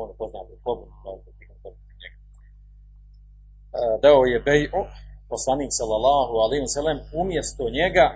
On 0.00 0.06
je 0.10 0.16
poznat 0.20 0.46
u 0.54 0.58
pobunu, 0.66 0.94
kao 1.02 1.14
pobunu 1.62 1.92
njega. 2.00 2.18
E, 3.78 3.80
dao 4.04 4.20
je 4.32 4.38
bej'u, 4.48 4.80
poslanik 5.32 5.70
sallallahu 5.80 6.32
alaihi 6.44 6.64
wa 6.66 6.74
sallam, 6.78 6.98
umjesto 7.22 7.64
njega, 7.78 8.06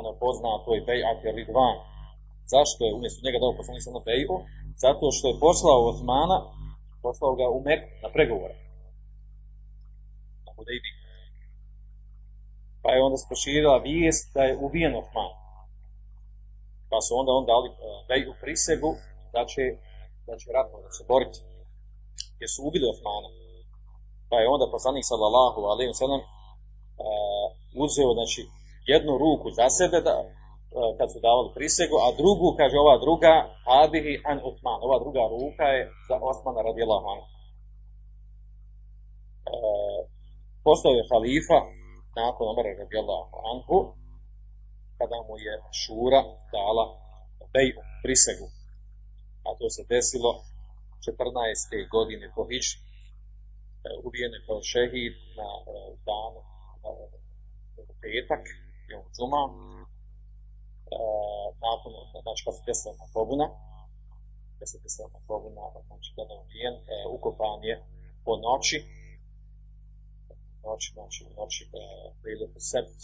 ono 0.00 0.12
pozna 0.22 0.50
to 0.64 0.74
je 0.74 0.80
bej'at 0.90 1.18
je 1.24 1.32
ridvan. 1.32 1.76
Zašto 2.54 2.80
je 2.84 2.94
umjesto 2.98 3.20
njega 3.26 3.38
dao 3.42 3.58
poslanik 3.60 3.82
sallallahu 3.82 4.10
bej'u? 4.12 4.34
Zato 4.84 5.06
što 5.16 5.24
je 5.28 5.40
poslao 5.46 5.88
Osmana, 5.90 6.38
poslao 7.02 7.32
ga 7.40 7.46
u 7.56 7.58
Meku 7.66 7.88
na 8.02 8.08
pregovore. 8.14 8.54
Na 10.46 10.50
Hudejbi 10.56 10.98
pa 12.88 12.94
je 12.94 13.02
onda 13.02 13.16
proširila 13.28 13.76
vijest 13.90 14.24
da 14.34 14.42
je 14.48 14.58
ubijen 14.66 14.94
Osman. 15.02 15.32
Pa 16.90 16.98
su 17.04 17.10
onda 17.20 17.30
on 17.32 17.44
dali 17.52 17.68
veju 18.10 18.32
prisegu 18.42 18.90
da 19.34 19.42
će, 19.52 19.62
da 20.26 20.32
će 20.40 20.46
ratno 20.56 20.76
da 20.84 20.90
se 20.96 21.04
boriti. 21.08 21.38
Jer 22.40 22.48
su 22.54 22.60
ubili 22.68 22.86
Osmana. 22.94 23.28
Pa 24.30 24.36
je 24.40 24.48
onda 24.54 24.74
poslanik 24.76 25.04
sallallahu 25.10 25.60
alaihi 25.72 25.90
wa 25.92 25.98
sallam 26.02 26.20
uzeo 27.84 28.10
znači, 28.18 28.40
jednu 28.92 29.12
ruku 29.24 29.46
za 29.58 29.66
sebe 29.78 29.98
da, 30.08 30.14
uh, 30.20 30.28
kad 30.98 31.06
su 31.12 31.18
davali 31.26 31.50
prisegu, 31.56 31.96
a 32.06 32.08
drugu, 32.20 32.48
kaže 32.60 32.76
ova 32.84 32.96
druga, 33.04 33.34
Hadihi 33.66 34.14
an 34.30 34.38
Osman. 34.48 34.78
Ova 34.86 34.98
druga 35.04 35.22
ruka 35.34 35.66
je 35.76 35.82
za 36.08 36.16
Osmana 36.30 36.60
radijallahu 36.68 37.06
anhu. 37.12 37.26
Uh, 39.54 40.00
postao 40.66 40.92
je 40.98 41.08
halifa 41.12 41.58
nakon 42.20 42.44
Omara 42.52 42.72
radijallahu 42.82 43.34
anhu, 43.52 43.78
kada 44.98 45.18
mu 45.26 45.34
je 45.46 45.54
Šura 45.80 46.20
dala 46.54 46.84
beju, 47.52 47.80
prisegu. 48.04 48.48
A 49.46 49.48
to 49.58 49.66
se 49.74 49.82
desilo 49.94 50.32
14. 51.04 51.88
godine 51.96 52.26
po 52.34 52.42
Hiđi. 52.50 52.76
Ubijen 54.06 54.32
je 54.36 54.40
kao 54.46 54.60
šehid 54.70 55.14
na 55.38 55.48
danu 56.08 56.40
na 56.82 57.94
petak, 58.02 58.44
jom 58.90 59.04
džuma, 59.14 59.42
nakon, 61.66 61.92
znači 62.24 62.40
kad 62.44 62.54
se 62.56 62.62
desila 62.66 62.94
na 63.02 63.06
pobuna, 63.14 63.46
kad 64.58 64.66
se 64.70 64.78
desila 64.82 65.08
na 65.16 65.20
pobuna, 65.28 65.62
znači 65.86 66.08
kada 66.16 66.32
je 66.34 66.40
ubijen, 66.44 66.74
ukopan 67.16 67.60
je 67.70 67.74
po 68.24 68.32
noći, 68.46 68.76
noći, 70.64 70.88
znači 70.96 71.18
u 71.28 71.30
noći 71.40 71.62
prije 72.22 72.46
po 72.54 72.60
sept, 72.70 73.00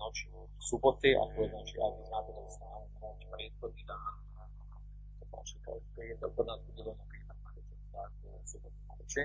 noći 0.00 0.22
subote, 0.68 1.08
a 1.20 1.24
to 1.32 1.38
je 1.42 1.48
znači, 1.54 1.72
ja 1.80 1.86
ne 1.96 2.04
znate 2.08 2.30
da 2.36 2.40
nam 2.42 2.84
noć 3.02 3.20
prethodni 3.32 3.82
dan, 3.90 4.14
znači 5.30 5.54
kao 5.64 5.76
da 6.20 6.26
kod 6.36 6.46
nas 6.46 6.60
bilo 6.76 6.92
na 7.00 7.04
pitak, 7.12 7.38
tako, 7.92 8.28
subote 8.50 8.80
noće. 8.88 9.22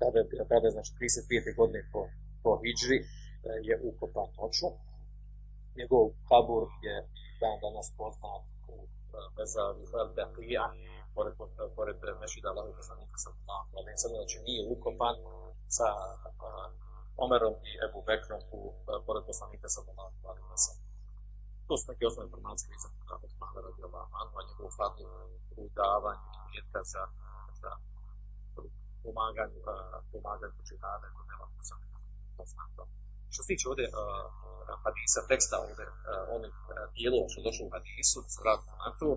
Tada, 0.00 0.20
tada 0.52 0.68
znači, 0.70 0.90
35. 0.92 1.56
godine 1.56 1.80
po, 1.92 2.00
po 2.42 2.50
Hidžri 2.62 2.98
je 3.68 3.74
ukopan 3.88 4.28
noću. 4.38 4.68
Njegov 5.78 6.04
kabur 6.28 6.62
je 6.86 6.94
dan 7.40 7.56
danas 7.64 7.88
poznat 7.98 8.42
u 8.74 8.76
Bezavi 9.36 9.84
Al-Baqija, 10.02 10.64
pored, 11.14 11.34
pored 11.76 11.96
Mešida 12.20 12.48
Allahu 12.52 12.72
poslanika 12.80 13.16
sallallahu 13.24 13.70
alejhi 13.78 13.96
ve 13.96 14.02
sellem, 14.02 14.18
znači 14.20 14.38
nije 14.46 14.62
ukopan 14.74 15.16
sa 15.76 15.88
uh, 15.94 17.24
Omerom 17.24 17.54
i 17.70 17.72
Ebu 17.86 18.00
Bekrom 18.08 18.42
u 18.58 18.60
pored 19.06 19.24
poslanika 19.30 19.66
alejhi 20.30 20.48
ve 20.54 20.58
sellem. 20.64 20.84
To 21.68 21.74
su 21.78 21.84
neke 21.90 22.02
osnovne 22.06 22.28
informacije 22.28 22.74
za 22.82 22.88
Osmana 23.28 23.60
radijallahu 23.68 24.12
anhu, 24.20 24.34
a 24.40 24.46
njegov 24.48 24.68
fadl 24.78 25.02
u 25.60 25.62
davanju 25.80 26.28
imetka 26.48 26.80
za, 26.92 27.02
za 27.60 27.70
pomaganju, 29.04 29.58
uh, 29.62 29.96
pomaganju 30.12 30.58
džihada 30.68 31.06
kod 31.16 31.24
nema 31.30 31.46
poslanika 31.58 31.98
poznato. 32.38 32.82
Što 33.32 33.40
se 33.42 33.50
tiče 33.50 33.64
ovdje 33.72 33.86
uh, 33.90 33.94
hadisa, 34.84 35.20
teksta 35.30 35.56
ovdje, 35.66 35.86
uh, 35.90 35.96
onih 36.36 36.54
uh, 36.62 36.70
dijelova 36.94 37.28
što 37.32 37.46
došlo 37.48 37.62
u 37.66 37.72
hadisu, 37.76 38.16
da 38.24 38.28
se 38.32 38.38
vratimo 38.44 38.76
na 38.86 38.90
to, 39.00 39.08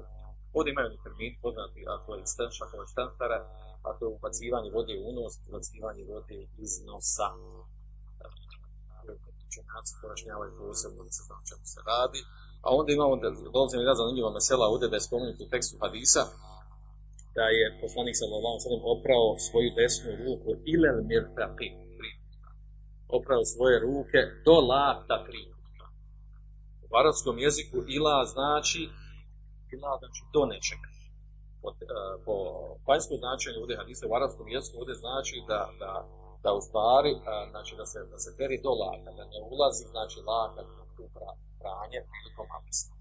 Ovdje 0.54 0.72
imaju 0.72 0.88
oni 0.88 1.04
termin 1.06 1.34
poznati, 1.44 1.80
a 1.91 1.94
to 2.06 2.10
je 2.15 2.24
stenša, 2.34 2.65
to 2.72 2.82
je 2.82 2.88
stentara, 2.94 3.39
a 3.86 3.89
to 3.98 4.02
je 4.06 4.15
ubacivanje 4.17 4.70
vode 4.78 4.94
u 5.00 5.04
unos, 5.12 5.34
ubacivanje 5.50 6.04
vode 6.13 6.39
iz 6.65 6.72
nosa. 6.88 7.28
Učenjaci 9.48 9.94
porašnjavaju 10.02 10.52
posebno 10.60 11.04
da 11.08 11.12
se 11.15 11.22
zna 11.28 11.38
čemu 11.50 11.65
se 11.74 11.80
radi. 11.91 12.20
A 12.65 12.67
onda 12.80 12.89
imamo, 12.91 13.13
dolazi 13.56 13.78
mi 13.78 13.89
razan 13.89 14.04
zanimljiva 14.04 14.32
mesela 14.39 14.65
ovdje 14.74 14.89
da 14.89 14.96
je 14.98 15.08
spomenuti 15.08 15.44
u 15.44 15.52
tekstu 15.54 15.76
hadisa, 15.84 16.22
da 17.36 17.46
je 17.58 17.65
poslanik 17.82 18.15
sallallahu 18.22 18.60
sallam 18.65 18.84
oprao 18.96 19.26
svoju 19.48 19.70
desnu 19.80 20.12
ruku 20.24 20.50
ilel 20.74 21.00
mirtaqi, 21.12 21.70
oprao 23.17 23.44
svoje 23.54 23.76
ruke 23.88 24.20
do 24.46 24.56
lata 24.72 25.17
tri. 25.28 25.44
U 26.86 26.91
arabskom 27.02 27.38
jeziku 27.46 27.78
ila 27.98 28.15
znači 28.36 28.82
bila 29.70 29.91
znači 30.02 30.22
do 30.36 30.41
nečega. 30.52 30.89
Po, 31.62 31.70
uh, 31.70 32.15
po 32.26 32.36
vanjskom 32.88 33.17
značenju 33.24 33.58
ovdje 33.62 33.80
hadisa 33.82 34.04
u 34.08 34.15
arabskom 34.20 34.48
jeziku 34.56 34.76
ovdje 34.82 34.96
znači 35.04 35.36
da, 35.50 35.62
da 35.82 35.91
da 36.44 36.50
u 36.60 36.62
stvari, 36.67 37.12
znači 37.54 37.74
da 37.80 37.86
se, 37.91 38.00
da 38.12 38.17
se 38.24 38.30
peri 38.38 38.58
do 38.65 38.72
laka, 38.82 39.10
da 39.17 39.24
ne 39.34 39.39
ulazi, 39.54 39.84
znači 39.94 40.17
laka 40.32 40.62
u 41.04 41.08
pranje 41.62 42.00
prilikom 42.10 42.48
abdesta. 42.58 42.94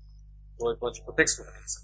To 0.57 0.63
je 0.71 0.77
znači 0.83 1.01
po 1.07 1.13
tekstu 1.19 1.43
hadisa. 1.47 1.81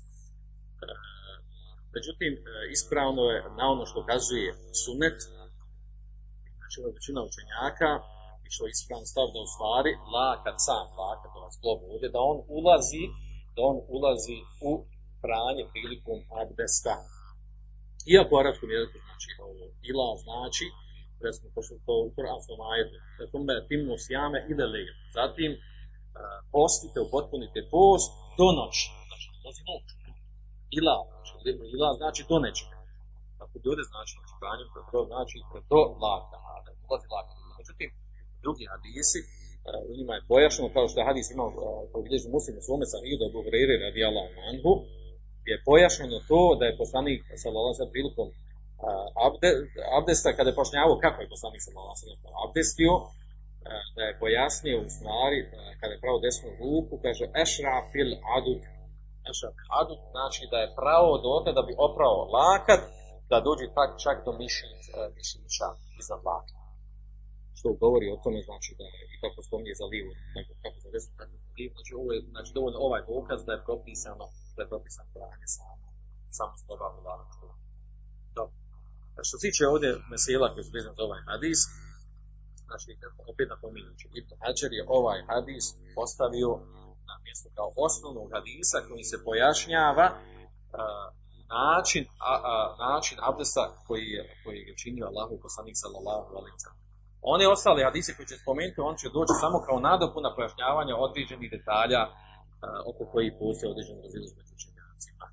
Međutim, 1.97 2.33
ispravno 2.77 3.23
je 3.33 3.39
na 3.59 3.65
ono 3.75 3.85
što 3.91 4.07
kazuje 4.11 4.49
sunet, 4.83 5.19
znači 6.59 6.77
ova 6.81 6.91
većina 6.99 7.21
učenjaka, 7.29 7.91
i 8.47 8.49
što 8.55 8.63
je 8.65 8.73
ispravno 8.77 9.07
stav 9.13 9.27
da 9.35 9.39
u 9.47 9.53
stvari 9.55 9.93
lakat 10.17 10.57
sam, 10.67 10.87
lakat 11.03 11.33
ovaj 11.39 11.53
zglob 11.57 11.79
ovdje, 11.93 12.09
da 12.15 12.21
on 12.33 12.39
ulazi, 12.59 13.05
da 13.55 13.61
on 13.71 13.77
ulazi 13.97 14.39
u 14.71 14.73
pranje 15.25 15.65
prilikom 15.73 16.19
abdesta. 16.43 16.95
Iako 18.13 18.31
u 18.33 18.41
arabskom 18.43 18.71
jeziku 18.77 18.99
znači 19.07 19.29
ovo 19.49 19.65
ila 19.91 20.09
znači, 20.25 20.67
recimo 21.25 21.49
pošto 21.55 21.75
to 21.87 21.95
u 22.07 22.13
kuranskom 22.15 22.59
ajetu, 22.73 22.97
tome 23.33 23.55
timno 23.69 23.95
sjame 24.05 24.39
ide 24.53 24.67
lejl. 24.73 24.95
Zatim 25.19 25.51
uh, 25.55 25.61
postite, 26.55 26.99
upotpunite 27.07 27.61
post 27.75 28.09
do 28.39 28.47
noći. 28.59 28.85
Znači, 29.09 29.27
noći 29.45 29.63
noć. 29.71 30.06
Ila, 30.79 30.97
znači, 31.09 31.51
ila 31.77 31.89
znači 32.01 32.21
do 32.31 32.37
nečega. 32.47 32.77
Tako 33.39 33.55
bi 33.61 33.67
ovdje 33.71 33.85
znači, 33.93 34.13
znači, 34.19 34.35
pranje, 34.43 34.65
to 34.93 35.01
znači 35.11 35.37
do 35.73 35.81
laka, 36.03 36.39
da 36.65 36.71
ulazi 36.87 37.09
laka. 37.15 37.33
Međutim, 37.61 37.89
drugi 38.45 38.65
hadisi, 38.73 39.21
u 39.91 39.93
njima 39.99 40.13
je 40.15 40.27
pojašnjeno, 40.33 40.69
kao 40.77 40.87
što 40.89 40.97
je 41.01 41.09
hadis 41.11 41.29
imao 41.31 41.49
koji 41.91 42.05
bilježi 42.07 42.29
muslim 42.37 42.55
u 42.59 42.67
svome 42.67 42.87
sam 42.91 43.01
da 43.21 43.35
Buhrere 43.37 43.75
radi 43.85 44.01
Allah 44.09 44.29
anhu, 44.51 44.73
je 45.51 45.57
pojašnjeno 45.69 46.19
to 46.31 46.43
da 46.61 46.65
je 46.67 46.79
poslanik 46.83 47.21
sallallahu 47.43 47.93
prilikom 47.95 48.29
abde, 49.27 49.51
abdesta, 49.99 50.37
kada 50.37 50.49
je 50.51 50.57
pojašnjavao 50.59 51.03
kako 51.05 51.19
je 51.23 51.33
poslanik 51.35 51.63
sallallahu 51.63 51.97
abdestio, 52.47 52.93
da 53.97 54.03
je 54.09 54.19
pojasnio 54.23 54.79
u 54.87 54.89
stvari, 54.97 55.39
kada 55.81 55.93
je 55.95 56.03
pravo 56.05 56.19
desnu 56.27 56.49
ruku, 56.61 56.95
kaže 57.05 57.25
ešra 57.43 57.77
fil 57.91 58.11
adud, 58.37 58.61
adud, 59.81 60.01
znači 60.15 60.43
da 60.53 60.59
je 60.61 60.75
pravo 60.81 61.13
dotle 61.27 61.53
da 61.59 61.63
bi 61.69 61.75
oprao 61.89 62.19
lakat, 62.37 62.83
da 63.31 63.47
dođe 63.49 63.67
tak 63.79 63.91
čak 64.05 64.17
do 64.27 64.33
mišića 65.17 65.69
iznad 66.01 66.21
laka 66.31 66.57
što 67.59 67.69
govori 67.85 68.07
o 68.11 68.21
tome, 68.25 68.41
znači 68.49 68.71
da 68.79 68.85
je, 68.95 69.01
i 69.15 69.17
kako 69.23 69.39
spominje 69.47 69.75
za 69.81 69.87
livu, 69.93 70.13
tako, 70.35 70.53
kako 70.63 70.79
za 70.85 70.89
desnu, 70.95 71.13
tako 71.21 71.35
za 71.45 71.51
livu, 71.59 71.73
znači 71.77 71.93
ovo 72.01 72.09
je, 72.15 72.19
znači 72.35 72.51
dovoljno 72.57 72.79
ovaj 72.87 73.03
dokaz 73.13 73.39
da 73.47 73.53
je 73.55 73.65
propisano, 73.69 74.25
da 74.57 74.61
je 74.63 74.71
propisano 74.73 75.09
pranje 75.15 75.49
samo, 75.59 75.87
samo 76.39 76.55
sloba 76.63 76.87
u 76.99 77.01
lanačku. 77.09 77.47
Dobro. 78.39 78.57
Što 79.27 79.35
se 79.39 79.45
tiče 79.47 79.63
ovdje 79.73 79.91
mesela 80.15 80.47
koji 80.53 80.65
su 80.65 80.73
vezani 80.77 80.99
za 80.99 81.05
ovaj 81.09 81.23
hadis, 81.29 81.61
znači 82.69 82.89
opet 83.33 83.47
napominjući, 83.55 84.05
Ibn 84.19 84.33
Hajar 84.43 84.73
je 84.79 84.83
ovaj 84.99 85.21
hadis 85.31 85.65
postavio 85.99 86.51
na 87.11 87.15
mjesto 87.25 87.49
kao 87.57 87.71
osnovnog 87.87 88.29
hadisa 88.37 88.79
koji 88.89 89.05
se 89.11 89.17
pojašnjava 89.27 90.07
način, 91.49 92.05
a, 92.33 92.35
a, 92.53 92.55
način 92.87 93.17
abdesta 93.29 93.63
koji 93.87 94.07
je, 94.17 94.23
koji 94.43 94.59
je 94.69 94.77
činio 94.83 95.07
Allahu 95.11 95.35
poslanik 95.45 95.77
sallallahu 95.83 96.31
alaihi 96.39 96.57
wa 96.57 96.73
One 97.35 97.45
ostale 97.55 97.85
hadise 97.89 98.17
koje 98.17 98.27
će 98.27 98.37
spomenuti, 98.43 98.81
on 98.81 98.97
će 99.01 99.09
doći 99.17 99.35
samo 99.43 99.59
kao 99.67 99.79
nadopuna 99.89 100.35
pojašnjavanja 100.37 100.95
određenih 101.07 101.49
detalja 101.57 102.03
uh, 102.07 102.15
oko 102.91 103.03
kojih 103.13 103.33
postoje 103.41 103.71
određen 103.73 103.97
razilaž 104.05 104.33
među 104.39 104.53
učenjacima. 104.59 105.27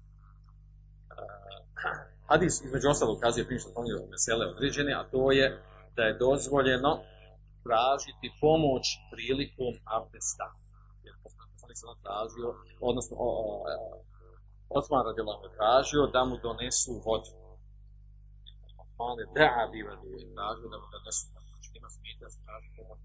Hadis 2.30 2.54
između 2.66 2.88
ostalog 2.90 3.18
ukazuje 3.18 3.46
prije 3.46 3.60
što 3.60 3.70
spomenuo 3.70 4.12
mesele 4.14 4.46
određene, 4.54 4.92
a 4.94 5.04
to 5.14 5.32
je 5.32 5.46
da 5.96 6.04
je 6.04 6.18
dozvoljeno 6.26 6.92
tražiti 7.66 8.28
pomoć 8.42 8.84
prilikom 9.12 9.74
abdesta. 9.98 10.46
Se 11.80 11.86
tražio, 12.04 12.48
odnosno 12.90 13.16
o, 13.20 13.28
o, 13.28 14.04
Osman 14.78 15.06
radijallahu 15.06 15.48
tražio 15.58 16.04
da 16.16 16.22
mu 16.26 16.36
donesu 16.48 16.92
vodu. 17.06 17.32
Osman 18.82 19.16
je 19.22 19.26
da'a 19.38 19.64
bi 19.72 19.80
tražio 20.36 20.68
da 20.74 20.78
mu 20.82 20.88
donesu 20.96 21.24
vodu 21.34 21.44
ima 21.78 21.90
smijete 21.90 22.24
da 22.26 22.30
se 22.30 22.40
traži 22.46 22.70
pomoć 22.78 23.00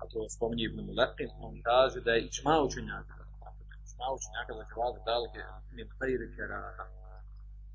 a 0.00 0.02
to 0.10 0.18
spominje 0.34 0.64
Ibn 0.64 0.78
Mulekin, 0.88 1.30
on 1.46 1.54
kaže 1.68 1.98
da 2.06 2.10
je 2.12 2.20
ičma 2.28 2.54
učenjaka, 2.66 3.14
ičma 3.84 4.06
učenjaka 4.16 4.52
za 4.58 4.64
džavade 4.70 5.00
dalike 5.10 5.40
min 5.76 5.88
fejri 5.98 6.28
kerata. 6.36 6.84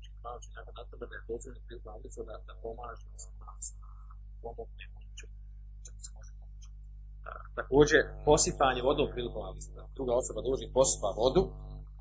Ičma 0.00 0.30
učenjaka 0.38 0.70
na 0.78 0.84
tebe 0.90 1.04
da 1.10 1.14
je 1.16 1.22
dozvoljeno 1.28 1.60
priliku 1.66 2.20
da, 2.28 2.34
da 2.48 2.54
pomaže 2.62 3.04
muslimanstvima, 3.14 3.88
pomogne 4.42 4.84
onim 4.96 5.12
čemu 5.20 6.00
se 6.04 6.10
može 6.16 6.32
pomoći. 6.40 6.68
Također, 7.58 8.00
posipanje 8.24 8.80
vodom 8.88 9.08
prilikom 9.12 9.42
Alica. 9.48 9.70
Druga 9.96 10.12
osoba 10.20 10.40
dođe 10.48 10.66
posipa 10.78 11.08
vodu, 11.20 11.42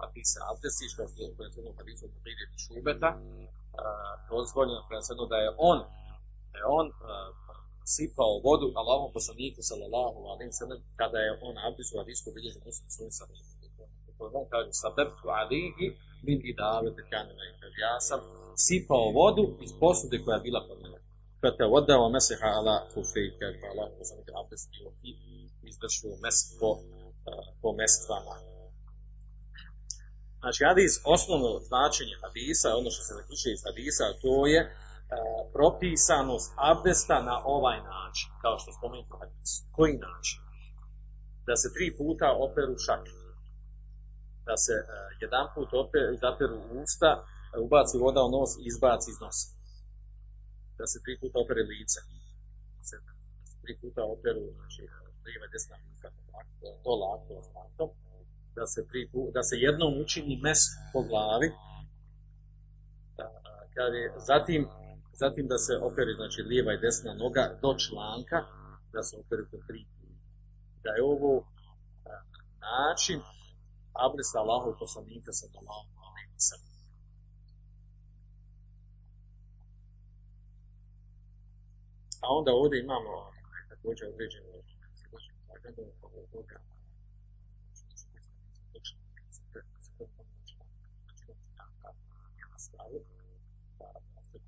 a 0.01 0.03
ti 0.13 0.21
se 0.31 0.39
abdesti, 0.49 0.91
što 0.91 1.01
je 1.01 1.35
prenosno 1.37 1.73
kad 1.77 1.87
isu 1.87 2.05
od 2.05 2.13
šubeta, 2.63 3.09
dozvoljeno 4.29 4.81
prenosno 4.87 5.25
da 5.33 5.37
je 5.45 5.49
on 5.71 5.79
da 6.51 6.57
je 6.61 6.65
on 6.79 6.87
sipao 7.95 8.33
vodu 8.47 8.67
Allahom 8.81 9.09
poslaniku 9.17 9.61
sallallahu 9.69 10.19
alaihi 10.31 10.51
sallam 10.61 10.79
kada 11.01 11.17
je 11.25 11.31
on 11.47 11.55
abdisu 11.67 11.93
hadisku 12.01 12.27
bilježi 12.35 12.59
muslim 12.65 12.89
svojim 12.95 13.11
sa 13.17 13.23
koji 14.17 14.31
on 14.41 14.47
kaže 14.53 14.71
sabertu 14.83 15.25
alihi 15.41 15.85
min 16.27 16.39
idavete 16.51 17.01
kanina 17.11 17.43
i 17.49 17.53
kaže 17.61 17.77
ja 17.89 17.95
sam 18.07 18.19
sipao 18.65 19.05
vodu 19.21 19.43
iz 19.65 19.71
posude 19.81 20.17
koja 20.23 20.35
je 20.35 20.45
bila 20.47 20.59
kod 20.67 20.77
mene 20.83 20.97
kada 21.43 21.65
vodao 21.73 22.09
meseha 22.15 22.49
ala 22.59 22.75
kufej 22.93 23.27
kaže 23.39 23.57
pa 23.61 23.67
Allah 23.71 23.87
poslanik 23.99 24.27
abdestio 24.41 24.87
i 25.09 25.13
mes 26.23 26.37
po, 26.59 26.69
uh, 26.71 27.45
po 27.61 27.69
mestvama 27.79 28.35
Znači, 30.43 30.59
hadis, 30.69 30.93
osnovno 31.15 31.49
značenje 31.69 32.15
hadisa, 32.23 32.77
ono 32.79 32.89
što 32.93 33.01
se 33.03 33.13
zaključuje 33.19 33.51
iz 33.53 33.61
hadisa, 33.67 34.05
to 34.23 34.35
je 34.53 34.61
E, 35.11 35.15
propisanost 35.53 36.53
abdesta 36.71 37.21
na 37.21 37.35
ovaj 37.45 37.79
način, 37.93 38.29
kao 38.41 38.59
što 38.59 38.71
spomenuti 38.77 39.09
u 39.13 39.17
hadisu. 39.17 39.63
Koji 39.71 39.93
način? 40.07 40.39
Da 41.47 41.55
se 41.55 41.73
tri 41.75 41.87
puta 41.97 42.27
operu 42.45 42.75
šake. 42.85 43.11
Da 44.47 44.55
se 44.65 44.75
uh, 44.81 44.87
jedan 45.23 45.45
put 45.55 45.69
operu, 45.83 46.17
zaperu 46.25 46.57
usta, 46.81 47.09
ubaci 47.65 47.97
voda 47.97 48.21
u 48.23 48.31
nos 48.35 48.51
i 48.57 48.61
izbaci 48.69 49.11
iz 49.11 49.19
nosa. 49.23 49.47
Da 50.77 50.85
se 50.91 50.97
tri 51.03 51.13
puta 51.21 51.39
opere 51.43 51.63
lice. 51.71 51.99
Da 52.77 52.83
se, 52.89 52.95
da 53.05 53.11
tri 53.61 53.73
puta 53.81 54.01
operu, 54.15 54.43
znači, 54.59 54.81
lijeva 55.25 55.47
desna 55.53 55.75
ruka, 55.83 56.07
to 56.83 56.91
lako, 57.03 57.33
lako. 57.55 57.85
Da 58.55 58.65
se, 58.67 58.87
tri, 58.89 59.09
da 59.33 59.43
se 59.43 59.55
jednom 59.67 59.91
učini 60.03 60.35
mes 60.45 60.59
po 60.93 61.01
glavi. 61.09 61.49
Da, 63.17 63.25
kad 63.75 63.93
je, 63.93 64.05
zatim 64.29 64.61
zatim 65.13 65.47
da 65.47 65.57
se 65.57 65.73
opere 65.89 66.13
znači 66.19 66.41
lijeva 66.41 66.73
i 66.73 66.81
desna 66.85 67.13
noga 67.13 67.45
do 67.61 67.71
članka, 67.83 68.39
da 68.93 69.03
se 69.03 69.13
opere 69.17 69.43
po 69.51 69.57
tri 69.67 69.85
Da 70.83 70.89
je 70.97 71.03
ovo 71.03 71.31
način 72.69 73.19
abresa 74.05 74.37
Allahov 74.43 74.73
poslanika 74.83 75.31
sa 75.39 75.45
Allahom 75.59 75.89
alaihi 76.07 76.33
A 82.23 82.27
onda 82.37 82.51
ovdje 82.53 82.77
imamo 82.79 83.13
također 83.69 84.07
određeno 84.13 84.47
zagadu 85.47 85.81
od 86.01 86.31
toga 86.31 86.59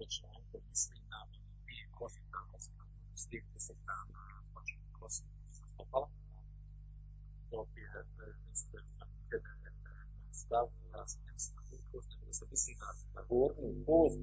znači, 0.06 0.22
ko 0.52 0.58
misli 0.70 1.00
na 1.10 1.20
dvije 1.64 1.88
kosti, 1.98 2.22
kako 2.32 2.60
se 2.60 2.72
stigli 3.16 3.60
se 3.60 3.74
hrana, 3.84 4.22
znači 4.52 4.78
kosti 5.00 5.28
sa 5.52 5.66
stopala. 5.74 6.10
Dok 7.52 7.68
je 7.76 8.06
stav 10.32 10.68
da 10.92 11.08
se 11.08 11.20
misli 11.34 11.56
da 12.26 12.34
se 12.34 12.46
misli 12.52 12.76
na, 12.82 12.90
na 13.16 13.22
gornju 13.30 13.86
kost 13.86 14.20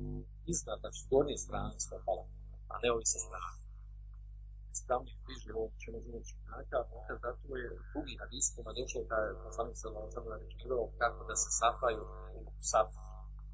iznad, 0.47 0.81
znači 0.81 1.07
gornje 1.11 1.37
strane 1.37 1.81
stopala, 1.81 2.25
a 2.73 2.75
ne 2.83 2.89
ovi 2.95 3.05
sa 3.13 3.19
strane. 3.25 3.53
Ispravni 4.75 5.13
bliži 5.25 5.51
ovo 5.59 5.67
čemu 5.83 5.99
živim 6.05 6.25
činjaka, 6.29 6.79
makar 6.93 7.17
zato 7.25 7.57
je 7.63 7.69
drugi 7.93 8.15
hadis 8.21 8.47
kojima 8.55 8.73
došlo 8.79 9.01
da 9.11 9.17
je 9.25 9.31
poslanik 9.45 9.77
se 9.81 9.89
naređivao 10.33 10.85
kako 11.01 11.21
da 11.31 11.35
se 11.43 11.49
sapaju 11.61 12.03
u 12.39 12.41
sapu 12.71 12.99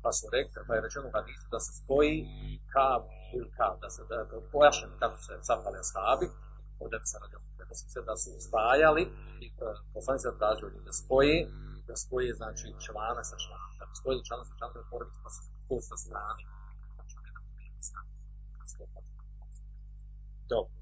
pa 0.03 0.11
su 0.17 0.25
rekli, 0.37 0.67
pa 0.67 0.73
je 0.75 0.85
rečeno 0.87 1.09
hadisu 1.17 1.47
da 1.55 1.61
se 1.65 1.73
spoji 1.81 2.17
kab 2.75 3.03
ili 3.37 3.51
kab, 3.59 3.75
da 3.85 3.89
se 3.95 4.03
da, 4.11 4.17
da 4.31 4.37
pojašen 4.53 4.91
kako 5.03 5.17
se 5.25 5.33
zapali 5.49 5.77
ashabi, 5.85 6.27
ovdje 6.81 6.99
se 7.11 7.17
radi 7.23 7.37
da 7.71 7.75
su 7.75 7.87
se 7.95 8.01
da 8.09 8.15
su 8.17 8.31
spajali 8.47 9.03
i 9.45 9.47
uh, 9.51 9.77
poslani 9.95 10.19
se 10.25 10.39
tražili 10.41 10.85
da 10.87 10.93
spoji, 11.03 11.37
da 11.89 11.95
spoji 12.05 12.29
znači 12.41 12.67
člana 12.85 13.23
sa 13.31 13.37
članom, 13.45 13.71
da 13.79 13.85
spoji 14.01 14.25
člana 14.29 14.45
sa 14.45 14.55
pa 15.25 15.31
se 15.35 15.41
po 15.69 15.77
sa 15.89 15.97
strani, 16.05 16.45
znači 16.95 17.15
ne 17.25 17.31
da 17.37 17.41
bude 17.49 17.65
strani, 17.89 18.11
stopala. 18.68 18.68
Dobro. 20.53 20.73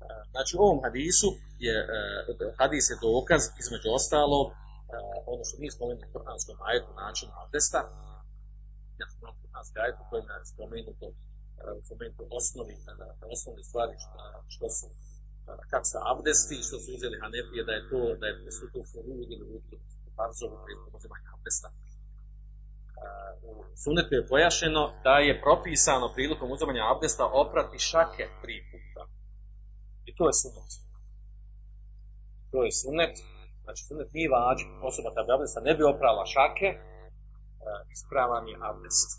E, 0.00 0.06
Znači 0.32 0.52
u 0.56 0.62
ovom 0.66 0.78
hadisu 0.84 1.28
je, 1.66 1.76
e, 1.96 2.52
hadis 2.58 2.84
je 2.90 2.96
dokaz 3.08 3.42
između 3.62 3.88
ostalog 3.98 4.46
e, 4.50 4.54
ono 5.32 5.42
što 5.48 5.56
mi 5.60 5.70
spomenuli 5.76 6.06
u 6.08 6.12
Kur'anskom 6.14 6.56
ajetu 6.68 6.92
način 7.04 7.28
abdesta, 7.42 7.80
ja 9.00 9.06
sam 9.10 9.18
imao 9.20 9.34
Kur'anski 9.42 9.76
ajet 9.82 9.96
u 10.02 10.04
kojem 10.10 10.26
je 10.32 10.44
spomenuto 10.52 11.06
spomenuto 11.88 12.24
osnovi, 12.38 12.74
osnovne 13.34 13.62
stvari 13.68 13.94
što, 14.04 14.18
što 14.54 14.66
su 14.76 14.86
kako 15.70 15.86
se 15.92 15.98
abdesti, 16.12 16.66
što 16.68 16.76
su 16.82 16.88
uzeli 16.96 17.20
Hanefije, 17.22 17.62
da 17.68 17.72
je 17.72 17.82
to, 17.90 18.00
da 18.20 18.26
je 18.26 18.52
su 18.56 18.64
to 18.72 18.80
furud 18.90 19.28
ili 19.34 19.44
udli, 19.56 19.76
farzovi 20.16 20.56
prilikom 20.64 20.92
uzimanja 20.98 21.28
abdesta. 21.36 21.68
U 23.48 23.50
sunetu 23.82 24.14
je 24.14 24.28
pojašeno 24.32 24.82
da 25.04 25.14
je 25.26 25.40
propisano 25.40 26.12
prilikom 26.14 26.52
uzimanja 26.52 26.82
abdesta 26.92 27.24
oprati 27.42 27.78
šake 27.78 28.24
tri 28.42 28.56
puta. 28.70 29.02
I 30.08 30.10
to 30.16 30.24
je 30.28 30.34
sunet. 30.42 30.70
To 32.50 32.58
je 32.64 32.72
sunet. 32.82 33.14
Znači 33.64 33.82
sunet 33.88 34.08
nije 34.12 34.28
vađ, 34.34 34.58
osoba 34.88 35.08
kada 35.14 35.26
bi 35.26 35.32
abdesta 35.32 35.60
ne 35.60 35.74
bi 35.74 35.82
oprala 35.92 36.24
šake, 36.34 36.68
e, 36.68 36.78
ispravan 37.94 38.44
je 38.48 38.56
abdest. 38.70 39.10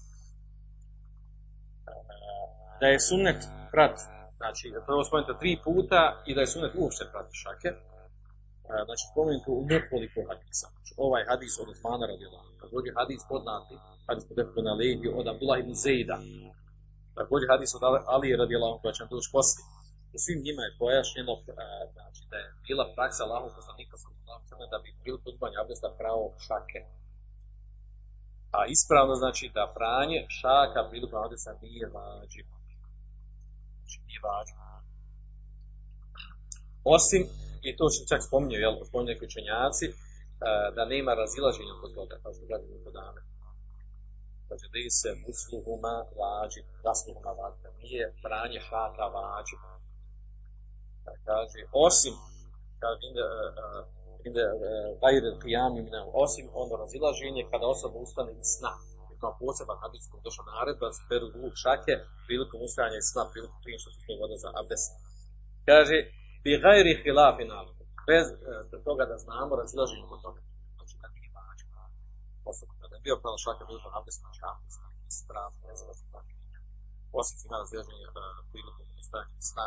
Da 2.79 2.87
je 2.87 2.99
sunet 2.99 3.41
prat, 3.71 3.95
znači 4.37 4.65
prvo 4.87 5.03
spomenuto 5.03 5.33
tri 5.41 5.51
puta 5.63 6.01
i 6.27 6.35
da 6.35 6.41
je 6.41 6.51
sunet 6.53 6.73
uopšte 6.75 7.05
prati 7.11 7.35
šake, 7.43 7.69
znači 8.87 9.03
spomenuto 9.11 9.51
u 9.59 9.63
nekoliko 9.73 10.19
hadisa. 10.29 10.67
Znači, 10.75 10.91
ovaj 11.05 11.23
hadis 11.29 11.53
od 11.61 11.67
Osmana 11.73 12.05
radi 12.11 12.25
Allah, 12.29 12.45
također 12.63 12.91
hadis 12.99 13.21
poznati, 13.31 13.75
hadis 14.07 14.23
pod 14.29 14.37
Efku 14.43 14.59
na 14.69 14.73
legiju 14.81 15.11
od 15.19 15.25
Abdullah 15.31 15.59
ibn 15.59 15.73
Zejda, 15.83 16.17
također 17.19 17.47
hadis 17.53 17.71
od 17.77 17.83
Ali 18.13 18.37
radi 18.41 18.53
Allah, 18.59 18.73
koja 18.81 18.91
će 18.95 19.01
nam 19.03 19.11
doći 19.15 19.29
poslije. 19.37 19.63
U 20.15 20.17
svim 20.23 20.39
njima 20.45 20.61
je 20.65 20.77
pojašnjeno 20.81 21.33
e, 21.35 21.43
znači, 21.95 22.21
da 22.31 22.35
je 22.41 22.47
bila 22.67 22.85
praksa 22.95 23.21
Allahov 23.23 23.51
poslanika 23.59 23.95
da 24.71 24.77
bi 24.83 24.95
prilikom 25.01 25.29
uzimanja 25.31 25.57
abdesta 25.61 25.89
pravo 26.01 26.25
šake. 26.45 26.79
A 28.57 28.59
ispravno 28.75 29.15
znači 29.15 29.45
da 29.57 29.73
pranje 29.77 30.19
šaka 30.39 30.81
prilikom 30.89 31.19
abdesta 31.23 31.51
nije 31.61 31.85
vađiv. 31.95 32.45
Znači 33.77 33.97
nije 34.07 34.19
vađiv. 34.27 34.57
Osim, 36.95 37.23
i 37.67 37.69
to 37.77 37.85
se 37.89 38.07
čak 38.11 38.21
spominju, 38.27 38.57
jel, 38.63 38.75
spominju 38.89 39.11
neki 39.11 39.25
učenjaci, 39.25 39.85
e, 39.87 39.93
da 40.75 40.83
nema 40.93 41.11
razilaženja 41.21 41.73
kod 41.81 41.91
toga, 41.97 42.15
kao 42.23 42.33
što 42.33 42.45
gledamo 42.49 42.83
kod 42.85 42.93
dame. 42.99 43.21
Znači, 44.47 44.65
da 44.73 44.79
se 44.99 45.09
musluhuma 45.25 45.95
vađiv, 46.19 46.65
rasluhuma 46.87 47.31
vađiv, 47.39 47.71
nije 47.83 48.05
pranje 48.23 48.59
šaka 48.69 49.05
vađiv 49.15 49.59
kaže, 51.29 51.59
osim, 51.87 52.13
kaže, 52.81 52.99
inde, 53.09 53.25
inde, 54.27 54.43
gajre 55.01 55.29
qiyami 55.43 55.81
minel, 55.87 56.07
osim 56.25 56.45
ono 56.53 56.73
razilaženje 56.83 57.49
kada 57.51 57.65
osoba 57.67 57.97
ustane 58.05 58.31
iz 58.41 58.49
sna. 58.57 58.73
Kao 59.21 59.37
poseban 59.39 59.77
hadis 59.83 60.07
koji 60.11 60.21
došao 60.27 60.45
naredba 60.45 60.85
da 60.87 60.93
se 60.97 61.03
peru 61.09 61.27
zvuk 61.33 61.55
šake 61.63 61.93
prilikom 62.27 62.59
ustajanja 62.67 62.97
iz 62.99 63.07
sna, 63.11 63.23
prilikom 63.31 63.59
prije 63.63 63.77
što 63.81 63.89
se 63.91 64.19
voda 64.21 64.35
za 64.43 64.49
abdest. 64.59 64.91
Kaže, 65.69 65.97
bi 66.43 66.51
gajri 66.63 66.93
hilafi 67.03 67.43
bez 68.09 68.25
e, 68.31 68.37
toga 68.87 69.03
da 69.11 69.15
znamo 69.25 69.51
razilaženje 69.61 70.05
kod 70.11 70.19
toga. 70.25 70.41
Znači, 70.75 70.95
da 71.01 71.07
nije 71.15 71.29
vađa. 71.37 71.65
Osoba 72.51 72.73
kada 72.81 72.93
je 72.95 73.05
bio 73.07 73.15
pravo 73.23 73.37
šake 73.45 73.63
prilikom 73.67 73.91
abdest, 73.97 74.19
znači 74.23 74.41
abdest, 74.51 74.79
ispravno, 75.11 75.57
ne 75.69 75.75
znam 75.77 75.87
da 75.89 75.95
se 75.99 76.05
tako 76.13 76.29
Osim 77.19 77.35
ima 77.47 77.57
razilaženje 77.63 78.05
e, 78.07 78.11
prilikom 78.51 78.85
iz 79.01 79.07
sna, 79.49 79.65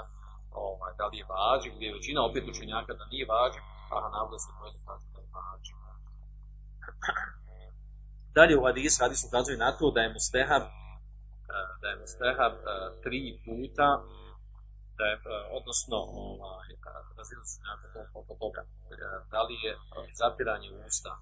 ovaj, 0.66 0.92
da 0.98 1.04
li 1.10 1.16
je 1.20 1.26
vađi, 1.32 1.68
gdje 1.74 1.86
je 1.86 1.96
većina 1.98 2.20
opet 2.28 2.44
učenjaka 2.52 2.92
da 2.98 3.04
nije 3.12 3.24
vađi, 3.32 3.60
a 3.92 3.94
Hanabla 4.04 4.38
se 4.44 4.50
pojede 4.58 4.78
kaže 4.86 5.06
da 5.14 5.20
je 5.24 5.28
vađi. 5.36 5.72
Dalje 8.36 8.54
u 8.58 8.64
hadisu, 8.66 9.02
hadis 9.04 9.24
ukazuje 9.28 9.56
na 9.64 9.70
to 9.78 9.86
da 9.96 10.00
je 10.00 10.12
mustehab, 10.16 10.64
da 11.80 11.86
je 11.88 11.96
mustehab 12.02 12.54
tri 13.04 13.22
puta, 13.44 13.88
da 15.02 15.06
je, 15.10 15.16
odnosno, 15.58 15.98
ovaj, 16.24 16.68
razinu 17.18 17.44
su 17.50 17.56
nekako 17.66 18.18
oko 18.20 18.34
toga, 18.42 18.62
da 19.32 19.40
li 19.48 19.56
je 19.64 19.72
zapiranje 20.20 20.68
usta, 20.86 21.12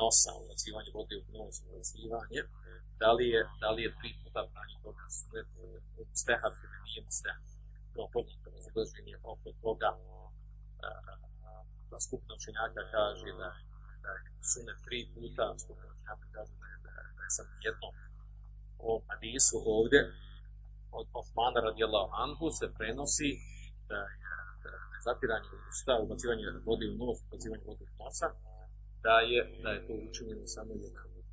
nosa, 0.00 0.32
ulazivanje 0.44 0.90
vode 0.98 1.16
u 1.22 1.26
nos, 1.34 1.56
ulazivanje, 1.70 2.40
da 3.02 3.10
li 3.16 3.26
je, 3.34 3.40
da 3.62 3.68
li 3.74 3.80
je 3.86 3.90
tri 3.98 4.10
puta 4.22 4.40
pranje 4.52 4.76
toga 4.84 5.04
sunet, 5.16 5.48
mustehab 6.10 6.54
ili 6.64 6.78
nije 6.86 7.00
mustehab 7.06 7.50
to 7.94 8.02
poznato 8.12 8.48
razilaženje 8.54 9.14
oko 9.32 9.48
toga 9.62 9.90
da 11.90 11.96
skupina 12.06 12.34
učenjaka 12.38 12.82
kaže 12.96 13.30
da 13.40 13.48
da 14.02 14.10
je 14.16 14.20
sunet 14.50 14.78
tri 14.86 14.98
puta, 15.14 15.44
skupina 15.62 15.92
učenjaka 15.94 16.26
kaže 16.36 16.52
da 16.60 16.66
je, 16.72 16.76
da 16.84 16.90
je, 16.96 17.04
da 17.16 17.22
je 17.26 17.30
sam 17.36 17.46
jedno. 17.66 17.88
O 18.88 18.90
hadisu 19.08 19.56
ovdje 19.76 20.00
od 20.98 21.06
Osmana 21.20 21.60
radijallahu 21.68 22.10
anhu 22.24 22.46
se 22.58 22.66
prenosi 22.78 23.30
da 23.88 23.98
je, 24.10 24.14
da 24.62 24.68
je 24.74 25.00
zatiranje 25.06 25.50
usta, 25.70 25.92
ubacivanje 26.04 26.44
vode 26.68 26.86
u 26.92 26.96
nos, 27.00 27.18
ubacivanje 27.26 27.64
vode 27.70 27.84
u 27.90 27.94
nosa, 28.02 28.28
da 29.06 29.16
je, 29.30 29.40
da 29.62 29.70
je 29.74 29.80
to 29.86 29.94
učinjeno 30.08 30.46
samo 30.56 30.70
jedan 30.84 31.06
put. 31.12 31.26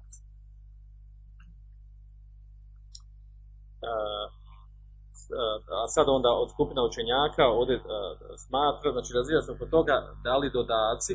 A 5.82 5.88
sad 5.96 6.06
onda 6.17 6.30
od 6.43 6.50
skupina 6.56 6.82
učenjaka 6.89 7.46
ovdje 7.60 7.76
smatra, 8.46 8.91
znači 8.96 9.13
razvija 9.13 9.41
se 9.41 9.52
oko 9.52 9.65
toga 9.65 9.96
da 10.26 10.38
li 10.38 10.56
dodaci, 10.58 11.13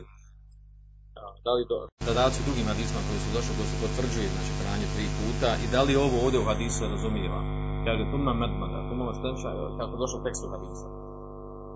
da 1.44 1.52
li 1.56 1.64
do, 1.70 1.78
dodaci 2.06 2.44
drugim 2.46 2.66
hadisma 2.66 3.00
koji 3.06 3.20
su 3.24 3.30
došli, 3.36 3.56
koji 3.56 3.68
se 3.70 3.82
potvrđuje, 3.82 4.28
znači 4.34 4.52
pranje 4.60 4.86
tri 4.94 5.06
puta 5.18 5.50
i 5.64 5.66
da 5.74 5.80
li 5.82 5.96
ovo 6.04 6.16
ovdje 6.24 6.38
u 6.40 6.48
hadisu 6.50 6.82
razumijeva. 6.94 7.61
Kaže, 7.86 8.02
tuma 8.12 8.32
medmada, 8.42 8.78
tuma 8.88 9.04
vastenča, 9.10 9.48
kako 9.78 9.94
došlo 10.02 10.18
tekst 10.26 10.42
u 10.46 10.52
hadisu. 10.52 10.86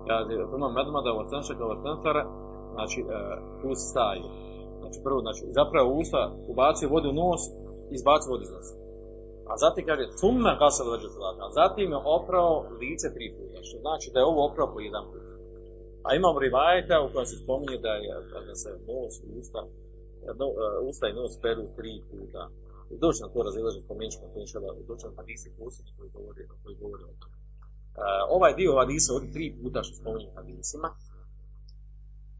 Kaže, 0.07 0.33
tuma 0.51 0.67
medmada, 0.77 1.09
vastenča, 1.19 1.53
kao 1.59 1.67
vastenčara, 1.73 2.23
znači, 2.75 2.99
uz 3.69 3.77
staju. 3.91 4.27
Znači, 4.81 4.97
prvo, 5.05 5.19
znači, 5.25 5.41
zapravo 5.59 5.87
usta 6.01 6.21
ubacio 6.51 6.93
vodu 6.95 7.09
u 7.09 7.17
nos, 7.21 7.41
izbacio 7.97 8.31
vodu 8.31 8.43
iz 8.47 8.51
nosa. 8.55 8.75
A 9.51 9.53
zatim 9.63 9.83
kaže, 9.89 10.03
tumme 10.21 10.51
gasal 10.61 10.87
veđu 10.93 11.09
zlata. 11.15 11.41
A 11.47 11.55
zatim 11.59 11.87
je 11.93 11.99
oprao 12.17 12.51
lice 12.81 13.07
tri 13.15 13.27
puta. 13.37 13.57
Što 13.67 13.77
znači 13.85 14.07
da 14.13 14.19
je 14.19 14.29
ovo 14.31 14.39
oprao 14.47 14.67
po 14.73 14.79
jedan 14.79 15.03
put. 15.09 15.23
A 16.05 16.07
imamo 16.15 16.39
rivajeta 16.39 16.95
u 17.01 17.11
kojem 17.13 17.27
se 17.31 17.37
spominje 17.43 17.77
da, 17.87 17.93
je, 18.05 18.13
da 18.47 18.55
se 18.61 18.69
nos 18.87 19.13
usta, 19.39 19.59
no, 20.39 20.45
uh, 20.47 20.89
usta 20.89 21.05
i 21.07 21.17
nos 21.19 21.33
peru 21.43 21.65
tri 21.77 21.93
puta. 22.11 22.41
Doći 22.89 23.21
nam 23.21 23.31
to 23.33 23.43
razilažem 23.43 23.83
po 23.87 23.93
menčima, 23.95 24.33
to 24.33 24.39
inša 24.39 24.59
da 24.59 24.67
doći 24.87 25.05
nam 25.05 25.15
hadisi 25.15 25.55
posljednji 25.59 25.91
koji 25.97 26.09
govori, 26.09 26.47
koji 26.63 26.75
govori 26.75 27.03
o 27.03 27.13
tome. 27.21 27.35
Uh, 27.37 28.03
ovaj 28.35 28.53
dio 28.55 28.79
hadisa 28.79 29.13
ovdje 29.13 29.33
tri 29.33 29.57
puta 29.61 29.83
što 29.83 29.95
spominje 29.95 30.31
hadisima, 30.35 30.89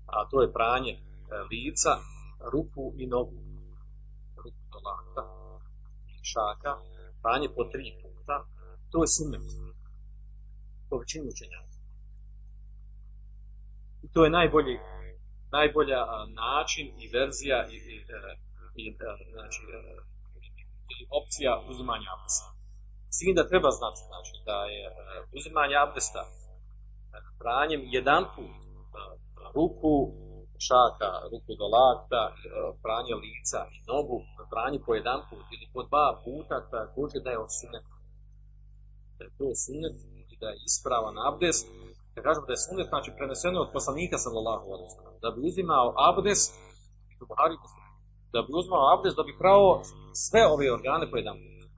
a 0.05 0.29
to 0.29 0.41
je 0.41 0.53
pranje 0.53 0.93
uh, 0.99 1.03
lica, 1.51 1.93
ruku 2.53 2.93
i 2.97 3.07
nogu. 3.07 3.37
Ruku 4.43 4.63
do 4.73 4.79
lakta, 4.87 5.23
šaka, 6.31 6.73
pranje 7.21 7.49
po 7.55 7.63
tri 7.63 7.87
puta, 8.01 8.35
to 8.91 9.03
je 9.03 9.07
sunnet. 9.07 9.47
Po 10.89 10.97
većini 10.97 11.27
učenjaka. 11.33 11.77
I 14.03 14.07
to 14.13 14.23
je 14.23 14.29
najbolji, 14.29 14.79
najbolja 15.51 16.01
način 16.45 16.85
i 17.03 17.09
verzija 17.17 17.67
i, 17.73 17.75
i, 17.75 17.95
i 18.75 18.97
a, 19.09 19.11
znači, 19.33 19.61
opcija 21.19 21.51
uzimanja 21.71 22.07
abdesta. 22.15 22.47
S 23.13 23.17
tim 23.19 23.33
da 23.39 23.49
treba 23.51 23.69
znati, 23.79 24.01
znači, 24.09 24.33
da 24.49 24.57
je 24.75 24.83
a, 24.87 24.93
uzimanje 25.37 25.75
abdesta 25.85 26.21
pranjem 27.41 27.81
jedan 27.97 28.23
put 28.35 28.55
ruku, 29.55 29.93
šaka, 30.67 31.11
ruku 31.31 31.51
do 31.61 31.67
lakta, 31.75 32.21
pranje 32.83 33.13
lica 33.25 33.59
i 33.75 33.79
nogu, 33.91 34.17
pranje 34.53 34.79
po 34.85 34.91
jedan 34.99 35.19
put 35.29 35.45
ili 35.55 35.65
po 35.73 35.81
dva 35.89 36.07
puta, 36.25 36.55
također 36.71 37.19
da 37.25 37.29
je 37.31 37.39
od 37.45 37.51
suneta. 37.59 37.95
Da 39.17 39.21
je 39.25 39.31
to 39.39 39.47
sunet 39.63 39.97
i 40.33 40.35
da 40.41 40.47
je 40.49 40.61
ispravan 40.69 41.15
abdest. 41.29 41.65
Da 42.15 42.19
kažemo 42.25 42.45
da 42.47 42.53
je 42.53 42.65
sunet, 42.67 42.87
znači 42.93 43.09
preneseno 43.17 43.57
od 43.61 43.69
poslanika 43.77 44.17
sallallahu 44.25 44.67
alaihi. 44.73 44.95
Da 45.23 45.27
bi 45.31 45.39
uzimao 45.49 45.87
abdest, 46.09 46.51
da 48.33 48.41
bi 48.41 48.51
uzimao 48.59 48.93
abdest, 48.93 49.17
da 49.17 49.23
bi 49.23 49.39
pravo 49.43 49.83
sve 50.13 50.41
ove 50.53 50.73
organe 50.77 51.05
po 51.11 51.17
jedan 51.17 51.37
put. 51.43 51.69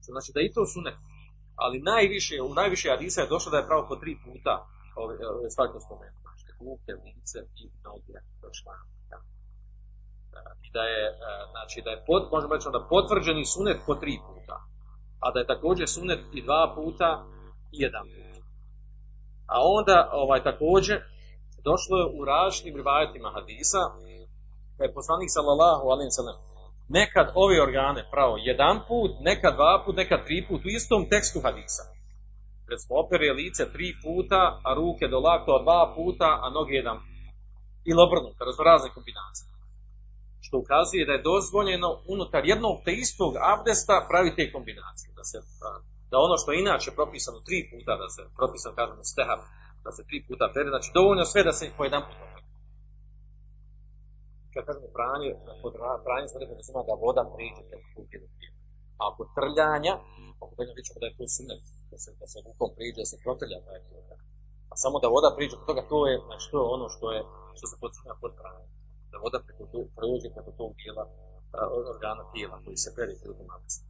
Znači 0.00 0.30
da 0.34 0.40
i 0.40 0.52
to 0.54 0.66
sunet. 0.66 0.98
Ali 1.56 1.86
najviše, 1.92 2.34
u 2.42 2.54
najviše 2.54 2.90
hadisa 2.90 3.20
je 3.20 3.32
došlo 3.34 3.50
da 3.50 3.58
je 3.58 3.68
pravo 3.70 3.86
po 3.88 3.96
tri 3.96 4.12
puta 4.24 4.54
ove, 4.96 5.14
ove 5.38 5.50
stvari 5.50 5.70
koje 5.72 5.80
spomenuo 5.80 6.24
ruke, 6.64 6.92
lice 7.04 7.38
i 7.62 7.64
noge 7.84 8.18
do 8.42 8.48
članka. 8.58 9.16
I 10.66 10.68
da 10.76 10.82
je, 10.92 11.04
znači, 11.52 11.82
da 11.84 11.90
je 11.90 12.04
pod, 12.06 12.22
možemo 12.32 12.54
reći 12.54 12.68
onda 12.68 12.86
potvrđeni 12.94 13.44
sunet 13.44 13.78
po 13.86 13.94
tri 13.94 14.14
puta. 14.28 14.56
a 15.24 15.30
da 15.32 15.38
je 15.40 15.46
također 15.46 15.88
sunet 15.88 16.20
i 16.32 16.42
dva 16.42 16.72
puta 16.76 17.24
i 17.72 17.76
jedan 17.84 18.06
put. 18.14 18.42
A 19.46 19.56
onda 19.78 20.10
ovaj 20.12 20.42
također 20.42 20.96
došlo 21.68 21.94
je 21.98 22.10
u 22.18 22.24
različitim 22.24 22.76
rivajetima 22.76 23.30
hadisa 23.30 23.82
da 24.76 24.84
je 24.84 24.96
poslanik 24.98 25.30
sallallahu 25.36 25.84
alejhi 25.92 26.10
ve 26.10 26.18
sellem 26.18 26.38
nekad 26.88 27.26
ove 27.34 27.62
organe 27.62 28.02
pravo 28.10 28.36
jedan 28.50 28.76
put, 28.88 29.10
nekad 29.20 29.54
dva 29.54 29.82
put, 29.84 29.96
nekad 29.96 30.20
tri 30.26 30.46
put 30.48 30.60
u 30.64 30.68
istom 30.78 31.00
tekstu 31.12 31.38
hadisa. 31.46 31.84
Recimo, 32.70 32.92
opere 33.04 33.32
lice 33.40 33.64
tri 33.74 33.88
puta, 34.04 34.42
a 34.68 34.70
ruke 34.80 35.06
do 35.08 35.18
lakova 35.28 35.58
dva 35.66 35.82
puta, 35.96 36.30
a 36.44 36.46
noge 36.56 36.74
jedan 36.80 36.96
put. 37.02 37.14
Ili 37.90 38.00
obrnuto, 38.06 38.40
razne 38.70 38.88
kombinacije. 38.96 39.46
Što 40.44 40.54
ukazuje 40.64 41.06
da 41.08 41.12
je 41.14 41.26
dozvoljeno 41.32 41.90
unutar 42.14 42.42
jednog 42.52 42.74
te 42.84 42.92
istog 43.04 43.32
abdesta 43.54 44.06
praviti 44.10 44.36
te 44.36 44.52
kombinacije. 44.54 45.08
Da, 45.18 45.24
se, 45.30 45.38
da 46.10 46.16
ono 46.26 46.36
što 46.40 46.52
je 46.52 46.60
inače 46.64 46.90
propisano 46.98 47.38
tri 47.46 47.58
puta, 47.70 47.92
da 48.02 48.08
se 48.14 48.22
propisano, 48.38 48.74
kažemo, 48.80 49.04
stehab, 49.12 49.40
da 49.84 49.90
se 49.96 50.02
tri 50.08 50.18
puta 50.28 50.44
pere, 50.54 50.68
znači 50.74 50.90
dovoljno 50.98 51.24
sve 51.24 51.40
da 51.48 51.52
se 51.52 51.64
po 51.76 51.84
jedan 51.84 52.02
put. 52.08 52.33
Kad 54.54 54.62
kažemo 54.68 54.88
pranje, 54.98 55.30
pod 55.62 55.72
pranje 56.06 56.26
se 56.28 56.36
nekada 56.42 56.62
zna 56.70 56.80
da 56.88 56.94
voda 57.04 57.22
priđe 57.34 57.62
preko 57.68 57.88
ruke 57.98 58.16
do 58.22 58.28
tijela. 58.36 58.58
A 59.02 59.04
kod 59.16 59.28
trljanja, 59.36 59.94
ako 60.42 60.52
trljanja 60.54 60.78
vidimo 60.78 60.98
da 61.02 61.06
je 61.08 61.16
to 61.18 61.24
sunet, 61.34 61.64
da 61.90 61.96
se, 62.02 62.10
da 62.20 62.26
se 62.32 62.38
rukom 62.46 62.70
priđe, 62.76 62.98
da 63.04 63.10
se 63.12 63.16
protrlja 63.24 63.58
taj 63.66 63.80
tijela. 63.86 64.16
A 64.72 64.74
samo 64.82 64.96
da 65.02 65.14
voda 65.16 65.30
priđe 65.36 65.54
kod 65.58 65.66
toga, 65.70 65.82
to 65.92 65.98
je, 66.10 66.14
znači 66.28 66.46
to 66.52 66.56
je 66.62 66.66
ono 66.76 66.86
što 66.94 67.06
je, 67.14 67.20
što 67.58 67.66
se 67.70 67.76
podsunja 67.82 68.14
pod 68.22 68.32
pranje. 68.40 68.68
Da 69.10 69.16
voda 69.24 69.38
preko 69.46 69.64
to, 69.72 69.78
prođe 69.96 70.28
preko 70.34 70.52
tog 70.60 70.70
dijela 70.80 71.04
organa 71.94 72.22
tijela 72.32 72.56
koji 72.64 72.76
se 72.84 72.90
peri 72.96 73.14
prilikom 73.20 73.48
abdesta. 73.56 73.86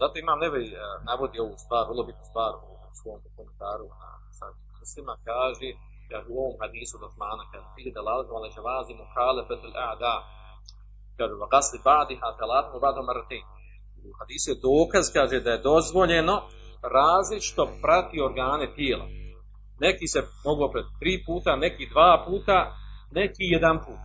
Zato 0.00 0.14
imam 0.18 0.38
nevi 0.44 0.62
navodi 1.08 1.36
ovu 1.44 1.54
stvar, 1.64 1.82
vrlo 1.90 2.02
bitnu 2.08 2.24
stvar 2.30 2.52
u 2.66 2.72
svom 3.00 3.18
komentaru 3.36 3.86
na 4.02 4.10
sad 4.38 4.52
muslima 4.80 5.14
kaže 5.28 5.68
kaže 6.10 6.28
u 6.32 6.36
ovom 6.42 6.56
hadisu 6.62 6.92
od 6.98 7.04
Osmana 7.08 7.44
kaže 7.52 7.66
fili 7.74 7.90
da 7.96 8.00
lazim 8.08 8.34
ala 8.36 8.48
džavazi 8.54 8.92
muhalefet 9.00 9.60
il 9.68 9.74
a'da 9.88 10.14
kaže 11.18 11.34
va 11.42 11.46
gasli 11.54 11.78
ba'diha 11.88 12.28
talatim 12.40 12.72
u 12.78 12.80
ba'du 12.84 13.02
martin 13.10 13.44
u 14.08 14.10
hadisu 14.20 14.46
je 14.50 14.60
dokaz 14.68 15.04
kaže 15.16 15.36
da 15.44 15.50
je 15.52 15.64
dozvoljeno 15.70 16.36
različito 16.96 17.64
prati 17.82 18.16
organe 18.28 18.66
tijela. 18.76 19.06
Neki 19.84 20.06
se 20.12 20.20
mogu 20.46 20.64
pred 20.72 20.86
tri 21.00 21.14
puta 21.26 21.52
neki 21.66 21.84
dva 21.92 22.12
puta 22.26 22.58
neki 23.18 23.44
jedan 23.56 23.76
put. 23.84 24.04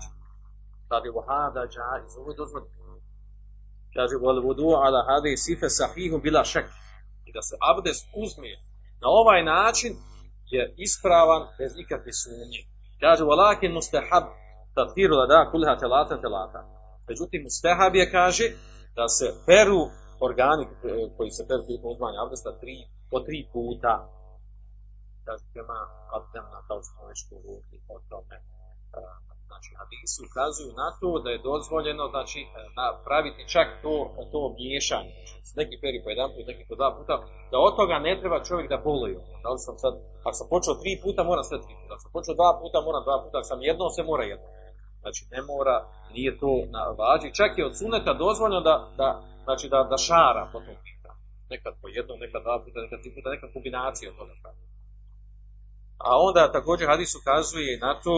Kaže 0.89 1.09
vahada 1.17 1.63
džaiz 1.73 2.11
ovo 2.19 2.29
je 2.31 2.39
dozvoljeno 2.41 2.75
kaže 3.95 4.15
vol 4.23 4.37
vudu 4.45 4.69
ala 4.85 5.01
hadi 5.09 5.37
sife 5.45 5.69
sahihum 5.69 6.21
bila 6.21 6.43
šek 6.43 6.67
i 7.27 7.31
da 7.35 7.41
se 7.47 7.55
abdest 7.71 8.03
uzme 8.23 8.51
na 9.01 9.07
ovaj 9.21 9.41
način 9.43 9.91
je 10.53 10.73
ispravan 10.77 11.43
bez 11.57 11.71
ikakve 11.83 12.13
sumnje. 12.13 12.61
Kaže, 13.03 13.23
walakin 13.23 13.71
mustahab 13.73 14.25
tathiru 14.75 15.15
da 15.31 15.49
kulha 15.51 15.75
telata 15.83 16.15
telata. 16.21 16.61
Međutim, 17.09 17.39
mustahab 17.43 17.95
je, 17.95 18.11
kaže, 18.11 18.45
da 18.97 19.05
se 19.17 19.27
peru 19.47 19.81
organi 20.27 20.65
koji 21.17 21.29
se 21.37 21.43
peru 21.47 21.63
prilikom 21.65 21.91
uzmanja 21.91 22.17
abdesta 22.23 22.51
tri, 22.61 22.75
po 23.11 23.17
tri 23.25 23.39
puta. 23.53 23.93
Kaže, 25.25 25.43
prema 25.53 25.77
abdemna, 26.15 26.59
kao 26.67 26.77
što 26.81 26.91
smo 26.91 27.07
već 27.09 27.19
govorili 27.31 27.77
o 27.93 27.97
tome. 28.09 28.35
Znači, 29.65 29.79
hadisi 29.81 30.19
ukazuju 30.27 30.71
na 30.81 30.87
to 30.99 31.09
da 31.23 31.29
je 31.31 31.45
dozvoljeno, 31.51 32.03
znači, 32.13 32.39
napraviti 32.81 33.49
čak 33.53 33.67
to, 33.83 33.95
to 34.31 34.41
miješanje. 34.57 35.13
Neki 35.61 35.75
peri 35.83 35.97
po 36.03 36.09
jedan 36.13 36.29
put, 36.33 36.45
neki 36.51 36.63
po 36.69 36.75
dva 36.79 36.89
puta, 36.97 37.13
da 37.51 37.57
od 37.67 37.73
toga 37.79 37.95
ne 38.07 38.13
treba 38.21 38.47
čovjek 38.49 38.67
da 38.73 38.85
boluje. 38.89 39.17
Da 39.43 39.49
li 39.53 39.59
sam 39.65 39.75
sad, 39.83 39.93
ako 40.27 40.35
sam 40.39 40.47
počeo 40.53 40.81
tri 40.81 40.91
puta, 41.03 41.21
moram 41.29 41.43
sve 41.49 41.57
tri 41.65 41.73
puta. 41.79 41.91
Ako 41.93 42.03
sam 42.05 42.11
počeo 42.17 42.39
dva 42.41 42.51
puta, 42.61 42.77
moram 42.87 43.03
dva 43.07 43.17
puta. 43.23 43.35
Ako 43.37 43.47
sam 43.51 43.67
jednom, 43.69 43.89
se 43.95 44.01
mora 44.11 44.23
jednom. 44.31 44.51
Znači, 45.03 45.21
ne 45.33 45.41
mora, 45.49 45.75
nije 46.15 46.31
to 46.41 46.51
na 46.75 46.81
vađi. 46.99 47.37
Čak 47.39 47.51
je 47.57 47.67
od 47.69 47.77
suneta 47.79 48.11
dozvoljeno 48.25 48.61
da, 48.69 48.75
da, 49.01 49.09
znači, 49.47 49.65
da, 49.73 49.79
da 49.91 49.97
šara 50.07 50.43
po 50.53 50.57
tom 50.65 50.77
pita. 50.85 51.11
Nekad 51.53 51.73
po 51.81 51.87
jednom, 51.97 52.17
nekad 52.23 52.41
dva 52.47 52.55
puta, 52.63 52.77
nekad 52.85 52.99
tri 53.01 53.09
puta, 53.15 53.27
nekad 53.35 53.49
kombinacija 53.55 54.07
od 54.11 54.17
toga 54.19 54.33
pravi. 54.41 54.61
A 56.07 56.09
onda 56.27 56.51
također 56.57 56.85
hadis 56.91 57.11
ukazuje 57.21 57.71
na 57.85 57.91
to, 58.03 58.15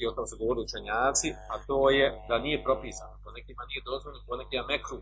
i 0.00 0.02
o 0.06 0.14
tom 0.16 0.26
se 0.30 0.36
govori 0.40 0.60
učenjaci, 0.66 1.28
a 1.52 1.54
to 1.68 1.78
je 1.98 2.06
da 2.28 2.36
nije 2.46 2.64
propisano. 2.66 3.14
To 3.24 3.28
nekima 3.38 3.62
nije 3.70 3.80
dozvoljeno, 3.90 4.22
to 4.28 4.36
nekima 4.42 4.64
mekru. 4.74 4.98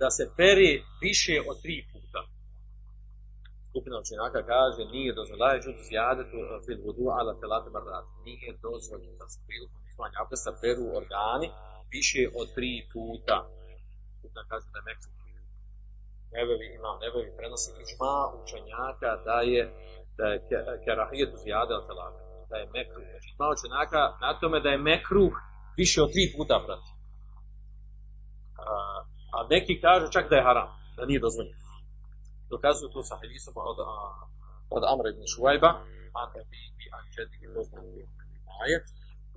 Da 0.00 0.08
se 0.16 0.24
peri 0.38 0.72
više 1.06 1.34
od 1.50 1.56
tri 1.64 1.76
puta. 1.92 2.20
Skupina 3.70 3.96
učenjaka 4.04 4.40
kaže, 4.52 4.82
nije 4.96 5.10
dozvoljeno, 5.18 5.64
čuti 5.64 5.88
zjadetu 5.90 6.38
fil 6.64 6.78
vudu 6.84 7.04
ala 7.18 7.32
telate 7.40 7.70
bardat. 7.76 8.06
Nije 8.28 8.50
dozvoljeno 8.66 9.14
da 9.20 9.26
se 9.32 9.38
prilikom 9.46 9.80
abdesta 10.22 10.52
peru 10.62 10.84
organi 11.00 11.48
više 11.94 12.22
od 12.40 12.46
tri 12.56 12.72
puta. 12.92 13.36
Skupina 14.18 14.42
kaže 14.50 14.66
da 14.72 14.78
je 14.80 14.88
mekru. 14.90 15.10
Nebevi 16.36 16.66
imam, 16.78 16.96
nebevi 17.04 17.30
prenosi 17.38 17.70
ižma 17.82 18.16
učenjaka 18.40 19.10
da 19.26 19.38
je 19.52 19.62
da 20.18 20.26
je 20.32 20.38
kerahijetu 20.84 21.36
zjade 21.44 21.74
al 21.74 21.86
telate 21.88 22.23
da 22.54 22.58
je 22.62 22.72
mekruh. 22.78 23.04
Znači, 23.12 23.28
ima 23.36 23.46
učenjaka 23.54 24.00
na 24.24 24.30
tome 24.40 24.58
da 24.64 24.70
je 24.72 24.84
mekruh 24.92 25.34
više 25.80 25.98
od 26.04 26.10
tri 26.14 26.24
puta 26.34 26.56
prati. 26.66 26.90
A, 28.70 28.74
a 29.34 29.38
neki 29.54 29.74
kažu 29.84 30.06
čak 30.16 30.24
da 30.30 30.36
je 30.36 30.46
haram, 30.48 30.70
da 30.96 31.02
nije 31.08 31.24
dozvoljeno. 31.26 31.60
Dokazuju 32.54 32.88
to 32.94 33.00
sa 33.08 33.14
hadisom 33.22 33.54
od, 33.70 33.78
od 34.76 34.82
Amra 34.92 35.08
ibn 35.10 35.24
Šuajba, 35.32 35.70
a 36.18 36.20
da 36.32 36.40
bi 36.50 36.60
bi 36.78 36.84
anđeti 36.98 37.36
i 37.44 37.46
poznati 37.54 38.00
ajet, 38.62 38.86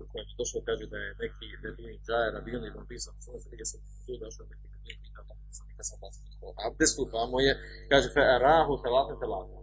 u 0.02 0.04
kojem 0.10 0.28
je 0.30 0.40
došlo 0.42 0.60
kaže 0.70 0.86
da 0.94 0.98
je 1.06 1.10
neki 1.24 1.46
beduin 1.64 2.00
džajer 2.08 2.32
rabion 2.38 2.64
i 2.66 2.78
napisao 2.82 3.14
na 3.16 3.22
svoj 3.24 3.40
sredje 3.46 3.66
se 3.72 3.78
tu 4.06 4.14
došao 4.24 4.46
neki 4.52 4.68
beduin 4.74 4.98
pitao 5.04 5.24
da 5.30 5.34
sam 5.58 5.66
nikad 5.70 5.86
sam 5.90 5.98
vas 6.04 6.16
o 6.46 6.48
abdestu, 6.66 7.04
pa 7.14 7.22
mu 7.32 7.38
je, 7.46 7.52
kaže, 7.92 8.08
fe 8.16 8.24
arahu 8.36 8.74
telate 8.84 9.14
telate. 9.22 9.56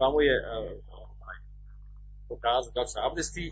Pa 0.00 0.06
mu 0.12 0.18
je 0.28 0.34
pokazao 2.30 2.72
kako 2.76 2.90
se 2.94 2.98
abdesti, 3.08 3.46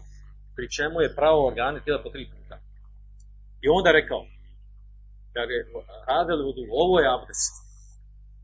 pri 0.57 0.66
čemu 0.76 0.97
je 1.01 1.16
pravo 1.18 1.39
organe 1.51 1.79
tijela 1.81 2.03
po 2.03 2.11
tri 2.14 2.24
puta. 2.33 2.57
I 3.64 3.66
onda 3.76 3.91
rekao, 4.01 4.20
kaže, 5.35 5.57
hadel 6.09 6.41
vudu, 6.47 6.62
ovo 6.83 6.95
je 7.01 7.12
abdest. 7.16 7.55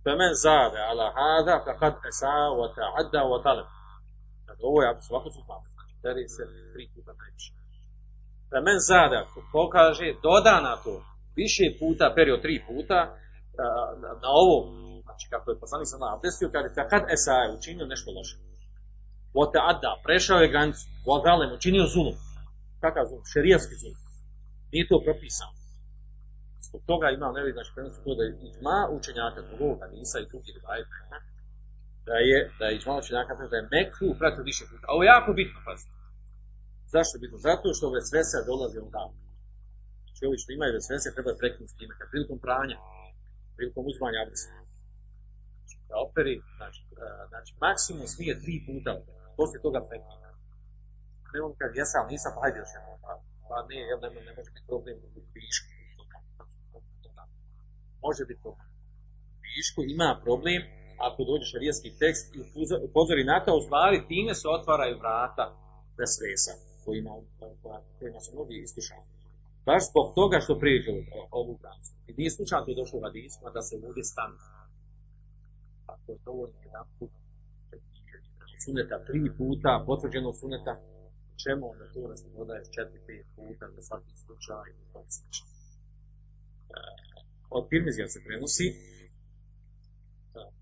Femen 0.05 0.35
zade 0.47 0.81
ala 0.91 1.07
hada, 1.17 1.57
fakad 1.67 1.95
esa 2.11 2.35
wa 2.61 2.69
ta'adda 2.77 3.21
wa 3.33 3.39
talab. 3.47 3.69
Kaže, 4.47 4.61
ovo 4.71 4.79
je 4.83 4.91
abdest, 4.91 5.11
ovako 5.11 5.29
su 5.35 5.41
abdest. 5.57 5.75
Znači, 6.03 6.25
se 6.37 6.43
tri 6.73 6.85
puta 6.95 7.13
najviše. 7.21 7.51
Femen 8.51 8.79
zade, 8.91 9.19
ko 9.53 9.63
kaže, 9.77 10.07
doda 10.27 10.57
na 10.69 10.75
to, 10.85 10.95
više 11.41 11.65
puta, 11.81 12.13
perio 12.17 12.37
tri 12.45 12.57
puta, 12.69 12.99
na, 14.03 14.09
na 14.23 14.29
ovo, 14.43 14.57
znači 15.05 15.25
kako 15.33 15.47
je 15.51 15.61
poslanik 15.63 15.89
sam 15.91 16.01
na 16.01 16.15
abdestiju, 16.17 16.49
kaže, 16.55 16.69
fakad 16.79 17.03
esa 17.15 17.37
učinio 17.59 17.87
nešto 17.87 18.09
loše. 18.17 18.37
Vote 19.35 19.59
Adda, 19.71 19.93
prešao 20.07 20.39
je 20.41 20.53
granicu, 20.55 20.85
Vodalem, 21.07 21.51
učinio 21.59 21.87
zulum. 21.95 22.17
Kakav 22.83 23.05
zulum? 23.11 23.25
Šerijski 23.33 23.75
zulum. 23.83 24.01
Nije 24.73 24.89
to 24.91 24.97
propisano. 25.07 25.55
Zbog 26.67 26.81
toga 26.91 27.07
ima, 27.11 27.27
ne 27.37 27.41
vidim, 27.43 27.57
znači, 27.59 27.75
prenosu 27.75 27.99
to 28.05 28.13
da 28.19 28.23
je 28.25 28.31
izma 28.51 28.79
učenjaka 28.99 29.41
drugog 29.49 29.77
hadisa 29.83 30.17
i 30.21 30.29
drugih 30.31 30.55
dvajeta, 30.61 30.97
da 32.09 32.17
je, 32.29 32.39
da 32.59 32.65
je 32.67 32.77
izma 32.79 32.95
učenjaka 33.03 33.33
da 33.53 33.57
je 33.57 33.71
mekru 33.77 34.09
pratio 34.21 34.49
više 34.51 34.65
puta. 34.71 34.87
Ovo 34.93 35.03
je 35.03 35.13
jako 35.15 35.31
bitno, 35.41 35.59
pazite. 35.69 35.95
Zašto 36.95 37.13
je 37.15 37.23
bitno? 37.25 37.39
Zato 37.49 37.67
što 37.77 37.85
dolaze 38.51 38.79
u 38.87 38.91
dan. 38.97 39.11
Znači, 40.05 40.23
ovi 40.29 40.39
što 40.43 40.51
imaju 40.53 40.77
vesvese 40.79 41.15
treba 41.17 41.33
prekinuti 41.41 41.73
s 41.73 41.79
time, 41.79 41.93
kad 41.99 42.07
prilikom 42.13 42.39
pranja, 42.47 42.79
prilikom 43.57 43.83
uzmanja 43.93 44.19
abdesta. 44.25 44.53
Znači, 45.59 45.77
da 45.89 45.95
operi, 46.07 46.35
znači, 46.59 46.81
znači, 47.33 47.51
maksimum 47.65 48.07
smije 48.15 48.33
tri 48.43 48.55
puta 48.69 48.91
poslije 49.39 49.61
toga 49.67 49.81
prekida. 49.89 50.29
Ne 51.33 51.39
on 51.47 51.53
kaže, 51.61 51.75
ja 51.83 51.87
sam, 51.93 52.05
nisam, 52.15 52.33
hajde 52.41 52.59
još 52.63 52.73
jednom. 52.77 52.97
Pa, 53.05 53.13
pa 53.49 53.57
ne, 53.69 53.79
jel 53.89 53.99
ne, 54.03 54.09
ne 54.29 54.33
može 54.37 54.51
biti 54.57 54.67
problem 54.71 54.97
u 55.19 55.21
višku. 55.37 55.71
Može 58.07 58.23
biti 58.31 58.41
problem. 58.45 58.69
U 59.37 59.41
višku 59.57 59.81
ima 59.95 60.11
problem 60.27 60.61
ako 61.09 61.21
dođe 61.31 61.45
šarijaski 61.53 61.91
tekst 62.03 62.25
i 62.37 62.39
upozori 62.89 63.25
na 63.33 63.37
to, 63.45 63.51
u 63.57 63.65
stvari 63.67 64.07
time 64.09 64.33
se 64.35 64.47
otvaraju 64.59 64.99
vrata 65.03 65.45
vesvesa 65.99 66.55
kojima, 66.85 67.11
kojima 67.99 68.21
su 68.21 68.31
mnogi 68.35 68.55
iskušani. 68.67 69.07
Baš 69.67 69.83
zbog 69.91 70.07
toga 70.15 70.37
što 70.45 70.59
prijeđe 70.59 70.91
ovu 71.31 71.53
granicu. 71.61 71.93
I 72.09 72.13
nije 72.19 72.31
slučajno 72.31 72.75
došlo 72.81 72.99
u 72.99 73.03
hadisma 73.07 73.51
da 73.51 73.63
se 73.63 73.75
ljudi 73.77 74.03
stanu. 74.13 74.39
Ako 75.87 76.13
je 76.13 76.19
dovoljno 76.25 76.59
jedan 76.65 76.87
put, 76.99 77.11
suneta 78.65 78.97
tri 79.09 79.23
puta, 79.39 79.73
potvrđeno 79.89 80.31
suneta, 80.41 80.73
čemu 81.43 81.65
onda 81.73 81.85
to 81.93 82.01
da 82.11 82.17
se 82.21 82.27
dodaje 82.37 82.63
četiri, 82.77 83.01
pet 83.07 83.27
puta 83.37 83.65
za 83.75 83.83
svaki 83.89 84.13
slučaj 84.23 84.67
i 84.81 84.85
to 84.93 85.01
slično. 85.15 85.47
Od 87.57 87.65
Tirmizija 87.71 88.07
se 88.15 88.19
prenosi 88.27 88.67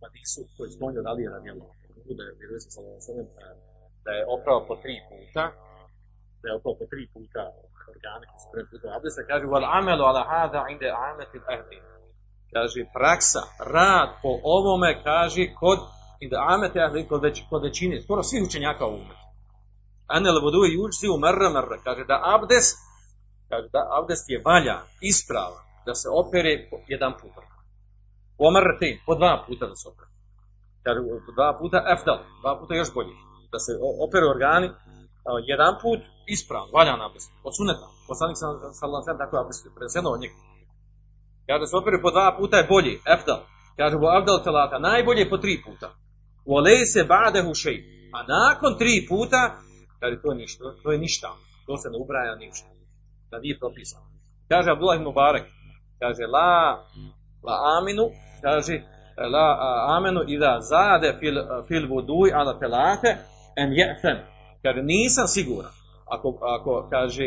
hadisu 0.00 0.40
koji 0.54 0.66
je 0.68 0.76
spomnio 0.76 1.02
Alija 1.12 1.30
radijallahu 1.38 1.72
anhu, 1.74 2.10
da 2.18 2.22
je 2.26 2.32
vjerovjesnik 2.40 2.72
sallallahu 2.72 2.96
alejhi 2.96 3.06
ve 3.06 3.10
sellem, 3.10 3.28
e, 3.44 3.48
da 4.04 4.10
je 4.18 4.22
oprao 4.36 4.58
po 4.68 4.74
tri 4.82 4.96
puta, 5.10 5.44
da 6.40 6.46
je 6.48 6.54
oprao 6.58 6.74
po 6.80 6.86
tri 6.92 7.02
puta 7.14 7.42
organe 7.92 8.24
koji 8.28 8.40
su 8.42 8.48
prvi 8.52 8.66
puta 8.72 8.86
abdesta, 8.96 9.20
kaže 9.30 9.46
wal 9.54 9.66
amelu 9.78 10.04
ala 10.10 10.22
hada 10.32 10.60
inde 10.72 10.88
ameti 11.10 11.38
ahli. 11.54 11.78
Kaže 12.54 12.80
praksa, 12.98 13.42
rad 13.74 14.10
po 14.22 14.32
ovome 14.56 14.90
kaže 15.08 15.42
kod 15.62 15.80
inde 16.22 16.36
ameti 16.54 16.78
ahli 16.80 17.08
kod, 17.08 17.22
već, 17.22 17.36
kod 17.50 17.62
većine, 17.62 18.02
skoro 18.02 18.22
svih 18.22 18.42
učenjaka 18.48 18.86
u 18.86 18.94
umetu. 18.94 19.26
Anel 20.06 20.40
vodu 20.44 20.62
i 20.70 20.78
uđi 20.84 21.08
u 21.14 21.18
merra 21.24 21.48
merra. 21.56 21.76
Kaže 21.86 22.04
da 22.12 22.16
abdest, 22.34 22.76
kaže 23.50 23.68
da 23.76 23.82
abdest 23.98 24.24
je 24.32 24.42
valja, 24.48 24.76
ispravan, 25.10 25.64
da 25.86 25.92
se 26.00 26.08
opere 26.22 26.52
jedan 26.94 27.12
put. 27.20 27.34
U 28.40 28.42
omrte, 28.50 28.88
po 29.06 29.14
dva 29.20 29.44
puta 29.46 29.64
da 29.70 29.76
se 29.80 29.88
opere. 29.92 30.10
Kaže 30.84 31.00
po 31.26 31.32
dva 31.38 31.50
puta 31.60 31.78
efdal, 31.94 32.18
dva 32.42 32.52
puta 32.60 32.72
još 32.74 32.90
bolje. 32.96 33.14
Da 33.52 33.58
se 33.64 33.72
opere 34.06 34.26
organi, 34.34 34.68
jedan 35.52 35.72
put 35.82 36.00
ispravan, 36.34 36.68
valjan 36.76 37.00
abdest. 37.06 37.28
Od 37.48 37.52
suneta. 37.58 37.86
Poslanik 38.10 38.36
sam 38.42 38.50
sallallahu 38.78 39.04
alejhi 39.04 39.22
tako 39.24 39.36
abdest 39.42 39.62
preneseno 39.76 40.08
od 40.10 40.20
njega. 40.22 40.36
Kaže 41.46 41.60
da 41.62 41.68
se 41.70 41.76
opere 41.80 41.96
po 42.04 42.10
dva 42.16 42.28
puta 42.38 42.56
je 42.56 42.70
bolje, 42.74 42.94
efdal. 43.14 43.40
Kaže 43.78 43.94
u 43.96 44.06
abdal 44.18 44.38
telata, 44.46 44.76
najbolje 44.90 45.30
po 45.30 45.36
tri 45.44 45.54
puta. 45.66 45.88
Olejse 46.46 47.04
ba'dahu 47.04 47.54
shay. 47.54 47.78
A 48.12 48.22
nakon 48.22 48.78
tri 48.78 49.06
puta 49.08 49.62
Kaže, 50.02 50.22
to 50.22 50.32
je 50.32 50.36
ništa, 50.36 50.64
to 50.82 50.92
je 50.92 50.98
ništa. 50.98 51.28
To 51.66 51.76
se 51.76 51.88
ne 51.90 51.98
ubraja 51.98 52.34
ništa. 52.34 52.68
Da 53.30 53.38
nije 53.38 53.58
propisano. 53.58 54.06
Kaže 54.48 54.70
Abdullah 54.70 54.96
ibn 54.96 55.04
Mubarak, 55.04 55.46
kaže, 55.98 56.26
la, 56.26 56.82
la 57.46 57.56
aminu, 57.78 58.06
kaže, 58.42 58.82
la 59.34 59.48
a, 59.66 59.96
amenu 59.96 60.20
ida 60.28 60.58
zade 60.60 61.16
fil, 61.20 61.36
fil 61.68 61.86
vuduj 61.88 62.30
ala 62.34 62.58
telate 62.58 63.10
en 63.56 63.70
je'fen. 63.70 64.18
Kaže, 64.62 64.82
nisam 64.82 65.26
siguran. 65.28 65.70
Ako, 66.14 66.28
ako, 66.56 66.88
kaže, 66.90 67.26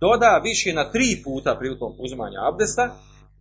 doda 0.00 0.40
više 0.44 0.72
na 0.72 0.84
tri 0.92 1.22
puta 1.24 1.56
prilikom 1.58 1.92
uzimanja 1.98 2.38
abdesta, 2.48 2.84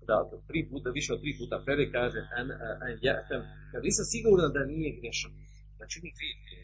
da 0.08 0.18
tri 0.50 0.60
puta, 0.70 0.90
više 0.90 1.14
od 1.14 1.22
tri 1.24 1.32
puta 1.40 1.56
pere, 1.66 1.92
kaže, 1.92 2.20
en, 2.40 2.48
en 2.88 2.98
je'fen. 3.06 3.42
Kaže, 3.72 3.84
nisam 3.90 4.06
siguran 4.14 4.52
da 4.56 4.62
nije 4.74 4.90
grešan. 5.00 5.32
Da 5.80 5.86
čini 5.92 6.10
grije. 6.18 6.64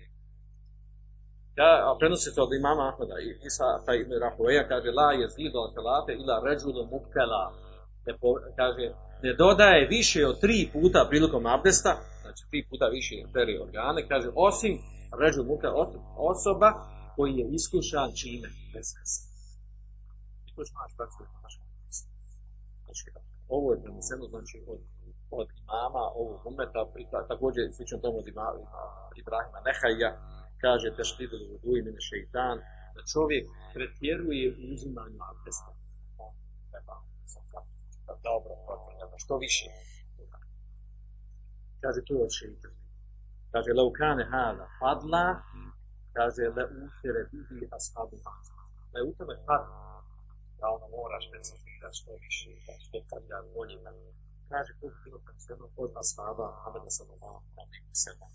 Ja, 1.62 1.72
a 1.88 1.90
prenosi 2.00 2.32
se 2.32 2.42
od 2.42 2.54
imama 2.60 2.84
Ahmeda 2.90 3.16
Isa 3.50 3.68
pa 3.86 3.92
ibn 3.94 4.14
Rahueja 4.24 4.64
kaže 4.72 4.90
la 5.00 5.10
je 5.20 5.28
zidu 5.36 5.58
al 5.64 5.70
felate 5.76 6.12
ila 6.22 6.36
ređulu 6.48 6.82
mubtela. 6.94 7.44
Ne 8.06 8.14
po, 8.22 8.30
kaže, 8.60 8.86
ne 9.26 9.32
dodaje 9.42 9.88
više 9.98 10.28
od 10.28 10.40
tri 10.44 10.70
puta 10.74 11.08
prilikom 11.10 11.46
abdesta, 11.46 11.92
znači 12.22 12.42
tri 12.50 12.60
puta 12.70 12.86
više 12.98 13.16
peri 13.34 13.54
organe, 13.66 14.08
kaže, 14.12 14.30
osim 14.36 14.74
ređul 15.22 15.46
mubtela, 15.46 15.76
osoba 16.32 16.70
koji 17.16 17.34
je 17.40 17.46
iskušan 17.58 18.10
čime, 18.20 18.50
bez 18.74 18.88
veze. 18.96 19.22
I 20.48 20.50
to 20.56 20.62
će 20.68 20.74
naš 20.80 20.92
hadisu. 20.98 21.69
Znači, 23.00 23.28
ovo 23.48 23.74
je 23.74 23.82
preneseno, 23.84 24.26
znači, 24.34 24.58
od, 24.68 24.80
od 25.40 25.48
imama 25.64 26.04
ovog 26.22 26.40
umeta, 26.52 26.82
pri- 26.94 27.08
ta- 27.12 27.28
također 27.28 27.64
slično 27.76 27.98
tomu 27.98 28.18
od 28.20 28.28
imama 28.28 28.60
Ibrahima 29.22 29.60
Nehaja, 29.68 30.12
kaže 30.64 30.96
teštidu 30.98 31.38
vudu 31.50 31.78
i 31.78 31.82
mine 31.86 32.02
šeitan, 32.10 32.58
da 32.96 33.02
čovjek 33.14 33.46
pretjeruje 33.74 34.48
u 34.60 34.74
uzimanju 34.74 35.20
abdesta. 35.30 35.72
On 36.26 36.34
sad 37.34 37.44
da 38.08 38.14
dobro 38.28 38.54
potvrda, 38.68 39.06
da 39.12 39.18
što 39.24 39.38
više. 39.38 39.66
Kaže 41.82 42.00
to 42.08 42.14
je 42.16 42.24
od 42.24 42.34
šeitan. 42.40 42.72
Kaže, 43.52 43.70
laukane 43.80 44.24
hada 44.32 44.66
fadla, 44.80 45.26
kaže, 46.14 46.44
le 46.56 46.64
usire 46.86 47.22
bihi 47.32 47.60
ashabu. 47.78 48.16
Le 48.94 49.00
u 49.10 49.12
tome 49.18 49.36
fadla, 49.46 49.99
da 50.60 50.68
ono 50.76 50.88
moraš 50.98 51.26
recenzirati 51.36 51.98
što 52.00 52.12
više, 52.26 52.50
da 52.66 52.74
što 52.84 52.98
kad 53.10 53.22
ja 53.34 53.40
bolje. 53.56 53.78
Kaže, 54.52 54.72
to 54.80 54.86
bi 54.92 54.98
bilo 55.06 55.20
preneseno 55.26 55.66
od 55.84 55.92
ashaba 56.02 56.46
Muhammeda 56.56 56.92
sallallahu 57.00 57.46
alaihi 57.62 57.86
wa 57.94 57.98
sallam. 58.06 58.32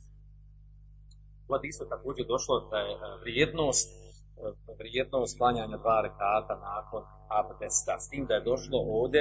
U 1.48 1.50
hadisu 1.54 1.82
također 1.94 2.24
došlo 2.34 2.54
da 2.70 2.78
je 2.86 2.92
e, 2.94 2.98
vrijednost 3.22 3.88
e, 3.90 4.74
vrijednost 4.80 5.38
klanjanja 5.38 5.76
dva 5.84 5.98
rekata 6.06 6.54
nakon 6.72 7.02
abdesta. 7.40 7.94
S 8.04 8.08
tim 8.10 8.26
da 8.26 8.34
je 8.34 8.46
došlo 8.50 8.78
ovdje, 8.98 9.20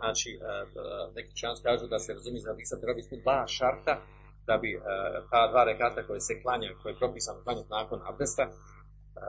znači, 0.00 0.30
e, 0.32 0.40
neki 1.16 1.36
čans 1.40 1.58
kažu 1.66 1.86
da 1.86 1.98
se 1.98 2.14
razumije 2.18 2.40
za 2.42 2.50
hadisa 2.50 2.80
treba 2.80 2.94
biti 3.00 3.22
dva 3.24 3.38
šarta 3.46 3.94
da 4.46 4.56
bi 4.62 4.70
ta 5.30 5.42
dva 5.50 5.64
rekata 5.64 6.06
koje 6.06 6.20
se 6.20 6.42
klanjaju, 6.42 6.78
koje 6.82 6.92
je 6.92 6.98
propisano 7.02 7.42
klanjati 7.44 7.70
nakon 7.70 8.00
abdesta, 8.10 8.44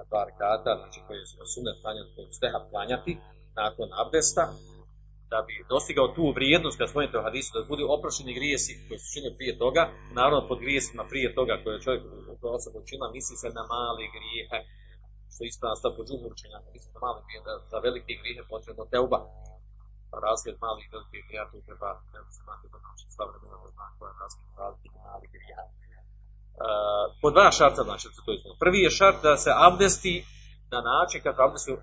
dva 0.10 0.22
rekata, 0.30 0.72
znači 0.82 1.00
koje 1.08 1.22
su 1.30 1.36
sunet 1.54 1.78
klanjati, 1.82 2.10
koje 2.16 2.26
su 2.28 2.34
stehab 2.40 2.64
klanjati 2.72 3.12
nakon 3.62 3.88
abdesta, 4.02 4.44
da 5.32 5.40
bi 5.48 5.54
dostigao 5.74 6.08
tu 6.18 6.24
vrijednost 6.38 6.78
kad 6.78 6.90
spomenete 6.90 7.18
u 7.20 7.26
hadisu, 7.28 7.50
da 7.54 7.70
budu 7.72 7.84
oprošeni 7.98 8.38
grijesi 8.40 8.72
koji 8.88 8.98
su 9.02 9.08
činili 9.14 9.38
prije 9.40 9.54
toga, 9.64 9.84
naravno 10.20 10.42
pod 10.50 10.60
grijesima 10.64 11.04
prije 11.12 11.28
toga 11.38 11.54
koje 11.62 11.74
je 11.76 11.86
čovjek 11.86 12.04
koja 12.40 12.52
osoba 12.60 12.78
učinila, 12.84 13.16
misli 13.18 13.36
se 13.42 13.48
na 13.60 13.64
male 13.74 14.06
grijehe, 14.16 14.58
što 15.32 15.40
je 15.42 15.48
ispravno 15.52 15.76
stav 15.82 15.92
po 15.98 16.04
džumu 16.08 16.28
učenjaka, 16.36 16.68
misli 16.76 16.90
na 16.96 17.02
male 17.06 17.20
grijehe, 17.26 17.44
da 17.48 17.54
za 17.72 17.78
velike 17.86 18.14
grijehe 18.22 18.44
potrebno 18.54 18.84
teuba. 18.94 19.20
Pa 20.10 20.16
razgled 20.28 20.56
malih 20.66 20.86
i 20.88 20.94
velikih 20.96 21.22
grijeha 21.28 21.46
tu 21.52 21.58
treba, 21.68 21.90
treba 22.12 22.30
se 22.36 22.42
znati 22.48 22.66
da 22.72 22.78
znači 22.84 23.06
sva 23.16 23.26
vremena 23.30 23.58
koja 23.98 24.12
je 24.12 24.86
i 24.88 24.90
malih 25.08 25.32
grijeha. 25.36 25.66
Uh, 26.56 26.62
po 27.22 27.28
dva 27.36 27.52
šarta 27.58 27.82
znači 27.84 28.08
to 28.26 28.32
izgleda. 28.34 28.56
Prvi 28.64 28.80
je 28.86 28.98
šart 29.00 29.18
da 29.28 29.34
se 29.44 29.52
abdesti 29.68 30.16
na 30.74 30.80
način 30.92 31.20
kako 31.26 31.40
abdesti 31.48 31.72
uh, 31.72 31.80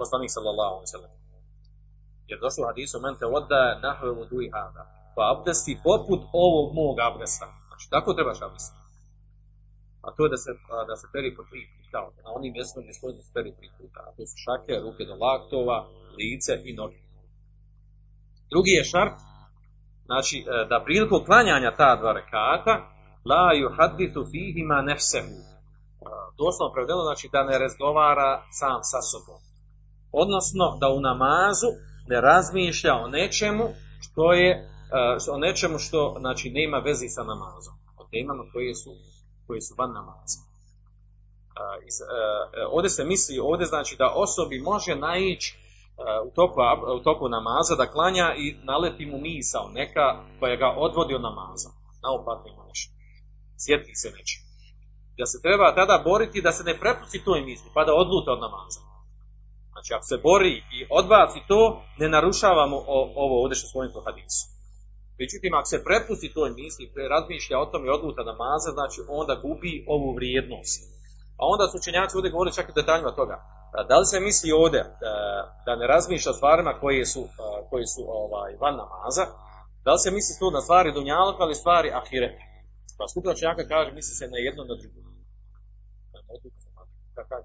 poslanik 0.00 0.30
sallallahu 0.36 0.74
alaihi 0.76 0.94
sallam. 0.94 1.10
Jer 2.30 2.38
došlo 2.44 2.60
u 2.64 2.68
hadisu 2.70 2.96
men 3.04 3.14
te 3.20 3.26
odda 3.38 3.62
nahve 3.86 4.10
vudu 4.18 4.38
i 4.42 4.52
hada. 4.54 4.84
Pa 5.16 5.22
abdesti 5.34 5.80
poput 5.88 6.20
ovog 6.44 6.66
mog 6.78 6.96
abdesta. 7.08 7.46
Znači, 7.68 7.86
tako 7.94 8.08
trebaš 8.16 8.40
abdesti. 8.46 8.78
A 10.06 10.08
to 10.14 10.20
je 10.24 10.30
da 10.34 10.38
se, 10.44 10.50
da 10.90 10.94
se 11.00 11.06
peri 11.14 11.30
po 11.36 11.42
tri 11.50 11.60
puta. 11.74 11.98
Na 12.24 12.30
onim 12.38 12.52
mjestima 12.56 12.82
gdje 12.82 12.94
stoji 12.98 13.14
da 13.18 13.22
se 13.26 13.32
peri 13.36 13.50
tri 13.58 13.68
puta. 13.78 14.00
To 14.16 14.22
su 14.30 14.36
šake, 14.44 14.74
ruke 14.84 15.02
do 15.10 15.14
laktova, 15.24 15.78
lice 16.18 16.54
i 16.68 16.72
noge. 16.80 17.00
Drugi 18.52 18.72
je 18.78 18.84
šart, 18.84 19.18
znači, 20.08 20.36
e, 20.38 20.66
da 20.70 20.84
prilikom 20.86 21.24
klanjanja 21.24 21.70
ta 21.80 21.90
dva 22.00 22.12
rekata, 22.20 22.74
la 23.30 23.44
yuhadithu 23.62 24.30
fihima 24.30 24.82
nefsehu. 24.82 25.38
E, 25.40 25.44
Doslovno 26.38 26.72
prevedeno, 26.74 27.02
znači 27.02 27.28
da 27.32 27.44
ne 27.44 27.58
razgovara 27.58 28.42
sam 28.50 28.78
sa 28.82 29.00
sobom. 29.10 29.40
Odnosno, 30.12 30.64
da 30.80 30.88
u 30.88 31.00
namazu 31.00 31.70
ne 32.08 32.20
razmišlja 32.20 32.94
o 32.94 33.08
nečemu 33.08 33.64
što 34.00 34.32
je 34.32 34.50
uh, 35.28 35.34
o 35.34 35.38
nečemu 35.38 35.78
što 35.78 36.16
znači 36.18 36.50
nema 36.50 36.78
veze 36.78 37.08
sa 37.08 37.22
namazom 37.22 37.74
o 37.98 38.04
temama 38.10 38.44
koje 38.52 38.74
su 38.74 38.90
koje 39.46 39.60
su 39.60 39.74
van 39.78 39.92
namaza 39.92 40.40
uh, 40.42 41.86
iz, 41.88 41.96
uh, 42.00 42.08
ovdje 42.74 42.90
se 42.90 43.04
misli 43.04 43.38
ovdje 43.38 43.66
znači 43.66 43.96
da 43.96 44.12
osobi 44.14 44.60
može 44.60 44.94
naići 44.96 45.58
u, 46.26 46.30
toku, 46.34 46.60
u 46.98 47.00
toku 47.02 47.28
namaza 47.28 47.74
da 47.76 47.90
klanja 47.90 48.34
i 48.36 48.56
naleti 48.62 49.06
mu 49.06 49.18
misao 49.18 49.68
neka 49.68 50.06
koja 50.40 50.56
ga 50.56 50.74
odvodi 50.76 51.14
od 51.14 51.22
namaza 51.22 51.70
naopatno 52.02 52.46
ima 52.52 52.64
nešto 52.68 52.92
sjeti 53.62 53.94
se 54.00 54.08
nečemu 54.16 54.46
da 55.18 55.26
se 55.32 55.38
treba 55.44 55.74
tada 55.80 55.96
boriti 56.08 56.44
da 56.46 56.52
se 56.52 56.62
ne 56.64 56.74
prepusti 56.82 57.24
toj 57.26 57.40
misli 57.48 57.68
pa 57.74 57.84
da 57.84 57.92
odluta 58.02 58.30
od 58.32 58.40
namaza 58.46 58.80
Znači, 59.72 59.90
ako 59.96 60.06
se 60.12 60.16
bori 60.30 60.54
i 60.76 60.78
odbaci 60.98 61.40
to, 61.50 61.60
ne 62.00 62.08
narušavamo 62.08 62.76
o, 62.94 62.98
ovo 63.24 63.34
ovdje 63.42 63.56
što 63.58 63.66
svojim 63.68 63.92
po 63.94 64.00
hadisu. 64.06 64.42
Međutim, 65.20 65.52
ako 65.54 65.68
se 65.72 65.84
prepusti 65.88 66.34
toj 66.36 66.50
misli, 66.60 66.92
razmišlja 67.14 67.56
o 67.58 67.70
tom 67.70 67.82
i 67.84 67.94
odluta 67.96 68.22
namaza, 68.30 68.70
znači 68.78 68.98
onda 69.20 69.34
gubi 69.44 69.74
ovu 69.94 70.08
vrijednost. 70.16 70.80
A 71.40 71.42
onda 71.52 71.64
su 71.66 71.74
učenjaci 71.76 72.16
ovdje 72.16 72.34
govorili 72.34 72.58
čak 72.58 72.68
i 72.68 72.78
detaljima 72.80 73.12
toga. 73.20 73.36
Da 73.90 73.96
li 73.98 74.06
se 74.12 74.18
misli 74.20 74.58
ovdje 74.62 74.80
da, 75.02 75.14
da 75.66 75.72
ne 75.80 75.86
razmišlja 75.94 76.30
o 76.30 76.38
stvarima 76.38 76.72
koje 76.82 77.04
su, 77.12 77.22
koje 77.70 77.86
su 77.94 78.02
ovaj, 78.20 78.50
van 78.62 78.76
namaza, 78.82 79.24
da 79.84 79.90
li 79.92 80.00
se 80.04 80.10
misli 80.16 80.34
tu 80.40 80.46
na 80.56 80.60
stvari 80.60 80.92
dunjalka 80.92 81.42
ili 81.44 81.62
stvari 81.62 81.88
ahireta? 82.00 82.51
Pa 82.98 83.08
skupina 83.12 83.32
učenjaka 83.32 83.64
kaže, 83.72 83.90
misli 83.92 84.14
se 84.14 84.24
na 84.28 84.38
jedno 84.46 84.62
na 84.64 84.74
drugo. 84.80 85.00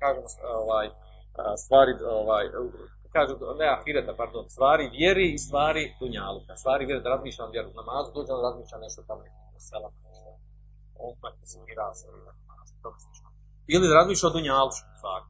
Kažemo, 0.03 0.27
ovaj, 0.65 0.87
stvari, 1.63 1.91
ovaj, 2.19 2.45
kažu, 3.15 3.33
ne 3.61 3.67
ahireta, 3.75 4.13
pardon, 4.21 4.49
stvari 4.55 4.93
vjeri 4.97 5.27
i 5.33 5.41
stvari 5.45 5.83
dunjaluka. 5.99 6.55
Stvari 6.61 6.85
vjeri 6.85 7.03
da 7.03 7.09
razmišljam 7.15 7.51
vjeru 7.51 7.69
namazu, 7.81 8.09
dođe 8.15 8.31
da 8.37 8.47
razmišljam 8.49 8.81
nešto 8.85 9.01
tamo 9.07 9.21
neko 9.23 9.59
selam, 9.69 9.93
nešto 10.05 10.29
odmah 11.07 11.33
da 11.39 11.45
se 11.51 11.57
mira 11.67 11.87
sa 11.99 12.07
namazu, 12.07 12.73
to 12.83 12.89
slično. 13.03 13.27
Ili 13.73 13.87
da 13.87 13.99
razmišlja 13.99 14.27
o 14.29 14.35
dunjalučkom 14.35 14.91
stvari. 14.99 15.25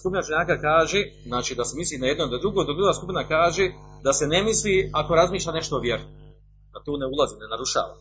Skupina 0.00 0.22
čenjaka 0.28 0.56
kaže, 0.68 1.00
znači 1.30 1.52
da 1.58 1.64
se 1.64 1.74
misli 1.80 1.98
na 1.98 2.06
jedno 2.06 2.26
da 2.26 2.38
drugo, 2.38 2.64
dok 2.64 2.76
druga 2.76 2.92
skupina 2.98 3.22
kaže 3.36 3.64
da 4.06 4.12
se 4.18 4.26
ne 4.26 4.40
misli 4.42 4.90
ako 5.00 5.14
razmišlja 5.14 5.52
nešto 5.52 5.76
o 5.76 5.84
vjeri. 5.86 6.06
da 6.72 6.78
tu 6.84 6.92
ne 7.02 7.06
ulazi, 7.14 7.34
ne 7.42 7.48
narušava. 7.52 7.94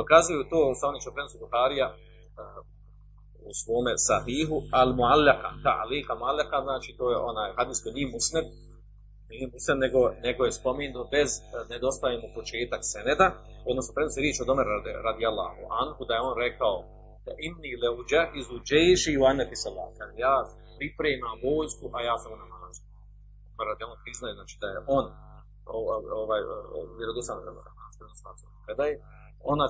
Dokazuju 0.00 0.50
to 0.52 0.60
sa 0.78 0.84
onim 0.90 1.00
što 1.02 1.14
prenosi 1.16 1.42
Buharija 1.44 1.88
uh, 1.90 1.98
u 3.48 3.50
svome 3.60 3.92
sahihu, 4.08 4.56
al 4.80 4.90
muallaka, 5.00 5.50
ta 5.64 5.72
alika 5.84 6.12
muallaka, 6.22 6.56
znači 6.68 6.90
to 6.98 7.04
je 7.12 7.18
onaj 7.30 7.48
hadis 7.58 7.78
koji 7.82 7.94
nije 7.98 8.08
musned, 8.14 8.46
nije 9.30 9.46
musned, 9.54 9.78
nego, 9.84 10.00
nego 10.26 10.40
je 10.44 10.58
spominut 10.60 11.06
bez 11.16 11.30
uh, 11.38 11.44
nedostaje 11.72 12.14
početak 12.38 12.82
seneda, 12.92 13.26
odnosno 13.70 13.90
prenosi 13.96 14.22
riječ 14.24 14.36
od 14.40 14.48
Omer 14.52 14.66
radi, 14.74 14.90
radi 15.08 15.22
anhu, 15.82 16.00
da 16.08 16.12
je 16.14 16.26
on 16.28 16.36
rekao 16.46 16.74
da 17.26 17.32
inni 17.48 17.70
le 17.82 17.88
uđahizu 18.00 18.56
džeši 18.68 19.12
u 19.20 19.22
aneti 19.30 19.56
salat, 19.64 19.94
ja 20.26 20.34
pripremam 20.78 21.36
vojsku, 21.46 21.84
a 21.96 21.98
ja 22.08 22.14
sam 22.22 22.30
na 22.42 22.46
namazu. 22.54 22.82
Omer 23.52 23.66
radi 23.70 23.82
Allah 23.86 24.00
priznaje, 24.04 24.34
znači 24.38 24.54
da 24.62 24.66
je 24.72 24.78
on 24.98 25.04
ovaj 26.22 26.40
vjerodostan 26.98 27.36
kada 28.68 28.84
je 28.90 28.94
ona 29.44 29.66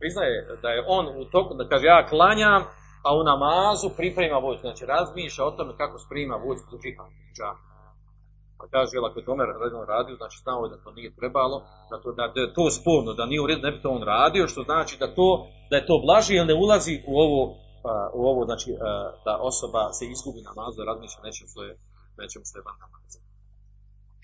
priznaje 0.00 0.46
da 0.62 0.68
je 0.68 0.84
on 0.88 1.06
u 1.08 1.24
toku 1.24 1.54
da 1.54 1.68
kaže 1.68 1.86
ja 1.86 2.06
klanjam 2.06 2.62
a 3.06 3.08
u 3.20 3.22
namazu 3.24 3.88
priprema 3.96 4.38
vojsku. 4.38 4.66
Znači 4.66 4.86
razmišlja 4.86 5.44
o 5.44 5.50
tome 5.50 5.76
kako 5.76 5.98
sprema 5.98 6.36
vojsku 6.36 6.70
za 6.70 6.78
džihad 6.82 7.06
pa 8.58 8.64
kaže 8.74 8.94
ako 9.08 9.18
je 9.18 9.24
Tomer 9.24 9.48
redno 9.62 9.84
radio 9.84 10.16
znači 10.16 10.38
znao 10.44 10.64
je 10.64 10.70
da 10.70 10.82
to 10.84 10.90
nije 10.98 11.16
trebalo 11.20 11.56
da 11.90 11.96
to, 12.02 12.12
da, 12.18 12.24
da 12.34 12.40
je 12.40 12.54
to 12.58 12.70
sporno 12.70 13.10
da 13.14 13.26
nije 13.26 13.40
u 13.42 13.46
redu 13.46 13.62
ne 13.62 13.72
bi 13.72 13.82
to 13.82 13.90
on 13.90 14.02
radio 14.02 14.48
što 14.48 14.62
znači 14.62 14.94
da 15.02 15.14
to 15.14 15.28
da 15.70 15.76
je 15.76 15.86
to 15.86 15.96
blaži 16.06 16.34
jer 16.34 16.46
ne 16.46 16.54
ulazi 16.54 16.94
u 17.06 17.12
ovo 17.24 17.40
u 18.18 18.20
ovo 18.30 18.44
znači 18.44 18.68
da 19.24 19.32
osoba 19.50 19.82
se 19.92 20.04
izgubi 20.06 20.40
namazu 20.50 20.76
da 20.78 20.90
razmišlja 20.90 21.20
nečem 21.28 21.46
što 21.52 21.60
je 21.66 21.72
nečem 22.20 22.42
što 22.48 22.58
je 22.58 22.66
van 22.68 22.78
namaza 22.84 23.18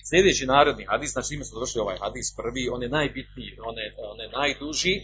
Sljedeći 0.08 0.46
narodni 0.46 0.84
hadis, 0.90 1.10
znači 1.12 1.30
ime 1.34 1.44
smo 1.44 1.60
došli 1.60 1.80
ovaj 1.80 1.98
hadis 2.04 2.26
prvi, 2.40 2.62
on 2.74 2.82
je 2.82 2.94
najbitniji, 2.98 3.52
on 3.68 3.74
je, 3.82 3.86
on 4.12 4.18
je 4.24 4.28
najduži 4.38 4.94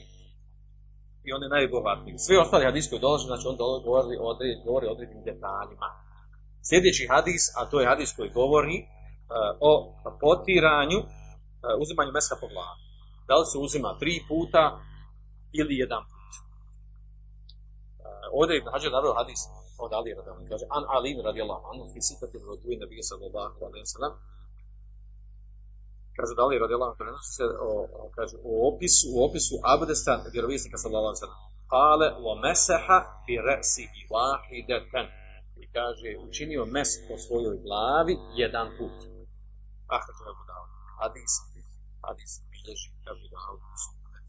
i 1.26 1.28
on 1.36 1.42
je 1.44 1.54
najbogatiji. 1.56 2.24
Sve 2.26 2.42
ostali 2.44 2.68
hadis 2.70 2.90
koji 2.90 3.00
dolaze, 3.06 3.24
znači 3.30 3.44
on 3.50 3.56
govori, 3.88 4.16
odred, 4.30 4.58
govori 4.68 4.86
o 4.86 4.92
određenim 4.94 5.24
detaljima. 5.30 5.88
Sljedeći 6.68 7.10
hadis, 7.12 7.42
a 7.58 7.60
to 7.70 7.76
je 7.80 7.90
hadis 7.92 8.10
koji 8.16 8.30
govori 8.40 8.76
uh, 8.80 8.86
o 9.70 9.72
potiranju, 10.22 10.98
uh, 11.00 11.06
uzimanju 11.82 12.12
meska 12.18 12.36
po 12.42 12.46
glavi. 12.52 12.80
Da 13.28 13.34
li 13.40 13.46
se 13.52 13.56
uzima 13.66 13.90
tri 14.00 14.14
puta 14.30 14.62
ili 15.60 15.74
jedan 15.82 16.02
put. 16.10 16.32
Uh, 16.38 16.42
ovdje 18.38 18.54
je 18.54 18.62
Hađar 18.74 18.92
naveo 18.96 19.14
hadis 19.20 19.40
od 19.84 19.90
Ali 19.98 20.10
radijallahu 20.18 20.50
kaže 20.52 20.66
an 20.76 20.84
Ali 20.94 21.10
radijallahu 21.28 21.64
anhu 21.70 21.84
fi 21.92 22.00
sitati 22.08 22.36
roduj 22.48 22.76
nabija 22.82 23.04
sallallahu 23.10 23.58
alejhi 23.66 23.86
ve 23.86 23.92
sellem 23.94 24.14
kaže 26.16 26.32
da 26.38 26.44
li 26.46 26.62
radijallahu 26.64 26.98
prenosi 27.00 27.32
se 27.38 27.44
o, 27.68 27.70
o, 28.00 28.02
kaže, 28.16 28.36
o 28.50 28.52
opisu, 28.68 29.04
u 29.14 29.18
opisu 29.26 29.54
abdesta 29.74 30.12
vjerovisnika 30.34 30.76
sallallahu 30.78 31.20
sellem. 31.22 31.40
Kale 31.74 32.08
wa 32.26 32.34
masaha 32.44 32.98
bi 33.26 33.34
ra'sihi 33.48 34.00
wahidatan. 34.14 35.06
I 35.62 35.64
kaže 35.76 36.08
učinio 36.28 36.62
mes 36.74 36.90
po 37.06 37.14
svojoj 37.24 37.56
glavi 37.66 38.14
jedan 38.42 38.68
put. 38.78 38.96
Ah, 39.94 40.04
to 40.16 40.22
je 40.28 40.34
budao. 40.40 40.64
Hadis, 41.00 41.32
hadis 42.06 42.32
bilježi 42.50 42.90
kaže 43.04 43.26
da 43.32 43.38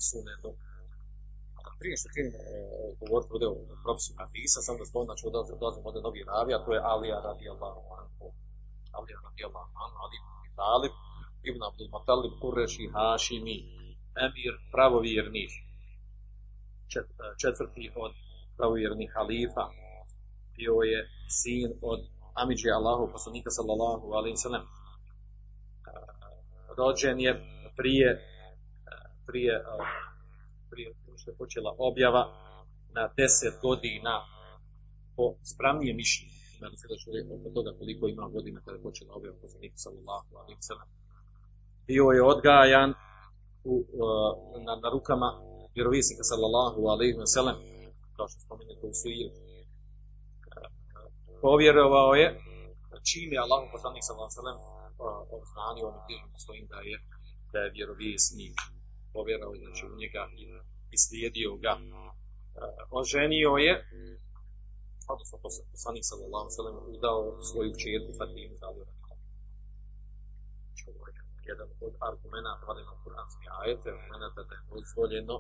sunetu. 0.10 0.52
Prije 1.82 1.96
što 2.00 2.08
krenemo 2.14 2.40
e, 2.42 2.48
govoriti 3.02 3.34
ovdje 3.34 3.48
o 3.52 3.56
propisu 3.86 4.12
hadisa, 4.20 4.60
sam 4.66 4.76
da 4.80 4.86
spomenu, 4.90 5.10
znači 5.10 5.24
odlazim, 5.30 5.54
odlazim 5.58 5.84
ovdje 5.88 6.02
novi 6.08 6.22
ravi, 6.32 6.52
a 6.54 6.64
to 6.66 6.70
je 6.76 6.86
Alija 6.92 7.18
radijallahu 7.30 7.82
anhu. 8.00 8.26
Alija 8.98 9.18
radijallahu 9.28 9.72
anhu, 9.84 9.96
Ali 10.04 10.16
ibn 10.20 10.32
Talib, 10.62 10.94
Ibn 11.44 11.64
Abdul 11.64 11.90
Matalib 11.90 12.34
Kureši 12.42 12.90
Hašimi, 12.94 13.58
emir 14.26 14.54
pravovjernih, 14.72 15.52
četvrti 17.42 17.92
od 17.96 18.12
pravovjernih 18.58 19.12
halifa, 19.16 19.66
bio 20.58 20.74
je 20.92 21.10
sin 21.30 21.70
od 21.82 22.00
Amidže 22.34 22.70
Allahu, 22.70 23.12
poslanika 23.12 23.50
sallallahu 23.50 24.14
alaihi 24.18 24.38
sallam, 24.38 24.66
rođen 26.78 27.20
je 27.20 27.32
prije, 27.78 28.10
prije, 29.28 29.64
prije 30.70 30.94
što 31.18 31.32
je 31.32 31.38
počela 31.38 31.76
objava 31.78 32.24
na 32.94 33.10
deset 33.18 33.54
godina 33.62 34.14
po 35.16 35.36
spravnije 35.44 35.94
mišljenje. 35.94 36.42
Nadam 36.62 36.78
se 36.78 36.88
da 36.88 36.96
ću 36.96 37.10
od 37.48 37.54
toga 37.54 37.72
koliko 37.80 38.08
ima 38.08 38.30
godina 38.36 38.62
kada 38.66 38.78
je 38.78 38.84
počela 38.84 39.14
objava 39.14 39.38
poslanika 39.42 39.78
sallallahu 39.78 40.36
alaihi 40.36 40.62
sallam 40.62 40.88
bio 41.88 42.06
je 42.16 42.24
odgajan 42.24 42.90
u, 43.64 43.76
uh, 44.04 44.64
na, 44.66 44.74
na 44.84 44.90
rukama 44.90 45.30
vjerovisnika 45.76 46.24
sallallahu 46.24 46.80
alaihi 46.94 47.18
wa 47.24 47.28
sallam 47.36 47.58
kao 48.16 48.28
što 48.30 48.40
spominjete 48.46 48.86
u 48.88 48.94
suri 49.02 49.26
povjerovao 51.42 52.12
je 52.22 52.28
čim 53.10 53.28
je 53.34 53.40
Allah 53.46 53.62
poslanik 53.74 54.04
sallallahu 54.04 54.30
alaihi 54.30 54.40
wa 54.40 54.44
sallam 54.44 54.60
obznanio 55.38 55.86
onim 55.92 56.04
bližim 56.08 56.32
svojim 56.46 56.66
da 56.74 56.80
je 56.90 56.98
da 57.54 57.60
je 57.60 57.74
vjerovisnik 57.78 58.58
povjerovao 59.14 59.56
znači 59.64 59.84
u 59.86 59.98
njega 60.02 60.24
i, 60.42 60.46
i 60.94 60.98
slijedio 61.06 61.52
ga 61.64 61.74
oženio 63.02 63.52
je 63.66 63.74
odnosno 65.14 65.38
poslanik 65.74 66.04
sallallahu 66.10 66.44
alaihi 66.44 66.56
wa 66.56 66.60
sallam 66.62 66.78
udao 66.96 67.22
svoju 67.50 67.72
čerku 67.84 68.12
Fatimu 68.20 68.56
radijallahu 68.62 69.02
jedan 71.50 71.70
od 71.86 71.94
argumenta 72.10 72.54
valjeno 72.68 72.94
kuranski 73.04 73.46
ajete, 73.62 73.88
argumenta 73.90 74.42
da 74.50 74.54
je 74.56 74.62
dozvoljeno 74.72 75.36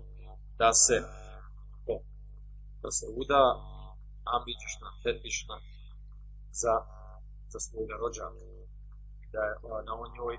da 0.62 0.70
se 0.86 0.97
to, 1.86 1.95
da 2.84 2.89
se 2.97 3.06
uda 3.22 3.41
ambična, 4.36 4.88
fetišna 5.04 5.56
za, 6.62 6.76
za 7.52 7.60
svoga 7.66 7.95
rođaka. 8.04 8.45
Da 9.34 9.41
je 9.49 9.54
na 9.88 9.93
on 10.04 10.10
njoj, 10.18 10.36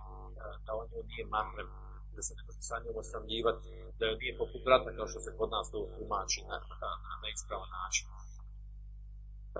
da 0.66 0.70
on 0.80 0.86
njoj 0.92 1.04
nije 1.12 1.24
mahrem, 1.36 1.68
da 2.16 2.20
se 2.26 2.32
ne 2.38 2.42
može 2.46 2.60
sa 2.68 2.76
njom 2.82 2.96
osamljivati, 3.02 3.68
da 3.98 4.02
joj 4.06 4.18
nije 4.22 4.38
poput 4.42 4.60
brata 4.66 4.90
kao 4.96 5.06
što 5.10 5.20
se 5.20 5.36
kod 5.38 5.50
nas 5.54 5.70
to 5.72 5.78
umači 6.04 6.40
na, 6.50 6.56
na, 6.82 6.90
na 7.22 7.28
ispravan 7.34 7.70
način. 7.80 8.06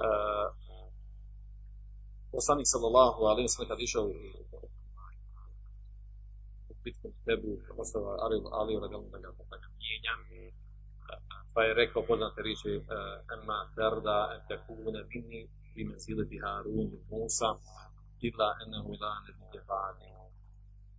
Uh, 0.02 0.46
poslanik 2.34 2.66
sallallahu 2.74 3.20
alaihi 3.30 3.48
sallam 3.48 3.68
kad 3.68 3.80
išao 3.80 4.04
bitku 6.84 7.08
tebu 7.26 7.50
ostava 7.82 8.12
Ali, 8.24 8.36
Ali 8.60 8.80
radijalno 8.82 9.08
da 9.14 9.18
ga, 9.18 9.30
da 9.62 9.68
mijenja. 9.78 10.14
Pa 11.54 11.60
je 11.62 11.74
rekao 11.74 12.02
poznate 12.08 12.42
riječi 12.42 12.70
Emma 13.34 13.58
Terda 13.76 14.18
en 14.34 14.42
tekune 14.48 15.00
minni 15.10 15.40
bi 15.74 15.84
menzileti 15.84 16.38
Harun 16.44 16.88
i 16.96 17.00
Musa 17.10 17.50
illa 18.28 18.48
ennehu 18.62 18.88
ila 18.96 19.10
nebije 19.24 19.60
bani. 19.70 20.08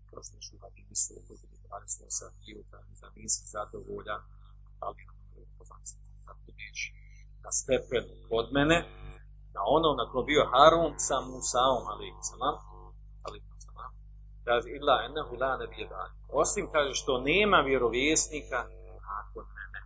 Prošli 0.09 0.39
su 0.47 0.55
hadisu 0.63 1.13
koji 1.25 1.37
su 1.39 1.45
bili 1.51 1.87
svoj 1.93 2.11
sa 2.19 2.27
Iuta 2.49 2.77
i 2.91 2.95
za 3.01 3.07
nisi 3.15 3.41
zadovoljan 3.53 4.21
ali 4.85 5.01
poznate 5.57 5.91
da 6.25 6.33
budeš 6.45 6.79
na 7.43 7.51
stepen 7.59 8.05
kod 8.29 8.45
mene 8.57 8.77
na 9.55 9.61
onom 9.75 9.93
na 9.97 10.05
kojem 10.11 10.25
bio 10.31 10.43
Harun 10.53 10.93
sa 11.07 11.17
Musaom 11.29 11.83
ali 11.93 12.07
ali 12.21 12.72
kaže 14.45 14.67
illa 14.77 14.95
ennehu 15.05 15.33
la 15.41 15.51
nebije 15.57 15.85
ba'di. 15.93 16.15
Osim 16.41 16.65
kaže 16.71 16.93
što 17.01 17.21
nema 17.21 17.59
vjerovjesnika 17.69 18.59
nakon 19.11 19.45
mene. 19.57 19.79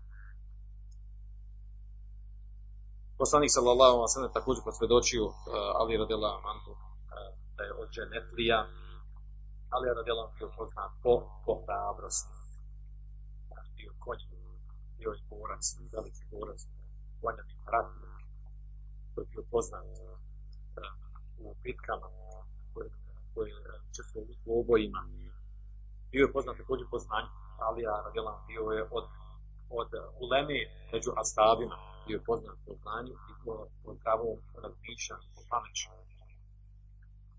Poslanik 3.22 3.52
sallallahu 3.58 3.96
alejhi 3.98 4.12
ve 4.12 4.16
sellem 4.16 4.38
također 4.40 4.62
posvjedočio 4.64 5.26
uh, 5.26 5.36
Ali 5.80 6.02
radijallahu 6.04 6.42
anhu 6.54 6.72
uh, 6.72 6.78
da 7.56 7.62
je 7.64 7.74
od 7.82 7.88
dženetlija 7.96 8.60
Ali 9.74 9.96
radijallahu 10.00 10.28
anhu 10.28 10.38
bio 10.40 10.52
poznat 10.58 10.92
po, 11.04 11.14
po 11.46 11.54
hrabrosti. 11.64 12.34
Znači, 13.48 13.70
bio 13.78 13.92
konj, 14.04 14.22
bio 14.98 15.12
je 15.18 15.22
borac, 15.30 15.64
veliki 15.94 16.24
borac, 16.32 16.60
konjani 17.22 17.56
ratnik, 17.74 18.18
koji 19.12 19.24
je 19.26 19.30
bio 19.34 19.44
poznat 19.52 19.86
uh, 19.86 21.46
u 21.46 21.56
bitkama 21.64 22.08
koji 23.38 23.52
učestvuje 23.90 24.24
u 24.32 24.36
dvobojima. 24.44 25.02
Bio 26.12 26.24
je 26.26 26.34
poznat 26.36 26.58
također 26.62 26.86
po 26.94 27.00
znanju, 27.06 27.32
ali 27.66 27.80
ja 27.88 27.96
radijalan 28.06 28.40
bio 28.50 28.64
je 28.78 28.84
od, 28.98 29.06
od 29.80 29.90
uleme 30.24 30.60
među 30.94 31.12
astabima, 31.22 31.78
bio 32.06 32.16
je 32.18 32.28
poznat 32.30 32.58
po 32.66 32.74
znanju 32.82 33.14
i 33.32 33.34
po, 33.44 33.54
po 33.84 33.90
pravom 34.04 34.38
razmišljanju, 34.64 35.28
po 35.36 35.42
pameću. 35.52 35.88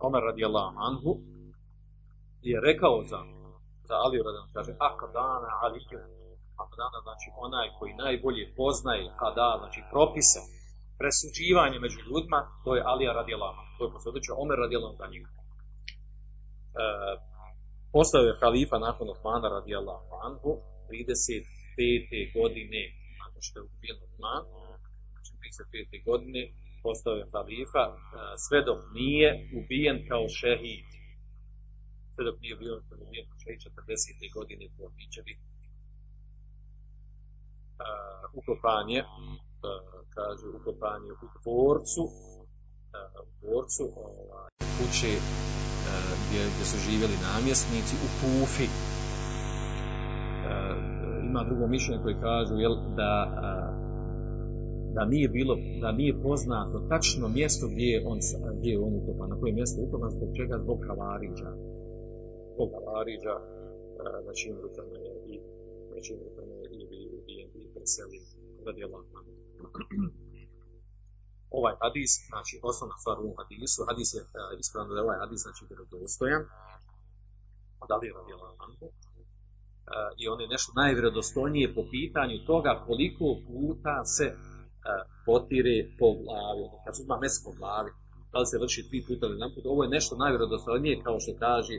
Omer 0.07 0.23
radijalan 0.31 0.75
anhu 0.89 1.13
je 2.51 2.57
rekao 2.69 2.97
za, 3.11 3.21
za 3.89 3.95
Aliju 4.05 4.23
radijalan, 4.27 4.53
kaže, 4.57 4.73
akadana 4.91 5.51
Aliju, 5.65 6.01
akadana 6.65 6.99
znači 7.07 7.29
onaj 7.47 7.69
koji 7.79 8.01
najbolje 8.05 8.45
poznaje 8.61 9.05
kada, 9.23 9.49
znači 9.61 9.81
propise, 9.93 10.41
presuđivanje 11.01 11.79
među 11.79 11.99
ljudima, 12.07 12.41
to 12.65 12.71
je 12.77 12.87
Alija 12.91 13.13
radijalan, 13.21 13.55
to 13.77 13.81
je 13.85 13.93
posvjedočio 13.95 14.35
Omer 14.43 14.59
radijalan 14.65 14.95
za 15.01 15.07
njega. 15.13 15.38
Uh, 16.69 17.15
postao 17.93 18.23
je 18.29 18.39
halifa 18.41 18.79
nakon 18.79 19.07
Osmana 19.15 19.49
radijallahu 19.59 20.13
anhu 20.27 20.51
35. 20.89 22.33
godine 22.39 22.83
nakon 23.23 23.41
što 23.47 23.55
je 23.59 23.65
ubijen 23.73 23.99
Osman 24.07 24.43
znači 25.13 25.33
35. 25.43 26.05
godine 26.11 26.43
postao 26.83 27.15
je 27.21 27.31
halifa 27.35 27.85
e, 27.89 27.95
sve 28.47 28.59
dok 28.69 28.81
nije 28.99 29.29
ubijen 29.59 29.99
kao 30.11 30.25
šehid 30.41 30.89
sve 32.15 32.23
dok 32.29 32.37
nije 32.43 32.55
ubijen, 32.57 32.79
ubijen 33.07 33.27
kao 33.31 33.39
šehid 33.45 33.61
40. 33.61 34.35
godine 34.37 34.65
po 34.77 34.85
Hiđari 34.97 35.35
uh, 37.83 38.25
ukopan 38.39 38.87
je 38.95 39.01
uh, 39.03 39.09
kažu 40.17 40.47
ukopan 40.59 41.01
je 41.07 41.13
u 41.13 41.29
dvorcu 41.43 42.05
u 43.29 43.33
dvorcu 43.41 43.85
ovaj, 44.07 44.51
kuće 44.77 45.13
gdje, 46.23 46.41
gdje 46.53 46.65
su 46.71 46.77
živjeli 46.87 47.17
namjesnici 47.29 47.95
u 48.07 48.09
Kufi 48.19 48.69
uh, 48.69 48.71
ima 51.29 51.45
drugo 51.45 51.67
mišljenje 51.67 52.03
koje 52.03 52.21
kažu 52.21 52.55
jel, 52.55 52.75
da 52.97 53.13
da 54.95 55.05
nije 55.05 55.29
bilo, 55.29 55.55
da 55.81 55.93
nije 55.93 56.23
poznato 56.23 56.79
tačno 56.89 57.29
mjesto 57.29 57.69
gdje 57.73 57.87
je 57.95 58.03
on, 58.07 58.19
gdje 58.59 58.71
je 58.71 58.79
on 58.79 58.95
ukopan, 58.95 59.31
na 59.31 59.41
koje 59.41 59.53
mjesto 59.53 59.81
je 59.81 59.87
ukopan, 59.87 60.11
zbog 60.11 60.29
čega, 60.37 60.59
zbog 60.65 60.79
Havariđa. 60.87 61.51
Zbog 62.55 62.69
Havariđa, 62.75 63.35
znači 64.25 64.45
umrutano 64.53 64.95
je 65.07 65.13
i 65.33 65.41
znači 65.91 66.15
umrutano 66.15 66.55
je 66.55 66.67
i 66.99 67.09
ubijen 67.19 67.51
i 67.55 67.69
preselio 67.75 68.23
radi 68.67 68.85
Allah. 68.85 69.03
Ovaj 71.51 71.75
hadis, 71.83 72.13
znači 72.31 72.55
osnovna 72.63 72.97
stvar 73.03 73.17
u 73.19 73.23
ovom 73.23 73.37
hadisu, 73.41 73.87
hadis 73.89 74.09
je 74.15 74.21
ispravno 74.63 74.91
da 74.93 74.99
je 75.01 75.07
ovaj 75.09 75.19
hadis, 75.25 75.41
znači 75.47 75.63
vjerodostojan, 75.69 76.43
od 77.83 77.91
Ali 77.95 78.13
radi 78.17 78.33
Allah. 78.37 78.53
I 80.21 80.29
on 80.29 80.41
je 80.41 80.49
nešto 80.55 80.73
najvjerodostojnije 80.83 81.75
po 81.75 81.83
pitanju 81.91 82.47
toga 82.47 82.73
koliko 82.87 83.27
puta 83.47 84.05
se 84.05 84.27
potire 85.27 85.77
po 85.99 86.09
glavi, 86.21 86.65
kad 86.85 86.97
se 86.97 87.03
uzma 87.03 87.17
meso 87.23 87.41
po 87.47 87.53
glavi, 87.59 87.91
da 88.33 88.39
li 88.39 88.47
se 88.47 88.63
vrši 88.63 88.89
tri 88.89 88.99
puta 89.07 89.27
ili 89.27 89.37
jedan 89.37 89.55
put, 89.55 89.65
ovo 89.67 89.83
je 89.85 89.95
nešto 89.97 90.17
najvjerodostojnije 90.17 91.03
kao 91.07 91.17
što 91.21 91.33
kaže 91.47 91.77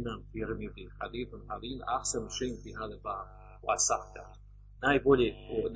imam 0.00 0.20
firmidi, 0.32 0.84
hadithun 1.00 1.42
hadin, 1.48 1.78
ahsan 1.98 2.24
šin 2.36 2.54
fi 2.62 2.70
hale 2.78 2.96
ba, 3.06 3.16
wasahta. 3.66 4.24
Najbolje 4.86 5.28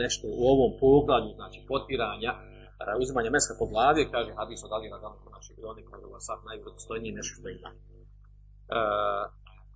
nešto 0.03 0.25
u 0.39 0.43
ovom 0.53 0.73
pogledu, 0.81 1.31
znači 1.39 1.59
potiranja, 1.69 2.33
uzimanja 3.03 3.31
meska 3.31 3.55
po 3.59 3.67
glavi, 3.73 4.11
kaže 4.15 4.31
hadis 4.41 4.65
od 4.65 4.73
Alina 4.73 4.99
Galanko, 4.99 5.29
znači 5.29 5.51
oni 5.73 5.83
kaže 5.91 6.07
wasah 6.15 6.41
najvjerodostojnije 6.49 7.17
nešto 7.19 7.33
što 7.37 7.49
ima. 7.49 7.71
Uh, 7.71 9.25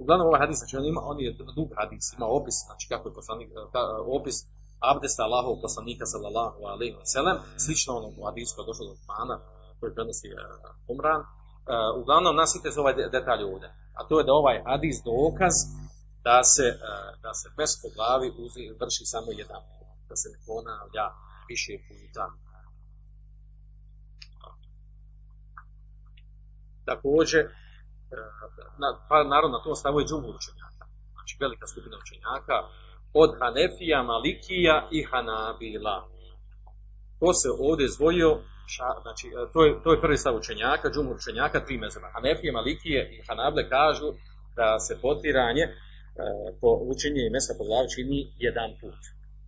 uglavnom 0.02 0.26
ovaj 0.28 0.40
hadis, 0.44 0.58
znači 0.58 0.76
on, 0.76 0.84
ima, 0.84 1.00
on 1.04 1.20
je 1.20 1.30
dug 1.58 1.68
hadis, 1.78 2.04
ima 2.16 2.26
opis, 2.38 2.56
znači 2.68 2.84
kako 2.92 3.08
je 3.08 3.14
poslanik, 3.14 3.48
opis 4.18 4.36
abdesta 4.92 5.22
Allahov 5.24 5.54
poslanika 5.66 6.04
sallallahu 6.06 6.58
alejhi 6.72 6.96
ve 7.02 7.06
sellem 7.14 7.36
slično 7.64 7.90
onom 7.98 8.12
hadisu 8.24 8.54
koji 8.56 8.64
je 8.66 8.70
od 8.84 8.96
Osmana 8.96 9.36
koji 9.80 9.94
prenosi 9.94 10.28
uh, 10.30 10.36
Umran 10.92 11.20
uh, 11.20 11.26
uglavnom 12.00 12.36
nasite 12.36 12.68
se 12.70 12.80
ovaj 12.80 12.94
detalj 13.16 13.42
ovdje 13.50 13.68
a 13.98 14.00
to 14.08 14.14
je 14.18 14.24
da 14.28 14.32
ovaj 14.32 14.56
hadis 14.68 14.96
dokaz 15.12 15.54
da 16.28 16.38
se 16.54 16.66
uh, 16.74 16.80
da 17.24 17.32
se 17.40 17.46
bez 17.58 17.70
po 17.82 17.88
glavi 17.96 18.28
uzi, 18.44 18.64
vrši 18.80 19.04
samo 19.14 19.30
jedan 19.40 19.62
da 20.08 20.14
se 20.20 20.28
ne 20.32 20.38
ponavlja 20.46 21.06
više 21.50 21.74
puta 21.88 22.24
također 26.84 27.42
na, 28.80 28.88
pa 29.08 29.16
naravno 29.24 29.58
na 29.58 29.64
to 29.64 29.74
stavuje 29.74 30.06
džumu 30.06 30.28
učenjaka 30.38 30.84
znači 31.24 31.36
velika 31.40 31.66
skupina 31.66 31.96
učenjaka 32.04 32.56
od 33.22 33.30
Hanefija, 33.40 34.02
Malikija 34.02 34.76
i 34.96 35.00
Hanabila. 35.10 35.96
Ko 37.20 37.32
se 37.40 37.48
ovdje 37.68 37.86
zvojio, 37.96 38.30
ša, 38.74 38.88
znači, 39.04 39.26
to 39.52 39.64
je, 39.64 39.70
to 39.82 39.88
je 39.92 40.00
prvi 40.04 40.16
stav 40.22 40.34
učenjaka, 40.36 40.90
džumur 40.94 41.16
učenjaka, 41.16 41.64
tri 41.66 41.76
mezeba. 41.78 42.08
Hanefije, 42.14 42.52
Malikije 42.52 43.00
i 43.14 43.22
Hanable 43.28 43.68
kažu 43.68 44.08
da 44.58 44.68
se 44.86 44.94
potiranje 45.02 45.64
e, 45.66 45.72
po 46.60 46.70
učenje 46.92 47.22
i 47.26 47.34
mesta 47.34 47.52
po 47.58 47.64
glavi 47.68 47.88
čini 47.94 48.18
jedan 48.46 48.70
put. 48.80 49.00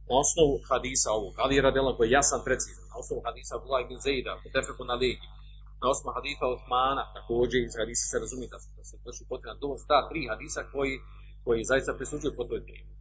Na 0.09 0.14
osnovu 0.22 0.55
hadisa 0.68 1.11
ovog, 1.18 1.34
ali 1.43 1.57
je 1.57 1.66
radila 1.68 1.97
koji 1.97 2.07
je 2.09 2.16
jasan 2.18 2.41
precizan, 2.47 2.87
na 2.93 2.97
osnovu 3.03 3.20
hadisa 3.26 3.53
Abdullah 3.57 3.82
ibn 3.82 3.99
po 4.43 4.49
tefeku 4.55 4.82
na 4.91 4.95
legi, 5.03 5.26
na 5.81 5.87
osnovu 5.93 6.14
hadisa 6.16 6.45
Osmana, 6.57 7.05
također 7.16 7.59
iz 7.62 7.74
hadisa 7.81 8.05
se 8.11 8.16
razumije 8.24 8.49
da 8.55 8.59
da 8.79 8.85
se 8.89 8.97
vrši 9.05 9.24
to 9.61 9.79
su 9.79 9.85
ta 9.93 10.09
tri 10.09 10.20
hadisa 10.31 10.61
koji, 10.72 10.95
koji 11.45 11.68
zaista 11.72 11.99
presuđuju 11.99 12.37
po 12.39 12.45
toj 12.51 12.61
temi. 12.68 12.93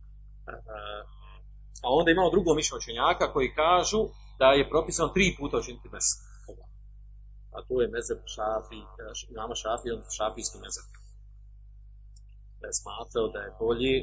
A 1.84 1.88
onda 1.99 2.09
imamo 2.11 2.30
drugo 2.36 2.49
mišljenje 2.53 2.82
učenjaka 2.82 3.34
koji 3.34 3.57
kažu 3.63 4.01
da 4.41 4.47
je 4.57 4.69
propisano 4.73 5.09
tri 5.15 5.36
puta 5.39 5.57
učiniti 5.57 5.89
mesak. 5.95 6.19
A 7.55 7.57
to 7.67 7.82
je 7.82 7.93
mezeb 7.95 8.19
šafi, 8.36 8.80
imamo 9.34 9.53
šafi, 9.63 9.88
on 9.95 10.01
šafijski 10.17 10.57
mezeb. 10.65 10.86
Da 12.59 12.65
je 12.67 12.78
smatrao 12.82 13.28
da 13.36 13.39
je 13.45 13.51
bolje, 13.63 13.95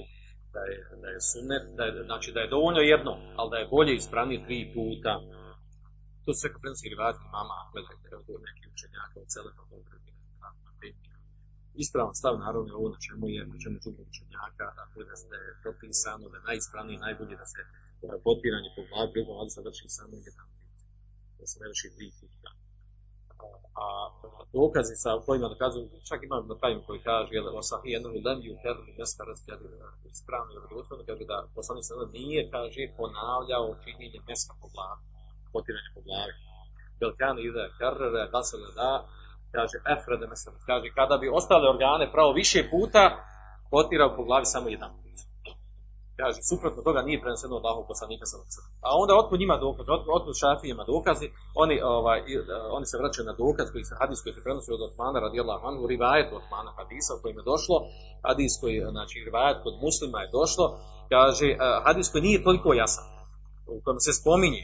da 0.55 0.62
je, 0.70 0.77
da 1.03 1.09
je 1.14 1.20
sunet, 1.31 1.64
da 1.79 1.83
je, 1.85 1.93
znači 2.09 2.29
da 2.35 2.41
je 2.41 2.53
dovoljno 2.55 2.81
jedno, 2.93 3.12
ali 3.39 3.51
da 3.53 3.57
je 3.57 3.70
bolje 3.77 3.93
ispravnije 3.95 4.45
tri 4.47 4.59
puta. 4.75 5.12
To 6.25 6.31
se 6.33 6.41
sve 6.41 6.51
prenosi 6.62 6.93
rivati 6.93 7.20
mama 7.37 7.55
Ahmeda, 7.62 7.95
da 8.03 8.09
je 8.33 8.39
neki 8.49 8.64
učenjaka 8.75 9.16
od 9.23 9.29
celefa, 9.35 9.62
od 9.77 9.85
ispravan 11.75 12.14
stav 12.14 12.35
naravno 12.39 12.68
je 12.73 12.79
ovo 12.81 12.89
na 12.95 12.99
čemu 13.07 13.25
je 13.37 13.41
na 13.53 13.57
čemu 13.62 13.77
čubu 13.85 14.01
učenjaka, 14.11 14.66
dakle 14.81 15.03
da 15.11 15.16
se 15.20 15.27
je 15.47 15.53
propisano 15.62 16.25
da 16.33 16.37
je 16.37 16.49
najispravniji 16.49 17.05
najbolje 17.07 17.35
da 17.43 17.47
se 17.53 17.61
potiranje 18.27 18.70
po 18.77 18.83
glavi 18.89 19.09
prilikom 19.12 19.35
vlada 19.37 19.53
savrši 19.57 19.89
samo 19.99 20.14
jedan 20.29 20.47
put, 20.57 20.77
da 21.39 21.45
se 21.51 21.57
ne 21.61 21.66
vrši 21.70 21.89
tri 21.97 22.07
puta. 22.18 22.51
A, 23.83 23.87
dokazi 24.59 24.95
sa 25.05 25.11
kojima 25.27 25.49
dokazuju, 25.55 25.87
čak 26.09 26.20
ima 26.23 26.37
na 26.53 26.57
tajmu 26.62 26.83
koji 26.87 27.01
kaže, 27.11 27.31
jel, 27.35 27.47
osah 27.62 27.81
i 27.85 27.93
jednom 27.95 28.12
ilan 28.18 28.39
ju 28.47 28.55
terli 28.64 28.91
mesta 28.99 29.23
razgledu 29.31 29.64
ispravno 30.12 30.51
ili 30.57 30.66
gospodno, 30.77 31.03
kaže 31.09 31.25
da 31.33 31.37
poslanik 31.57 31.85
sada 31.91 32.05
nije, 32.18 32.41
kaže, 32.55 32.83
ponavljao 32.99 33.77
činjenje 33.85 34.20
mesta 34.29 34.53
po 34.61 34.66
glavi, 34.75 35.03
potiranje 35.53 35.90
po 35.94 36.00
glavi. 36.07 36.34
Belkani 37.00 37.40
ide 37.48 37.64
karrere, 37.78 38.22
gasele 38.34 38.70
da, 38.80 38.90
kaže 39.55 39.76
efrede 39.94 40.26
mesela, 40.32 40.57
kaže 40.70 40.86
kada 40.98 41.14
bi 41.22 41.34
ostale 41.38 41.66
organe 41.74 42.12
pravo 42.14 42.32
više 42.32 42.61
puta 42.72 43.05
potirao 43.70 44.16
po 44.16 44.22
glavi 44.28 44.46
samo 44.55 44.68
jedan 44.68 44.90
put. 44.96 45.03
Kaže, 46.20 46.38
suprotno 46.50 46.80
toga 46.88 47.00
nije 47.03 47.22
preneseno 47.24 47.55
od 47.57 47.64
Allahov 47.64 47.86
poslanika 47.92 48.26
sa 48.30 48.36
A 48.86 48.88
onda 49.03 49.12
otkud 49.20 49.38
njima 49.42 49.57
dokaz, 49.66 49.86
otkud 50.18 50.34
šafijima 50.42 50.84
dokazi, 50.94 51.26
oni, 51.62 51.76
ovaj, 51.96 52.20
oni 52.76 52.86
se 52.90 52.98
vraćaju 53.00 53.24
na 53.30 53.34
dokaz 53.44 53.66
koji 53.72 53.84
se 53.88 53.94
hadis 54.00 54.22
koji 54.22 54.34
se 54.34 54.44
prenosi 54.46 54.70
od 54.72 54.82
Osmana 54.88 55.18
radijallahu 55.26 55.64
anhu, 55.68 55.86
rivajet 55.92 56.28
Osmana 56.40 56.70
hadisa 56.78 57.12
u 57.14 57.22
kojim 57.22 57.38
je 57.40 57.48
došlo, 57.53 57.76
hadis 58.26 58.53
koji, 58.61 58.76
znači 58.96 59.16
rivajet 59.26 59.59
kod 59.64 59.74
muslima 59.84 60.18
je 60.20 60.32
došlo, 60.38 60.66
kaže, 61.14 61.48
hadis 61.86 62.07
koji 62.12 62.22
nije 62.28 62.44
toliko 62.46 62.68
jasan, 62.82 63.07
u 63.74 63.80
kojem 63.84 64.00
se 64.07 64.12
spominje, 64.20 64.62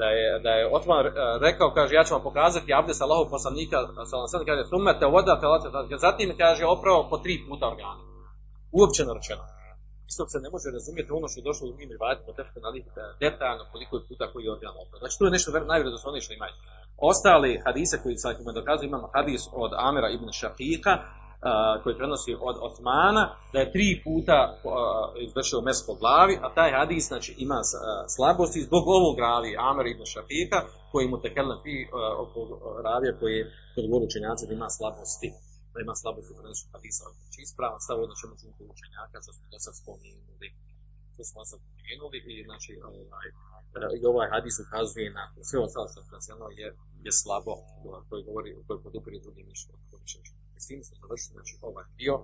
da 0.00 0.08
je, 0.16 0.38
da 0.44 0.50
je 0.58 0.68
Otman 0.76 1.04
rekao, 1.46 1.74
kaže, 1.78 1.94
ja 1.94 2.04
ću 2.04 2.14
vam 2.14 2.22
pokazati 2.22 2.74
abdest 2.74 3.02
Allahov 3.02 3.28
poslanika, 3.36 3.76
sallam 4.10 4.46
kaže, 4.46 4.64
sumete 4.72 5.06
voda, 5.06 5.40
telate, 5.40 5.96
zatim 6.06 6.36
kaže, 6.42 6.62
opravo 6.76 7.06
po 7.10 7.16
tri 7.24 7.34
puta 7.48 7.64
organe. 7.72 8.02
Uopćeno 8.78 9.12
rečeno. 9.18 9.44
Isto 10.10 10.22
se 10.32 10.38
ne 10.44 10.50
može 10.54 10.68
razumjeti 10.76 11.10
ono 11.18 11.26
što 11.28 11.38
je 11.40 11.48
došlo 11.48 11.64
u 11.68 11.76
njim 11.78 11.90
rivajati 11.94 12.26
po 12.26 12.32
tefku 12.38 12.58
na 12.64 12.70
detaljno 13.24 13.64
koliko 13.72 13.92
je 13.96 14.06
puta 14.08 14.24
koji 14.32 14.42
je 14.44 14.54
organ 14.56 14.74
opravo. 14.82 14.98
Znači, 15.02 15.18
to 15.18 15.24
je 15.24 15.34
nešto 15.36 15.48
najvredoslovnije 15.74 16.22
što 16.24 16.32
imaju. 16.34 16.54
Ostali 17.10 17.60
hadise 17.66 17.96
koji 18.02 18.16
sa 18.16 18.34
kojima 18.34 18.58
dokazuju, 18.60 18.86
imamo 18.88 19.08
hadis 19.16 19.42
od 19.64 19.72
Amira 19.86 20.08
ibn 20.10 20.28
Šafika, 20.40 20.92
koji 21.82 21.96
prenosi 21.96 22.32
od 22.48 22.56
Osmana, 22.66 23.24
da 23.52 23.58
je 23.60 23.72
tri 23.74 23.88
puta 24.04 24.38
izvršio 25.26 25.60
mes 25.60 25.78
po 25.86 25.94
glavi, 25.94 26.34
a 26.44 26.54
taj 26.54 26.70
hadis 26.78 27.08
znači, 27.08 27.34
ima 27.38 27.60
slabosti 28.16 28.66
zbog 28.68 28.84
ovog 28.98 29.18
ravi 29.18 29.56
Amr 29.70 29.86
ibn 29.86 30.04
Šafika, 30.12 30.58
koji 30.92 31.08
mu 31.08 31.16
tekelna 31.24 31.56
uh, 31.56 31.62
oko 32.22 32.38
ravija 32.88 33.12
koji 33.20 33.32
je 33.38 33.44
kod 33.74 33.84
govoru 33.86 34.04
učenjaca 34.06 34.46
da 34.46 34.52
ima 34.54 34.68
slabosti 34.78 35.28
da 35.76 35.78
ima 35.86 35.94
slabosti 36.02 36.32
u 36.32 36.38
prenosu 36.38 36.64
hadisa. 36.72 37.04
Znači 37.22 37.38
ispravan 37.46 37.80
stav 37.84 37.98
čemu 38.20 38.34
ćemo 38.40 38.52
učenjaka, 38.74 39.16
što 39.22 39.32
smo 39.36 39.44
do 39.52 39.58
sad 39.64 39.74
spomenuli. 39.82 40.48
To 41.16 41.22
smo 41.30 41.40
sad 41.50 41.58
spomenuli 41.66 42.18
i 42.32 42.34
znači 42.48 42.70
ovaj, 42.90 43.28
i 44.00 44.02
ovaj 44.12 44.28
hadis 44.34 44.56
ukazuje 44.64 45.06
na 45.18 45.24
sve 45.48 45.58
ostalo 45.66 45.86
što 45.88 46.00
je 46.00 46.56
je, 46.60 46.68
je 47.06 47.12
slabo 47.22 47.52
koji 48.08 48.20
govori, 48.28 48.50
koji 48.66 48.84
podupiri 48.86 49.24
drugim 49.24 49.46
mišljenjem. 49.52 50.45
S 50.62 50.66
tim 50.68 50.80
smo 50.84 50.96
završili 51.02 51.32
znači, 51.36 51.52
ovaj 51.68 51.84
dio 52.00 52.14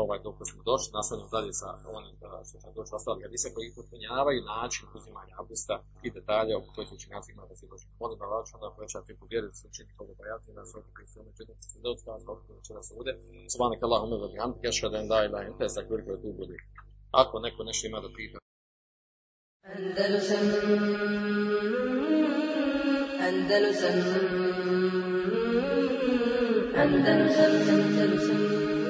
ovaj, 0.00 0.18
dok 0.26 0.34
smo 0.50 0.62
došli, 0.70 0.90
nastavljamo 0.98 1.30
dalje 1.36 1.52
sa 1.52 1.68
onim 1.98 2.14
što 2.48 2.58
sam 2.60 2.72
došli 2.78 2.94
ostali 2.98 3.22
hadise 3.26 3.48
koji 3.54 3.70
upotpunjavaju 3.70 4.40
način 4.54 4.84
uzimanja 4.98 5.34
abdesta 5.40 5.76
i 6.06 6.08
detalje 6.16 6.52
oko 6.56 6.68
kojih 6.74 6.92
učinjaci 6.92 7.32
ima 7.32 7.44
da 7.50 7.54
se 7.56 7.66
došli. 7.72 7.88
Molim 8.00 8.18
da 8.18 8.26
laču 8.32 8.52
onda 8.56 8.74
poveća 8.76 9.00
tipu 9.06 9.24
vjeri 9.30 9.46
da 9.50 9.54
se 9.58 9.64
učini 9.70 9.90
koga 9.96 10.12
bojati 10.20 10.52
da 10.56 10.64
se 10.64 10.74
okupiti 10.78 11.10
sve 11.10 11.18
ono 11.22 11.32
četiri 11.38 11.62
se 11.74 11.78
dosta, 11.86 12.10
a 12.12 12.18
okupiti 12.32 12.64
će 12.66 12.72
da 12.78 12.82
se 12.86 12.92
bude. 12.98 13.12
Subhanak 13.52 13.82
Allah 13.82 14.00
umir 14.04 14.18
da 14.22 14.28
bihamdi, 14.32 14.58
keša 14.64 14.88
da 14.92 14.98
da 15.12 15.16
ila 15.26 15.40
testa 15.58 15.80
koliko 15.88 16.10
je 16.10 16.22
tu 16.22 16.30
bude. 16.40 16.56
Ako 17.20 17.34
neko 17.46 17.60
nešto 17.68 17.84
ima 17.86 18.00
da 18.04 18.08
pita. 18.16 18.38
Andalusam 19.76 20.44
Andalusam 23.28 24.41
Andalusam 26.80 27.52
Andalusam 27.68 28.81